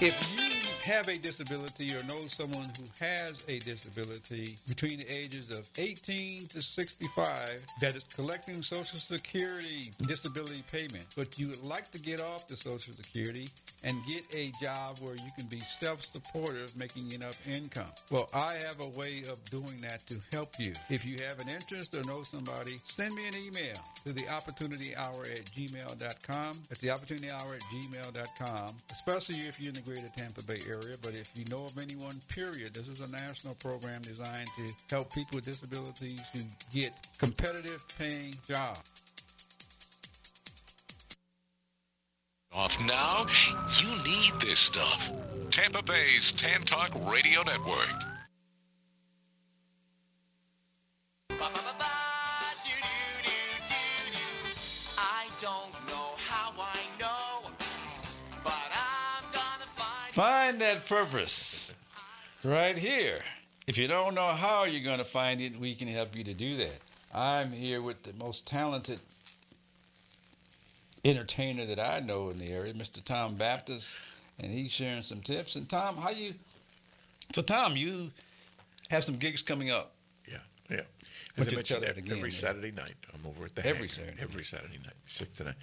If 0.00 0.34
you 0.38 0.63
have 0.84 1.08
a 1.08 1.16
disability 1.18 1.94
or 1.96 2.02
know 2.04 2.20
someone 2.28 2.68
who 2.76 2.84
has 3.00 3.46
a 3.48 3.58
disability 3.58 4.56
between 4.68 4.98
the 4.98 5.08
ages 5.16 5.48
of 5.48 5.64
18 5.78 6.40
to 6.48 6.60
65 6.60 7.64
that 7.80 7.96
is 7.96 8.04
collecting 8.04 8.60
Social 8.62 8.98
Security 8.98 9.88
disability 10.04 10.62
payment, 10.70 11.06
but 11.16 11.38
you 11.38 11.48
would 11.48 11.64
like 11.64 11.90
to 11.92 12.00
get 12.02 12.20
off 12.20 12.46
the 12.48 12.56
Social 12.56 12.92
Security 12.92 13.48
and 13.84 13.96
get 14.04 14.28
a 14.36 14.52
job 14.60 14.98
where 15.00 15.16
you 15.16 15.30
can 15.38 15.48
be 15.48 15.60
self-supportive, 15.60 16.76
making 16.78 17.08
enough 17.12 17.40
income. 17.48 17.88
Well, 18.10 18.28
I 18.34 18.60
have 18.68 18.80
a 18.84 18.92
way 18.98 19.24
of 19.30 19.40
doing 19.48 19.80
that 19.88 20.04
to 20.12 20.20
help 20.36 20.52
you. 20.58 20.72
If 20.90 21.08
you 21.08 21.16
have 21.24 21.40
an 21.40 21.48
interest 21.48 21.94
or 21.94 22.04
know 22.04 22.22
somebody, 22.22 22.76
send 22.84 23.14
me 23.14 23.24
an 23.28 23.36
email 23.40 23.76
to 24.04 24.12
the 24.12 24.28
opportunity 24.28 24.92
hour 24.96 25.24
at 25.32 25.48
gmail.com. 25.56 26.52
That's 26.68 26.80
the 26.80 26.90
opportunity 26.90 27.30
hour 27.30 27.56
at 27.56 27.64
gmail.com, 27.72 28.66
especially 28.92 29.48
if 29.48 29.60
you're 29.60 29.72
in 29.72 29.74
the 29.74 29.84
greater 29.84 30.08
Tampa 30.16 30.44
Bay 30.44 30.60
area. 30.68 30.73
But 31.02 31.16
if 31.16 31.30
you 31.36 31.44
know 31.50 31.64
of 31.64 31.76
anyone, 31.78 32.12
period, 32.28 32.74
this 32.74 32.88
is 32.88 33.00
a 33.00 33.10
national 33.12 33.54
program 33.56 34.00
designed 34.02 34.48
to 34.56 34.94
help 34.94 35.12
people 35.12 35.36
with 35.36 35.44
disabilities 35.44 36.22
to 36.32 36.76
get 36.76 36.96
competitive 37.18 37.82
paying 37.98 38.34
jobs. 38.48 39.04
Off 42.52 42.78
now? 42.86 43.26
You 43.82 43.96
need 44.04 44.40
this 44.40 44.60
stuff. 44.60 45.12
Tampa 45.50 45.82
Bay's 45.82 46.32
Tan 46.32 46.60
Talk 46.62 46.90
Radio 47.10 47.42
Network. 47.42 47.94
I 51.30 52.03
find. 60.14 60.60
That 60.60 60.86
purpose 60.86 61.74
right 62.44 62.78
here. 62.78 63.18
If 63.66 63.78
you 63.78 63.88
don't 63.88 64.14
know 64.14 64.28
how 64.28 64.64
you're 64.64 64.84
going 64.84 64.98
to 64.98 65.04
find 65.04 65.40
it, 65.40 65.58
we 65.58 65.74
can 65.74 65.88
help 65.88 66.14
you 66.14 66.22
to 66.24 66.34
do 66.34 66.56
that. 66.58 66.78
I'm 67.14 67.50
here 67.52 67.80
with 67.82 68.02
the 68.02 68.12
most 68.12 68.46
talented 68.46 69.00
entertainer 71.04 71.66
that 71.66 71.80
I 71.80 72.00
know 72.00 72.30
in 72.30 72.38
the 72.38 72.52
area, 72.52 72.72
Mr. 72.74 73.02
Tom 73.02 73.34
Baptist, 73.34 73.98
and 74.38 74.50
he's 74.50 74.70
sharing 74.70 75.02
some 75.02 75.20
tips. 75.20 75.56
And 75.56 75.68
Tom, 75.68 75.96
how 75.96 76.10
you? 76.10 76.34
So 77.34 77.42
Tom, 77.42 77.76
you 77.76 78.10
have 78.90 79.04
some 79.04 79.16
gigs 79.16 79.42
coming 79.42 79.70
up. 79.70 79.92
Yeah, 80.30 80.38
yeah. 80.70 80.80
As 81.36 81.48
I 81.48 81.54
mentioned, 81.56 81.82
that 81.82 81.96
again, 81.96 82.18
every? 82.18 82.30
Saturday 82.30 82.72
night, 82.72 82.94
I'm 83.12 83.26
over 83.26 83.46
at 83.46 83.54
the 83.54 83.66
Every 83.66 83.88
hangar. 83.88 83.92
Saturday 83.92 84.22
Every 84.22 84.44
Saturday 84.44 84.78
night, 84.82 84.94
six 85.06 85.36
to 85.38 85.44
nine, 85.44 85.54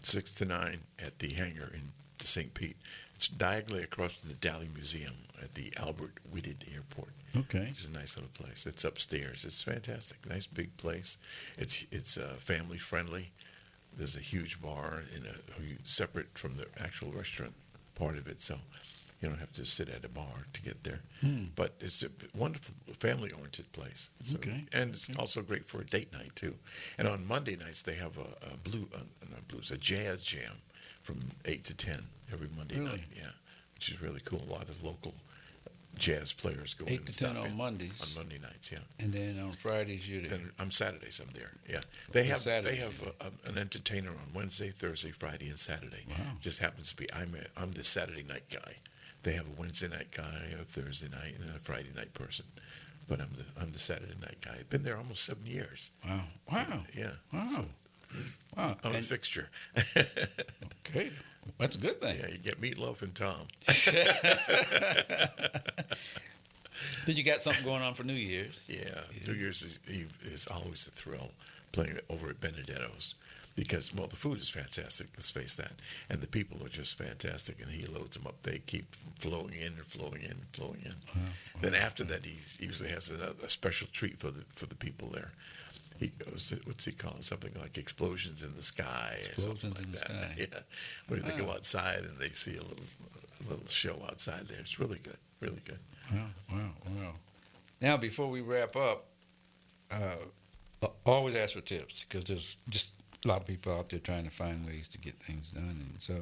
six 0.00 0.34
to 0.34 0.44
nine 0.44 0.80
at 1.04 1.18
the 1.18 1.32
hangar 1.32 1.70
in 1.72 1.92
St. 2.20 2.52
Pete. 2.54 2.76
It's 3.18 3.26
diagonally 3.26 3.82
across 3.82 4.14
from 4.14 4.28
the 4.28 4.36
Dali 4.36 4.72
Museum 4.72 5.14
at 5.42 5.54
the 5.56 5.72
Albert 5.76 6.12
Whitted 6.30 6.64
Airport. 6.72 7.14
Okay. 7.36 7.66
It's 7.68 7.84
a 7.84 7.90
nice 7.90 8.16
little 8.16 8.30
place. 8.32 8.64
It's 8.64 8.84
upstairs. 8.84 9.44
It's 9.44 9.60
fantastic. 9.60 10.18
Nice 10.24 10.46
big 10.46 10.76
place. 10.76 11.18
It's 11.58 11.84
it's 11.90 12.16
uh, 12.16 12.36
family 12.38 12.78
friendly. 12.78 13.32
There's 13.92 14.16
a 14.16 14.20
huge 14.20 14.62
bar 14.62 15.02
in 15.16 15.24
a 15.26 15.34
separate 15.82 16.38
from 16.38 16.58
the 16.58 16.66
actual 16.78 17.10
restaurant 17.10 17.54
part 17.96 18.16
of 18.18 18.28
it, 18.28 18.40
so 18.40 18.58
you 19.20 19.28
don't 19.28 19.40
have 19.40 19.52
to 19.54 19.66
sit 19.66 19.88
at 19.88 20.04
a 20.04 20.08
bar 20.08 20.46
to 20.52 20.62
get 20.62 20.84
there. 20.84 21.00
Hmm. 21.20 21.46
But 21.56 21.74
it's 21.80 22.04
a 22.04 22.10
wonderful 22.36 22.74
family 23.00 23.32
oriented 23.32 23.72
place. 23.72 24.12
So, 24.22 24.36
Okay. 24.36 24.66
And 24.72 24.90
it's 24.90 25.10
also 25.18 25.42
great 25.42 25.64
for 25.64 25.80
a 25.80 25.84
date 25.84 26.12
night 26.12 26.36
too. 26.36 26.54
And 26.96 27.08
on 27.08 27.26
Monday 27.26 27.56
nights 27.56 27.82
they 27.82 27.96
have 27.96 28.16
a, 28.16 28.54
a 28.54 28.56
blue, 28.58 28.88
uh, 28.94 29.00
not 29.28 29.48
blues, 29.48 29.72
a 29.72 29.76
jazz 29.76 30.22
jam 30.22 30.58
from 31.08 31.20
eight 31.46 31.64
to 31.64 31.74
ten 31.74 32.02
every 32.30 32.48
Monday 32.54 32.78
Really? 32.78 32.90
night. 32.90 33.04
Yeah, 33.16 33.30
which 33.74 33.88
is 33.90 34.02
really 34.02 34.20
cool. 34.26 34.42
A 34.46 34.52
lot 34.52 34.68
of 34.68 34.84
local 34.84 35.14
jazz 35.96 36.32
players 36.34 36.74
go 36.74 36.84
in 36.84 36.92
Eight 36.92 36.98
and 37.00 37.06
to 37.08 37.24
ten 37.24 37.36
on 37.38 37.46
in 37.46 37.56
Mondays. 37.56 37.98
On 38.02 38.22
Monday 38.22 38.38
nights, 38.38 38.70
yeah. 38.70 38.78
And 39.00 39.10
then 39.12 39.38
on 39.42 39.52
Fridays 39.52 40.06
you're 40.06 40.20
there. 40.20 40.30
Then 40.36 40.50
on 40.60 40.70
Saturdays 40.70 41.18
I'm 41.24 41.32
there. 41.32 41.52
Yeah, 41.68 41.80
they 42.12 42.24
On 42.24 42.26
have 42.28 42.42
Saturday. 42.42 42.74
they 42.76 42.80
have 42.82 43.02
a, 43.02 43.24
a, 43.24 43.50
an 43.50 43.56
entertainer 43.58 44.10
on 44.10 44.34
Wednesday, 44.34 44.68
Thursday, 44.68 45.10
Friday, 45.12 45.48
and 45.48 45.58
Saturday. 45.58 46.04
Wow. 46.10 46.16
Just 46.42 46.58
happens 46.60 46.90
to 46.90 46.96
be 46.96 47.06
I'm 47.14 47.34
a, 47.34 47.60
I'm 47.60 47.72
the 47.72 47.84
Saturday 47.84 48.22
night 48.28 48.44
guy. 48.52 48.76
They 49.22 49.32
have 49.32 49.46
a 49.46 49.58
Wednesday 49.60 49.88
night 49.88 50.10
guy, 50.14 50.42
a 50.60 50.62
Thursday 50.64 51.08
night, 51.08 51.34
and 51.40 51.48
a 51.56 51.58
Friday 51.58 51.90
night 51.96 52.12
person. 52.12 52.44
But 53.08 53.20
I'm 53.22 53.30
the 53.38 53.46
I'm 53.62 53.72
the 53.72 53.78
Saturday 53.78 54.14
night 54.20 54.36
guy. 54.44 54.56
I've 54.60 54.68
been 54.70 54.84
there 54.84 54.98
almost 54.98 55.24
seven 55.24 55.46
years. 55.46 55.90
Wow. 56.06 56.20
Wow. 56.52 56.80
Yeah. 56.94 57.12
Wow. 57.32 57.46
So 57.48 57.64
Wow. 58.56 58.76
I'm 58.84 58.94
a 58.94 59.02
fixture. 59.02 59.48
okay. 60.86 61.10
That's 61.58 61.76
a 61.76 61.78
good 61.78 62.00
thing. 62.00 62.16
Yeah, 62.20 62.28
you 62.30 62.38
get 62.38 62.60
meatloaf 62.60 63.02
and 63.02 63.14
Tom. 63.14 63.46
Did 67.06 67.18
you 67.18 67.24
got 67.24 67.40
something 67.40 67.64
going 67.64 67.82
on 67.82 67.94
for 67.94 68.04
New 68.04 68.12
Year's? 68.12 68.64
Yeah, 68.68 69.00
New 69.26 69.34
Year's 69.34 69.62
is, 69.62 69.80
Eve 69.90 70.16
is 70.22 70.46
always 70.46 70.86
a 70.86 70.90
thrill 70.90 71.30
playing 71.72 71.98
over 72.08 72.28
at 72.28 72.40
Benedetto's 72.40 73.14
because 73.56 73.92
well 73.92 74.06
the 74.06 74.16
food 74.16 74.38
is 74.38 74.48
fantastic. 74.48 75.08
Let's 75.16 75.30
face 75.32 75.56
that, 75.56 75.72
and 76.08 76.20
the 76.20 76.28
people 76.28 76.64
are 76.64 76.68
just 76.68 76.96
fantastic. 76.96 77.60
And 77.60 77.70
he 77.70 77.84
loads 77.86 78.16
them 78.16 78.26
up. 78.26 78.42
They 78.42 78.58
keep 78.58 78.94
flowing 79.18 79.54
in 79.54 79.72
and 79.74 79.86
flowing 79.86 80.22
in 80.22 80.30
and 80.30 80.46
flowing 80.52 80.82
in. 80.84 80.94
Then 81.60 81.74
after 81.74 82.04
that, 82.04 82.24
he 82.24 82.38
usually 82.64 82.90
has 82.90 83.10
a, 83.10 83.34
a 83.44 83.48
special 83.48 83.88
treat 83.90 84.20
for 84.20 84.30
the 84.30 84.44
for 84.50 84.66
the 84.66 84.76
people 84.76 85.08
there. 85.08 85.32
He 85.98 86.08
goes, 86.24 86.54
what's 86.64 86.84
he 86.84 86.92
calling? 86.92 87.22
Something 87.22 87.52
like 87.60 87.76
explosions 87.76 88.42
in 88.44 88.54
the 88.54 88.62
sky. 88.62 89.16
or 89.36 89.40
something 89.40 89.70
like 89.70 89.84
in 89.84 89.92
the 89.92 89.98
that. 89.98 90.06
sky. 90.08 90.34
Yeah, 90.38 90.60
where 91.08 91.20
they 91.20 91.36
go 91.36 91.50
outside 91.50 92.04
and 92.04 92.16
they 92.18 92.28
see 92.28 92.56
a 92.56 92.62
little 92.62 92.84
a 93.44 93.50
little 93.50 93.66
show 93.66 93.96
outside 94.08 94.46
there. 94.46 94.60
It's 94.60 94.78
really 94.78 94.98
good, 95.02 95.16
really 95.40 95.60
good. 95.64 95.78
Wow, 96.12 96.26
wow, 96.52 96.70
wow. 96.86 97.12
Now, 97.80 97.96
before 97.96 98.28
we 98.28 98.40
wrap 98.40 98.74
up, 98.76 99.04
uh, 99.90 100.86
always 101.04 101.34
ask 101.34 101.54
for 101.54 101.60
tips 101.60 102.04
because 102.08 102.24
there's 102.24 102.56
just 102.68 102.92
a 103.24 103.28
lot 103.28 103.40
of 103.40 103.46
people 103.46 103.72
out 103.72 103.88
there 103.90 103.98
trying 104.00 104.24
to 104.24 104.30
find 104.30 104.66
ways 104.66 104.88
to 104.88 104.98
get 104.98 105.14
things 105.16 105.50
done. 105.50 105.64
And 105.92 105.96
so, 106.02 106.14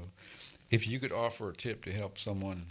if 0.71 0.87
you 0.89 0.99
could 0.99 1.13
offer 1.13 1.51
a 1.51 1.55
tip 1.55 1.85
to 1.85 1.93
help 1.93 2.19
someone 2.19 2.67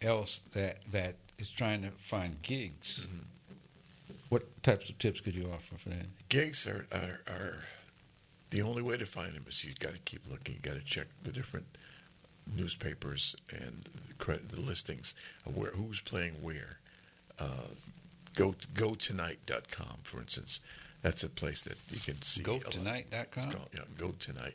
else 0.00 0.42
that 0.52 0.82
that 0.90 1.14
is 1.38 1.50
trying 1.50 1.82
to 1.82 1.90
find 1.98 2.40
gigs, 2.42 3.06
what 4.32 4.62
types 4.62 4.88
of 4.88 4.96
tips 4.98 5.20
could 5.20 5.34
you 5.34 5.50
offer 5.52 5.76
for 5.76 5.90
that? 5.90 6.06
gigs 6.30 6.66
are, 6.66 6.86
are, 6.92 7.20
are 7.28 7.64
the 8.48 8.62
only 8.62 8.80
way 8.82 8.96
to 8.96 9.04
find 9.04 9.34
them 9.34 9.44
is 9.46 9.62
you've 9.62 9.78
got 9.78 9.92
to 9.92 9.98
keep 9.98 10.22
looking. 10.28 10.54
You 10.54 10.60
got 10.60 10.78
to 10.78 10.84
check 10.84 11.08
the 11.22 11.32
different 11.32 11.66
newspapers 12.56 13.36
and 13.50 13.84
the, 14.08 14.14
credit, 14.14 14.48
the 14.48 14.60
listings 14.60 15.14
of 15.46 15.56
where 15.56 15.72
who's 15.72 16.00
playing 16.00 16.34
where. 16.40 16.78
Uh, 17.38 17.68
go 18.34 18.54
go 18.74 18.94
tonight.com, 18.94 19.98
for 20.02 20.20
instance. 20.20 20.60
That's 21.02 21.22
a 21.24 21.28
place 21.28 21.62
that 21.62 21.76
you 21.90 21.98
can 22.00 22.22
see. 22.22 22.42
Go 22.42 22.52
a 22.52 22.54
lot- 22.54 22.70
tonight.com? 22.70 23.52
Called, 23.52 23.68
yeah, 23.74 23.80
go 23.98 24.12
tonight. 24.18 24.54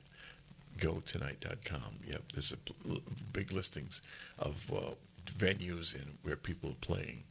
Go 0.79 1.01
tonight.com. 1.05 1.97
Yep, 2.07 2.21
there's 2.33 2.51
a 2.53 2.57
big 3.33 3.51
listings 3.51 4.01
of 4.39 4.71
uh, 4.71 4.95
venues 5.25 5.95
and 5.95 6.17
where 6.23 6.35
people 6.35 6.69
are 6.71 6.81
playing. 6.81 7.23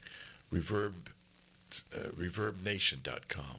Reverb, 0.52 0.92
uh, 1.94 2.08
ReverbNation.com, 2.10 3.58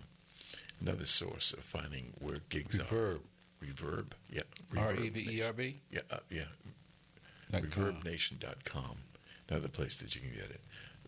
another 0.82 1.06
source 1.06 1.54
of 1.54 1.60
finding 1.60 2.14
where 2.20 2.42
gigs 2.50 2.80
Reverb. 2.80 3.16
are. 3.16 3.20
Reverb, 3.66 4.06
yeah. 4.30 4.42
R 4.78 4.94
Reverb 4.94 5.06
E 5.06 5.10
V 5.10 5.38
E. 5.38 5.44
R 5.44 5.54
B. 5.54 5.76
Yeah, 5.92 6.02
uh, 6.12 6.18
yeah. 6.30 6.44
Dot. 7.52 7.64
ReverbNation.com, 7.64 8.98
another 9.50 9.70
place 9.70 10.02
that 10.02 10.16
you 10.16 10.22
can 10.22 10.32
get 10.32 10.50
it. 10.52 10.62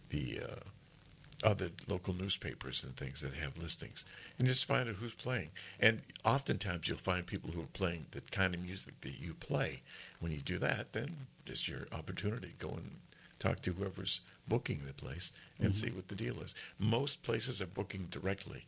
The 0.09 0.39
uh, 0.43 1.47
other 1.47 1.69
local 1.87 2.13
newspapers 2.13 2.83
and 2.83 2.95
things 2.95 3.21
that 3.21 3.33
have 3.35 3.57
listings, 3.57 4.05
and 4.37 4.47
just 4.47 4.65
find 4.65 4.89
out 4.89 4.95
who's 4.95 5.13
playing. 5.13 5.49
And 5.79 6.01
oftentimes 6.25 6.87
you'll 6.87 6.97
find 6.97 7.25
people 7.25 7.51
who 7.51 7.61
are 7.61 7.67
playing 7.73 8.07
the 8.11 8.21
kind 8.31 8.53
of 8.53 8.61
music 8.61 8.99
that 9.01 9.19
you 9.19 9.33
play. 9.33 9.81
When 10.19 10.31
you 10.31 10.39
do 10.41 10.57
that, 10.59 10.93
then 10.93 11.27
it's 11.45 11.67
your 11.67 11.87
opportunity. 11.91 12.53
Go 12.57 12.69
and 12.69 12.91
talk 13.37 13.61
to 13.61 13.71
whoever's 13.73 14.21
booking 14.49 14.81
the 14.85 14.93
place 14.93 15.31
and 15.59 15.71
Mm-hmm. 15.71 15.87
see 15.87 15.91
what 15.91 16.07
the 16.07 16.15
deal 16.15 16.39
is. 16.41 16.55
Most 16.79 17.23
places 17.23 17.61
are 17.61 17.67
booking 17.67 18.07
directly. 18.11 18.65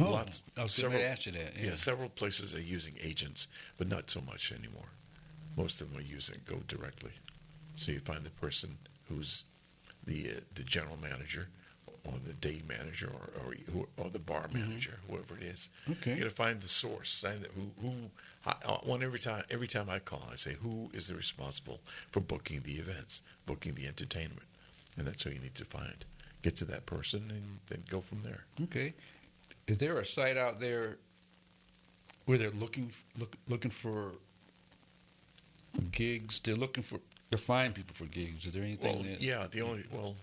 Oh, 0.00 0.12
Lots, 0.12 0.42
I 0.56 0.62
was 0.64 0.78
going 0.80 0.92
to 0.94 1.04
ask 1.04 1.26
you 1.26 1.32
that. 1.32 1.52
yeah, 1.60 1.74
several 1.74 2.08
places 2.08 2.54
are 2.54 2.60
using 2.76 2.94
agents, 3.02 3.48
but 3.78 3.88
not 3.88 4.10
so 4.10 4.20
much 4.20 4.52
anymore. 4.52 4.90
Most 5.56 5.80
of 5.80 5.88
them 5.90 5.98
are 5.98 6.02
using 6.18 6.38
go 6.46 6.58
directly. 6.68 7.12
So 7.76 7.92
you 7.92 8.00
find 8.00 8.22
the 8.24 8.30
person 8.30 8.78
who's 9.08 9.44
the 10.06 10.18
uh, 10.36 10.40
the 10.54 10.62
general 10.64 10.96
manager, 11.00 11.48
or 12.04 12.14
the 12.24 12.32
day 12.34 12.62
manager, 12.68 13.10
or 13.10 13.30
or, 13.76 13.86
or 13.96 14.10
the 14.10 14.18
bar 14.20 14.48
manager, 14.52 14.98
whoever 15.08 15.36
it 15.36 15.42
is. 15.42 15.68
Okay. 15.90 16.12
You 16.14 16.18
got 16.22 16.30
to 16.30 16.34
find 16.44 16.60
the 16.60 16.68
source. 16.68 17.22
Find 17.22 17.46
who 17.56 17.66
who. 17.82 17.92
I, 18.46 18.52
one 18.84 19.02
every 19.02 19.18
time 19.18 19.42
every 19.50 19.66
time 19.66 19.88
I 19.90 19.98
call, 19.98 20.24
I 20.32 20.36
say 20.36 20.54
who 20.62 20.90
is 20.94 21.06
the 21.08 21.14
responsible 21.16 21.80
for 22.12 22.20
booking 22.20 22.60
the 22.62 22.74
events, 22.84 23.22
booking 23.46 23.74
the 23.74 23.86
entertainment, 23.86 24.46
and 24.98 25.06
that's 25.06 25.22
who 25.22 25.30
you 25.30 25.38
need 25.40 25.54
to 25.54 25.64
find. 25.64 26.04
Get 26.42 26.56
to 26.56 26.64
that 26.66 26.86
person 26.86 27.30
and 27.30 27.58
then 27.68 27.84
go 27.88 28.00
from 28.00 28.22
there. 28.22 28.44
Okay. 28.64 28.94
Is 29.66 29.78
there 29.78 29.98
a 29.98 30.04
site 30.04 30.36
out 30.36 30.60
there 30.60 30.98
where 32.26 32.38
they're 32.38 32.50
looking 32.50 32.90
look, 33.18 33.34
looking 33.48 33.70
for 33.70 34.12
gigs? 35.92 36.38
They're 36.40 36.54
looking 36.54 36.82
for 36.82 37.00
to 37.30 37.36
find 37.38 37.74
people 37.74 37.94
for 37.94 38.06
gigs. 38.06 38.46
Is 38.46 38.52
there 38.52 38.62
anything 38.62 38.94
Well, 38.96 39.02
that 39.04 39.20
yeah, 39.22 39.46
the 39.50 39.60
only 39.62 39.84
well, 39.92 40.16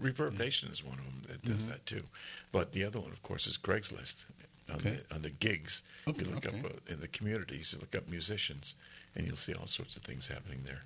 Reverb 0.00 0.38
Nation 0.38 0.68
is 0.70 0.82
one 0.82 0.98
of 0.98 1.04
them 1.04 1.22
that 1.28 1.42
does 1.42 1.66
Mhm. 1.66 1.72
that 1.72 1.86
too. 1.86 2.08
But 2.50 2.72
the 2.72 2.82
other 2.84 2.98
one, 3.00 3.12
of 3.12 3.22
course, 3.22 3.46
is 3.46 3.58
Craigslist. 3.58 4.24
On, 4.70 4.76
Okay. 4.76 4.90
the, 5.08 5.14
on 5.16 5.22
the 5.22 5.30
gigs, 5.30 5.82
Okay, 6.06 6.22
you 6.24 6.30
look 6.30 6.46
okay. 6.46 6.58
up 6.58 6.64
uh, 6.64 6.92
in 6.92 7.00
the 7.00 7.08
communities, 7.08 7.72
you 7.72 7.80
look 7.80 7.94
up 7.94 8.08
musicians, 8.08 8.74
and 9.14 9.26
you'll 9.26 9.36
see 9.36 9.52
all 9.52 9.66
sorts 9.66 9.96
of 9.96 10.02
things 10.04 10.28
happening 10.28 10.62
there. 10.62 10.84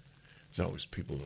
There's 0.50 0.66
always 0.66 0.86
people 0.86 1.20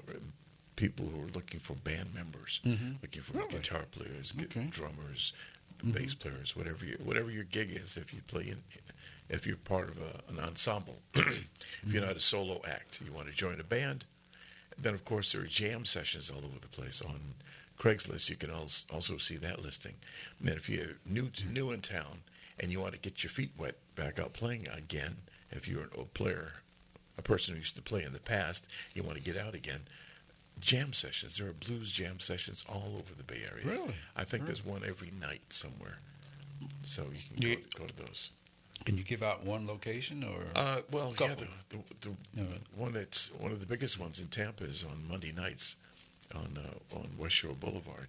people 0.81 1.07
who 1.07 1.22
are 1.22 1.26
looking 1.28 1.61
for 1.61 1.74
band 1.74 2.14
members, 2.14 2.61
Mhm. 2.64 3.03
looking 3.03 3.20
for 3.22 3.35
Really? 3.37 3.53
guitar 3.53 3.85
players, 3.91 4.33
Okay. 4.41 4.66
drummers, 4.70 5.35
Mhm. 5.83 5.93
bass 5.93 6.14
players, 6.14 6.57
whatever 6.57 6.87
your 6.87 6.97
whatever 6.99 7.31
your 7.31 7.45
gig 7.45 7.70
is. 7.70 7.97
If 7.99 8.14
you 8.14 8.22
play 8.22 8.49
in, 8.49 8.62
if 9.28 9.47
you're 9.47 9.59
part 9.59 9.91
of 9.91 9.99
a, 9.99 10.22
an 10.28 10.39
ensemble, 10.41 11.03
if 11.14 11.22
Mm-hmm. 11.24 11.93
you're 11.93 12.07
not 12.07 12.16
a 12.16 12.20
solo 12.20 12.61
act, 12.66 13.01
you 13.03 13.12
want 13.12 13.28
to 13.28 13.35
join 13.35 13.61
a 13.61 13.64
band. 13.64 14.07
Then, 14.78 14.95
of 14.95 15.05
course, 15.05 15.33
there 15.33 15.43
are 15.43 15.47
jam 15.47 15.85
sessions 15.85 16.31
all 16.31 16.45
over 16.47 16.59
the 16.59 16.68
place 16.68 17.03
on 17.03 17.35
Craigslist. 17.78 18.31
You 18.31 18.37
can 18.37 18.51
als- 18.51 18.87
also 18.91 19.18
see 19.18 19.37
that 19.37 19.61
listing. 19.62 19.97
And 20.41 20.49
if 20.51 20.68
you're 20.70 20.97
new 21.05 21.28
to, 21.31 21.47
new 21.47 21.70
in 21.72 21.83
town 21.83 22.22
and 22.59 22.72
you 22.72 22.81
want 22.81 22.95
to 22.95 23.01
get 23.01 23.22
your 23.22 23.31
feet 23.31 23.51
wet 23.59 23.76
back 23.97 24.18
out 24.18 24.33
playing 24.33 24.66
again, 24.68 25.16
if 25.51 25.68
you're 25.68 25.83
an 25.83 25.91
old 25.95 26.14
player, 26.14 26.55
a 27.18 27.22
person 27.22 27.53
who 27.55 27.61
used 27.61 27.76
to 27.76 27.83
play 27.83 28.03
in 28.03 28.12
the 28.14 28.20
past, 28.20 28.66
you 28.95 29.03
want 29.03 29.16
to 29.18 29.22
get 29.22 29.37
out 29.37 29.55
again. 29.55 29.83
Jam 30.61 30.92
sessions. 30.92 31.38
There 31.38 31.48
are 31.48 31.52
blues 31.52 31.90
jam 31.92 32.20
sessions 32.20 32.64
all 32.68 32.92
over 32.96 33.14
the 33.16 33.24
Bay 33.24 33.42
Area. 33.50 33.66
Really? 33.66 33.94
I 34.16 34.24
think 34.24 34.46
there's 34.46 34.64
one 34.64 34.82
every 34.86 35.11
night 35.18 35.40
somewhere. 35.48 35.98
So 36.82 37.04
you 37.12 37.18
can 37.34 37.42
You- 37.42 37.56
go, 37.56 37.80
go 37.80 37.86
to 37.86 37.96
those. 37.96 38.30
can 38.84 38.96
you 38.96 39.02
give 39.04 39.22
out 39.22 39.44
one 39.44 39.66
location 39.66 40.22
or 40.22 40.44
Uh, 40.54 40.80
well, 40.90 41.14
yeah, 41.18 41.34
the, 41.34 41.48
the, 41.70 41.78
the 42.02 42.16
No. 42.34 42.46
one 42.74 42.92
that's 42.92 43.30
one 43.32 43.52
of 43.52 43.61
the 43.61 43.66
biggest 43.66 43.98
ones 43.98 44.20
in 44.20 44.28
Tampa 44.28 44.64
is 44.64 44.84
on 44.84 45.06
Monday 45.08 45.32
nights 45.32 45.76
on 46.34 46.56
uh, 46.58 46.96
on 46.96 47.16
West 47.16 47.36
Shore 47.36 47.54
Boulevard, 47.54 48.08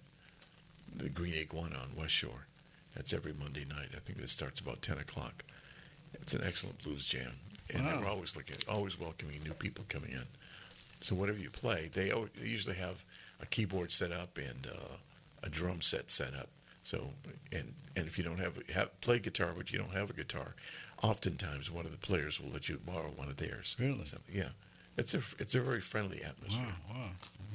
the 0.94 1.08
Green 1.08 1.34
Iguana 1.34 1.76
on 1.78 1.96
West 1.96 2.14
Shore. 2.14 2.46
That's 2.94 3.12
every 3.14 3.32
Monday 3.32 3.64
night. 3.64 3.88
I 3.96 4.00
think 4.00 4.18
it 4.18 4.28
starts 4.30 4.60
about 4.60 4.82
ten 4.82 4.98
o'clock. 4.98 5.44
It's 6.14 6.34
an 6.34 6.42
excellent 6.44 6.82
blues 6.82 7.06
jam, 7.06 7.32
and 7.74 7.84
Wow. 7.86 7.96
they're 8.00 8.08
always 8.08 8.36
looking, 8.36 8.56
always 8.68 8.98
welcoming 8.98 9.42
new 9.42 9.54
people 9.54 9.84
coming 9.88 10.10
in. 10.12 10.26
So 11.02 11.14
whatever 11.14 11.38
you 11.38 11.50
play, 11.50 11.90
they, 11.92 12.12
usually 12.40 12.76
have 12.76 13.04
a 13.40 13.46
keyboard 13.46 13.90
set 13.90 14.12
up 14.12 14.38
and 14.38 14.66
uh, 14.66 14.96
a 15.42 15.48
drum 15.48 15.80
set 15.80 16.10
set 16.10 16.34
up. 16.34 16.48
So 16.82 17.10
and 17.52 17.74
and 17.96 18.06
if 18.06 18.16
you 18.18 18.24
don't 18.24 18.38
have, 18.38 18.56
have 18.70 19.00
play 19.00 19.18
guitar, 19.18 19.52
but 19.56 19.72
you 19.72 19.78
don't 19.78 19.92
have 19.92 20.10
a 20.10 20.14
guitar, 20.14 20.54
oftentimes 21.02 21.70
one 21.70 21.84
of 21.84 21.92
the 21.92 21.98
players 21.98 22.40
will 22.40 22.50
let 22.50 22.68
you 22.68 22.78
borrow 22.84 23.10
one 23.16 23.28
of 23.28 23.36
theirs. 23.36 23.76
Really? 23.78 24.04
Yeah, 24.32 24.48
It's 24.96 25.14
a 25.14 25.18
it's 25.38 25.54
a 25.54 25.60
very 25.60 25.80
friendly 25.80 26.20
atmosphere. 26.22 26.74
Wow, 26.90 26.94
wow, 26.96 27.10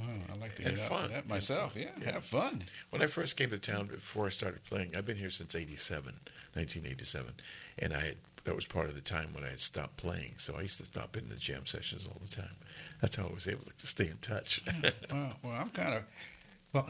wow! 0.08 0.14
I 0.34 0.38
like 0.40 0.56
to 0.58 0.66
And 0.66 0.76
get 0.76 0.84
out 0.86 0.90
fun. 0.92 1.02
with 1.04 1.12
that 1.14 1.28
myself. 1.30 1.74
fun. 1.74 1.82
Yeah, 1.84 1.90
Yeah. 2.06 2.12
have 2.14 2.24
fun. 2.26 2.64
When 2.90 3.02
I 3.02 3.08
first 3.08 3.36
came 3.38 3.50
to 3.50 3.58
town 3.60 3.88
before 3.88 4.28
I 4.28 4.30
started 4.30 4.64
playing, 4.66 4.96
I've 4.96 5.06
been 5.06 5.18
here 5.18 5.30
since 5.32 5.56
87, 5.56 6.14
1987, 6.54 7.34
and 7.80 7.94
I 7.94 8.00
had, 8.00 8.16
that 8.48 8.56
was 8.56 8.66
part 8.66 8.88
of 8.88 8.96
the 8.96 9.02
time 9.02 9.34
when 9.34 9.44
I 9.44 9.50
had 9.50 9.60
stopped 9.60 9.98
playing. 9.98 10.36
So 10.38 10.56
I 10.58 10.62
used 10.62 10.78
to 10.80 10.86
stop 10.86 11.18
in 11.18 11.28
the 11.28 11.36
jam 11.36 11.66
sessions 11.66 12.06
all 12.08 12.18
the 12.22 12.30
time. 12.34 12.56
That's 13.02 13.18
how 13.18 13.28
I 13.28 13.34
was 13.34 13.46
able 13.48 13.66
to 13.78 13.88
stay 13.88 14.08
in 14.08 14.18
touch. 14.22 14.62
well, 15.12 15.34
well, 15.44 15.54
I'm 15.62 15.70
kind 15.70 15.94
of 15.96 16.04
well. 16.74 16.90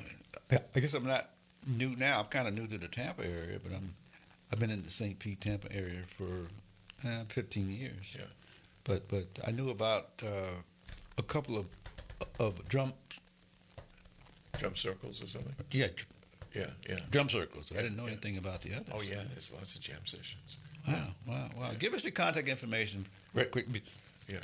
I 0.75 0.79
guess 0.79 0.93
I'm 0.93 1.03
not 1.03 1.29
new 1.67 1.95
now. 1.97 2.19
I'm 2.19 2.27
kind 2.27 2.47
of 2.47 2.53
new 2.53 2.67
to 2.67 2.77
the 2.77 2.87
Tampa 2.87 3.25
area, 3.25 3.57
but 3.61 3.73
I'm 3.75 3.95
I've 4.51 4.59
been 4.59 4.69
in 4.71 4.83
the 4.83 4.91
St. 4.91 5.17
Pete, 5.19 5.41
Tampa 5.41 5.67
area 5.75 6.03
for 6.07 6.47
uh, 7.05 7.23
15 7.27 7.69
years. 7.69 8.15
Yeah. 8.15 8.21
But 8.83 9.07
but 9.09 9.25
I 9.45 9.51
knew 9.51 9.69
about 9.71 10.09
uh, 10.23 10.61
a 11.17 11.23
couple 11.23 11.57
of 11.57 11.65
of 12.39 12.67
drum 12.69 12.93
Drum 14.57 14.75
circles 14.75 15.21
or 15.23 15.27
something. 15.27 15.53
yeah 15.71 15.87
Yeah, 16.55 16.71
yeah. 16.89 16.99
drum 17.11 17.29
circles. 17.29 17.71
I 17.71 17.81
didn't 17.81 17.97
know 17.97 18.05
Yeah. 18.05 18.13
anything 18.13 18.37
about 18.37 18.61
the 18.61 18.73
others. 18.73 18.93
Oh 18.93 19.01
yeah, 19.01 19.23
there's 19.31 19.51
lots 19.53 19.75
of 19.75 19.81
jam 19.81 20.05
sessions. 20.05 20.57
Wow, 20.87 21.07
wow, 21.27 21.49
wow. 21.57 21.71
Give 21.77 21.93
us 21.93 22.03
your 22.03 22.11
contact 22.11 22.47
information 22.47 23.05
right 23.33 23.49
quick. 23.51 23.65
Yeah. 24.27 24.37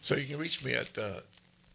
So 0.00 0.14
you 0.16 0.26
can 0.26 0.38
reach 0.38 0.64
me 0.64 0.72
at 0.74 0.96
uh, 0.98 1.20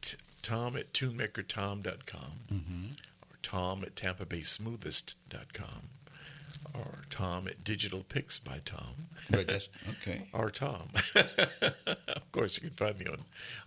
t- 0.01 0.17
tom 0.41 0.75
at 0.75 0.91
tunemakertom.com 0.93 2.31
Mm-hmm. 2.51 2.85
or 3.29 3.37
tom 3.43 3.83
at 3.83 3.95
tampa 3.95 4.25
bay 4.25 4.41
smoothest.com 4.41 5.89
or 6.73 6.99
tom 7.09 7.47
at 7.47 7.63
digital 7.63 8.03
pics 8.07 8.39
by 8.39 8.59
tom 8.63 9.07
Right, 9.31 9.45
that's 9.47 9.67
okay. 9.89 10.23
or 10.33 10.49
tom 10.49 10.89
of 11.61 12.31
course 12.31 12.57
you 12.61 12.69
can 12.69 12.77
find 12.77 12.97
me 12.99 13.05
on, 13.07 13.17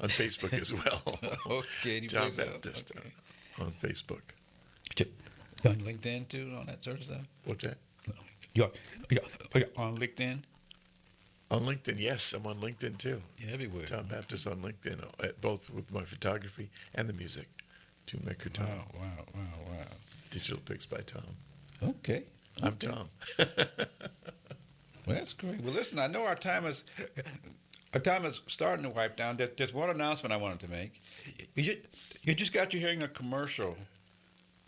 on 0.01 0.09
facebook 0.09 0.53
as 0.55 0.73
well 0.73 1.03
Okay, 1.61 2.01
tom 2.07 2.31
baptist 2.37 2.93
Okay. 2.97 3.11
on 3.61 3.73
facebook 3.73 4.23
On 5.67 5.75
LinkedIn 5.77 6.29
too, 6.29 6.53
on 6.59 6.67
that 6.67 6.83
sort 6.85 6.99
of 6.99 7.05
stuff. 7.05 7.27
what's 7.45 7.65
that 7.65 7.77
You're, 8.55 8.71
you're, 9.11 9.21
you're 9.55 9.69
on 9.77 9.97
LinkedIn. 9.99 10.39
on 11.51 11.61
linkedin 11.63 11.97
yes 11.99 12.33
i'm 12.35 12.47
on 12.47 12.57
linkedin 12.57 12.97
too 12.99 13.21
Yeah, 13.39 13.53
everywhere. 13.55 13.85
tom 13.87 14.07
baptist 14.07 14.47
on 14.47 14.59
linkedin 14.61 15.03
uh, 15.23 15.29
both 15.41 15.71
with 15.71 15.93
my 15.93 16.03
photography 16.05 16.69
and 16.95 17.09
the 17.09 17.13
music 17.13 17.49
tunemaker 18.07 18.53
tom 18.53 18.67
Wow, 18.67 18.85
wow, 18.95 19.25
wow, 19.35 19.41
wow. 19.71 19.87
digital 20.31 20.61
pics 20.65 20.87
by 20.87 20.99
tom 20.99 21.37
Okay. 21.83 22.23
i'm 22.63 22.73
okay. 22.75 22.87
tom 22.89 23.09
Well, 25.07 25.17
that's 25.17 25.35
great. 25.35 25.61
Well, 25.61 25.75
listen, 25.75 25.99
I 25.99 26.07
know 26.07 26.25
our 26.25 26.35
time 26.35 26.65
is 26.65 26.83
our 27.93 28.01
time 28.01 28.25
is 28.25 28.41
starting 28.47 28.85
to 28.85 28.91
wipe 28.91 29.19
down. 29.19 29.37
There, 29.37 29.51
there's 29.55 29.75
one 29.75 29.91
announcement 29.91 30.33
I 30.33 30.39
wanted 30.39 30.61
to 30.61 30.69
make. 30.71 30.99
You 31.55 31.63
just, 31.63 31.79
you 32.27 32.35
just 32.35 32.55
got 32.55 32.73
you 32.73 32.81
hearing 32.81 33.03
a 33.03 33.09
commercial 33.09 33.77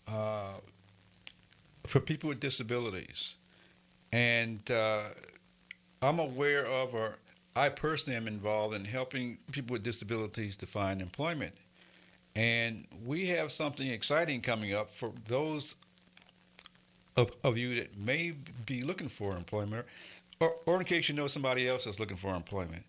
uh, 0.07 0.59
for 1.87 1.99
people 1.99 2.29
with 2.29 2.39
disabilities, 2.39 3.33
and 4.11 4.59
uh, 4.71 5.01
I'm 6.01 6.19
aware 6.19 6.65
of, 6.65 6.93
or 6.93 7.17
I 7.55 7.69
personally 7.69 8.17
am 8.17 8.27
involved 8.27 8.75
in 8.75 8.85
helping 8.85 9.37
people 9.51 9.73
with 9.73 9.83
disabilities 9.83 10.57
to 10.57 10.67
find 10.67 11.01
employment. 11.01 11.53
And 12.35 12.85
we 13.05 13.27
have 13.29 13.51
something 13.51 13.87
exciting 13.87 14.41
coming 14.41 14.73
up 14.73 14.93
for 14.93 15.11
those 15.25 15.75
of, 17.15 17.31
of 17.43 17.57
you 17.57 17.75
that 17.75 17.97
may 17.97 18.33
be 18.65 18.83
looking 18.83 19.09
for 19.09 19.35
employment 19.35 19.87
or, 20.39 20.53
or 20.67 20.79
in 20.79 20.85
case 20.85 21.09
you 21.09 21.15
know 21.15 21.27
somebody 21.27 21.67
else 21.67 21.85
that's 21.85 21.99
looking 21.99 22.17
for 22.17 22.35
employment. 22.35 22.83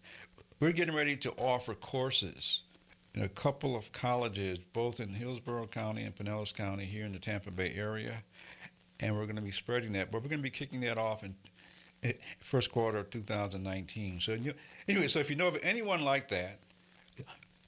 We're 0.60 0.72
getting 0.72 0.94
ready 0.94 1.16
to 1.16 1.32
offer 1.32 1.74
courses 1.74 2.62
in 3.14 3.22
a 3.22 3.28
couple 3.28 3.74
of 3.74 3.90
colleges, 3.92 4.58
both 4.72 5.00
in 5.00 5.08
Hillsborough 5.08 5.68
County 5.68 6.02
and 6.02 6.14
Pinellas 6.14 6.54
County 6.54 6.84
here 6.84 7.06
in 7.06 7.12
the 7.12 7.18
Tampa 7.18 7.50
Bay 7.50 7.72
area. 7.74 8.22
And 9.00 9.16
we're 9.16 9.24
going 9.24 9.36
to 9.36 9.42
be 9.42 9.52
spreading 9.52 9.92
that, 9.92 10.10
but 10.10 10.22
we're 10.22 10.28
going 10.28 10.40
to 10.40 10.42
be 10.42 10.50
kicking 10.50 10.80
that 10.80 10.98
off 10.98 11.22
in 11.22 11.34
eh, 12.02 12.12
first 12.40 12.72
quarter 12.72 12.98
of 12.98 13.10
2019. 13.10 14.20
So 14.20 14.36
anyway, 14.88 15.08
so 15.08 15.20
if 15.20 15.30
you 15.30 15.36
know 15.36 15.48
of 15.48 15.58
anyone 15.62 16.02
like 16.02 16.28
that 16.30 16.58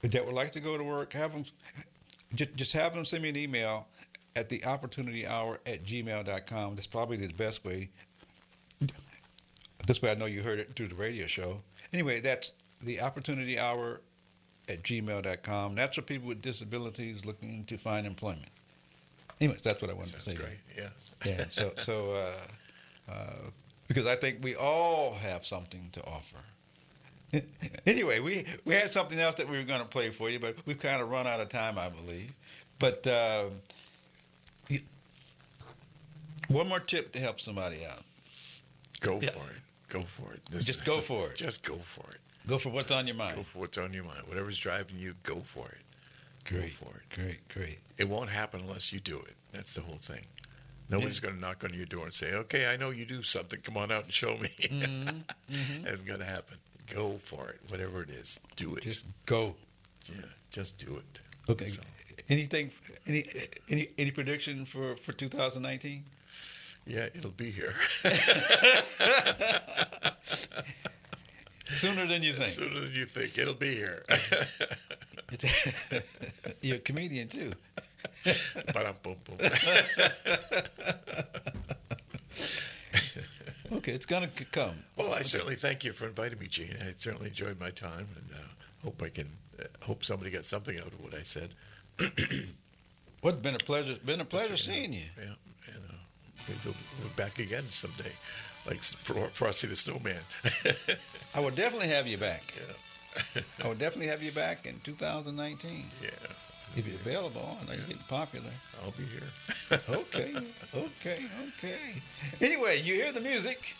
that 0.01 0.25
would 0.25 0.35
like 0.35 0.51
to 0.53 0.59
go 0.59 0.77
to 0.77 0.83
work, 0.83 1.13
have 1.13 1.33
them 1.33 1.45
just, 2.35 2.55
just 2.55 2.73
have 2.73 2.93
them 2.93 3.05
send 3.05 3.23
me 3.23 3.29
an 3.29 3.37
email 3.37 3.87
at 4.35 4.49
the 4.49 4.63
opportunity 4.65 5.27
hour 5.27 5.59
at 5.65 5.83
gmail.com. 5.85 6.75
That's 6.75 6.87
probably 6.87 7.17
the 7.17 7.27
best 7.33 7.63
way. 7.63 7.89
This 9.85 10.01
way 10.01 10.11
I 10.11 10.15
know 10.15 10.25
you 10.25 10.41
heard 10.41 10.59
it 10.59 10.73
through 10.75 10.87
the 10.89 10.95
radio 10.95 11.27
show. 11.27 11.61
Anyway, 11.93 12.19
that's 12.19 12.53
the 12.81 13.01
opportunity 13.01 13.59
hour 13.59 14.01
at 14.69 14.83
gmail.com. 14.83 15.75
That's 15.75 15.95
for 15.95 16.01
people 16.01 16.29
with 16.29 16.41
disabilities 16.41 17.25
looking 17.25 17.65
to 17.65 17.77
find 17.77 18.05
employment. 18.07 18.47
Anyways, 19.41 19.61
that's 19.61 19.81
what 19.81 19.89
I 19.91 19.93
wanted 19.93 20.11
Sounds 20.11 20.23
to 20.25 20.29
say. 20.29 20.35
great. 20.37 20.59
Yeah. 20.77 20.89
Yeah. 21.25 21.45
So, 21.49 21.71
so 21.77 22.13
uh, 22.13 23.11
uh, 23.11 23.33
because 23.87 24.05
I 24.07 24.15
think 24.15 24.37
we 24.41 24.55
all 24.55 25.15
have 25.15 25.45
something 25.45 25.89
to 25.93 26.01
offer. 26.05 26.37
Anyway, 27.87 28.19
we 28.19 28.45
we 28.65 28.73
had 28.75 28.91
something 28.93 29.17
else 29.19 29.35
that 29.35 29.49
we 29.49 29.57
were 29.57 29.63
going 29.63 29.79
to 29.81 29.87
play 29.87 30.09
for 30.11 30.29
you, 30.29 30.37
but 30.39 30.55
we've 30.65 30.79
kind 30.79 31.01
of 31.01 31.09
run 31.09 31.25
out 31.27 31.39
of 31.39 31.49
time, 31.49 31.77
I 31.79 31.89
believe. 31.89 32.33
But 32.77 33.07
uh, 33.07 33.45
you- 34.67 34.81
one 36.49 36.67
more 36.67 36.79
tip 36.81 37.11
to 37.13 37.19
help 37.19 37.39
somebody 37.39 37.85
out: 37.85 38.03
Go 38.99 39.19
Yeah. 39.21 39.29
for 39.31 39.49
it. 39.49 39.61
Go 39.87 40.01
for 40.03 40.33
it. 40.33 40.41
Just 40.59 40.83
go 40.85 40.99
for 41.09 41.29
it. 41.29 41.35
Just 41.37 41.63
go 41.63 41.75
for 41.77 42.11
it. 42.11 42.19
go 42.47 42.57
for 42.57 42.69
what's 42.69 42.91
on 42.91 43.07
your 43.07 43.15
mind. 43.15 43.35
Go 43.37 43.43
for 43.43 43.59
what's 43.59 43.77
on 43.77 43.93
your 43.93 44.03
mind. 44.03 44.23
Whatever's 44.27 44.59
driving 44.59 44.97
you, 44.97 45.13
go 45.23 45.37
for 45.37 45.69
it. 45.69 45.85
Great, 46.51 46.79
Go 46.79 46.85
for 46.85 46.97
it. 46.97 47.09
great, 47.15 47.47
great. 47.49 47.79
It 47.97 48.07
won't 48.09 48.29
happen 48.29 48.61
unless 48.61 48.91
you 48.93 48.99
do 48.99 49.17
it. 49.19 49.35
That's 49.51 49.73
the 49.75 49.81
whole 49.81 49.95
thing. 49.95 50.25
Nobody's 50.89 51.19
going 51.21 51.35
to 51.35 51.41
knock 51.41 51.63
on 51.63 51.73
your 51.73 51.85
door 51.85 52.03
and 52.05 52.13
say, 52.13 52.33
"Okay, 52.33 52.67
I 52.71 52.75
know 52.75 52.89
you 52.89 53.05
do 53.05 53.23
something. 53.23 53.61
Come 53.61 53.77
on 53.77 53.91
out 53.91 54.03
and 54.03 54.13
show 54.13 54.35
me." 54.37 54.49
Mm-hmm. 55.51 55.83
That's 55.83 56.01
going 56.01 56.19
to 56.19 56.25
happen. 56.25 56.57
Go 56.93 57.11
for 57.17 57.49
it. 57.49 57.59
Whatever 57.69 58.01
it 58.01 58.09
is, 58.09 58.39
do 58.55 58.75
it. 58.75 58.83
Just 58.83 59.03
go. 59.25 59.55
yeah, 60.09 60.25
just 60.49 60.77
do 60.85 60.97
it. 60.97 61.21
Okay. 61.49 61.71
So, 61.71 61.81
Anything? 62.29 62.71
Any 63.07 63.23
any 63.69 63.87
any 63.97 64.11
prediction 64.11 64.65
for 64.65 64.95
for 64.95 65.11
2019? 65.13 66.03
yeah, 66.85 67.07
it'll 67.13 67.31
be 67.31 67.51
here 67.51 67.73
Sooner 71.65 72.05
than 72.05 72.21
you 72.21 72.33
think. 72.39 72.45
sooner 72.49 72.79
than 72.81 72.91
you 72.93 73.05
think. 73.05 73.37
It'll 73.37 73.53
be 73.53 73.73
here. 73.75 74.03
You're 76.61 76.77
a 76.77 76.79
comedian 76.79 77.27
too. 77.27 77.51
Okay, 83.73 83.93
it's 83.93 84.05
gonna 84.05 84.27
come. 84.51 84.83
Well, 84.97 85.13
I 85.13 85.21
certainly 85.21 85.55
thank 85.55 85.85
you 85.85 85.93
for 85.93 86.05
inviting 86.05 86.39
me, 86.39 86.47
Gene. 86.47 86.75
I 86.81 86.91
certainly 86.97 87.29
enjoyed 87.29 87.57
my 87.59 87.69
time, 87.69 88.07
and 88.17 88.29
uh, 88.33 88.43
hope 88.83 89.01
I 89.01 89.07
can 89.09 89.27
uh, 89.57 89.63
hope 89.85 90.03
somebody 90.03 90.29
got 90.29 90.43
something 90.43 90.77
out 90.77 90.87
of 90.87 91.01
what 91.01 91.13
I 91.13 91.23
said. 91.23 91.51
Well, 93.23 93.33
it's 93.33 93.43
been 93.43 93.53
a 93.53 93.59
pleasure. 93.59 93.95
Been 94.03 94.19
a 94.19 94.25
pleasure 94.25 94.57
seeing 94.57 94.93
you. 94.93 95.03
Yeah, 95.15 95.35
and 95.75 95.83
uh, 95.87 95.93
maybe 96.47 96.59
we'll 96.65 96.73
be 97.07 97.13
back 97.15 97.37
again 97.37 97.61
someday, 97.63 98.11
like 98.65 98.81
Frosty 98.81 99.67
the 99.67 99.75
Snowman. 99.75 100.23
I 101.35 101.39
will 101.39 101.51
definitely 101.51 101.89
have 101.89 102.07
you 102.07 102.17
back. 102.17 102.41
yeah, 102.57 102.73
I 103.63 103.67
will 103.67 103.75
definitely 103.75 104.07
have 104.07 104.23
you 104.23 104.31
back 104.31 104.65
in 104.65 104.79
2019 104.83 105.85
yeah, 106.01 106.09
if 106.75 106.87
you're 106.87 106.95
available. 106.95 107.57
I 107.61 107.65
know 107.65 107.73
you're 107.73 107.81
getting 107.87 108.03
popular. 108.07 108.51
I'll 108.83 108.91
be 108.91 109.03
here. 109.03 109.29
Okay, 109.89 110.33
okay, 110.75 111.19
okay. 111.47 112.01
Anyway, 112.41 112.81
you 112.81 112.95
hear 112.95 113.11
the 113.11 113.21
music, 113.21 113.75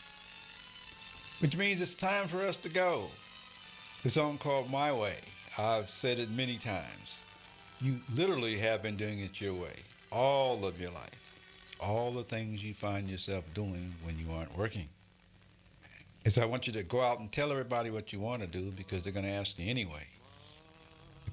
which 1.40 1.58
means 1.58 1.82
it's 1.82 1.96
time 1.96 2.28
for 2.28 2.42
us 2.42 2.58
to 2.58 2.70
go. 2.70 3.08
The 4.04 4.10
song 4.10 4.38
called 4.38 4.70
My 4.72 4.94
Way. 4.94 5.18
I've 5.58 5.90
said 5.90 6.20
it 6.20 6.32
many 6.32 6.58
times. 6.58 7.24
You 7.82 8.00
literally 8.16 8.58
have 8.60 8.82
been 8.82 8.96
doing 8.96 9.20
it 9.20 9.42
your 9.42 9.54
way 9.54 9.84
all 10.12 10.66
of 10.66 10.80
your 10.80 10.92
life. 10.92 11.34
All 11.80 12.12
the 12.12 12.24
things 12.24 12.64
you 12.64 12.74
find 12.74 13.10
yourself 13.10 13.46
doing 13.54 13.96
when 14.04 14.18
you 14.20 14.26
aren't 14.32 14.56
working. 14.58 14.88
So 16.28 16.42
I 16.42 16.46
want 16.46 16.68
you 16.68 16.74
to 16.74 16.84
go 16.84 17.02
out 17.02 17.20
and 17.20 17.32
tell 17.32 17.52
everybody 17.52 17.90
what 17.90 18.14
you 18.14 18.20
want 18.20 18.42
to 18.42 18.48
do 18.48 18.72
because 18.72 19.04
they're 19.04 19.12
going 19.12 19.26
to 19.26 19.32
ask 19.32 19.58
you 19.58 19.70
anyway. 19.70 20.08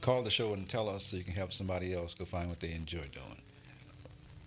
Call 0.01 0.23
the 0.23 0.31
show 0.31 0.55
and 0.55 0.69
tell 0.69 0.89
us 0.89 1.05
so 1.05 1.17
you 1.17 1.25
can 1.25 1.35
help 1.35 1.53
somebody 1.53 1.93
else 1.93 2.15
go 2.15 2.25
find 2.25 2.49
what 2.49 2.61
they 2.61 2.73
enjoy 2.73 2.99
doing. 3.13 3.43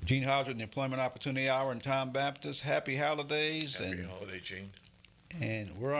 Gene 0.03 0.23
Hodge 0.23 0.47
with 0.47 0.57
the 0.57 0.63
Employment 0.63 1.01
Opportunity 1.01 1.47
Hour 1.47 1.71
and 1.71 1.83
Tom 1.83 2.09
Baptist. 2.09 2.63
Happy 2.63 2.97
holidays. 2.97 3.77
Happy 3.77 3.91
and, 3.91 4.09
holiday, 4.09 4.39
Gene. 4.39 4.71
and 5.39 5.69
we're 5.77 5.93
on. 5.93 5.99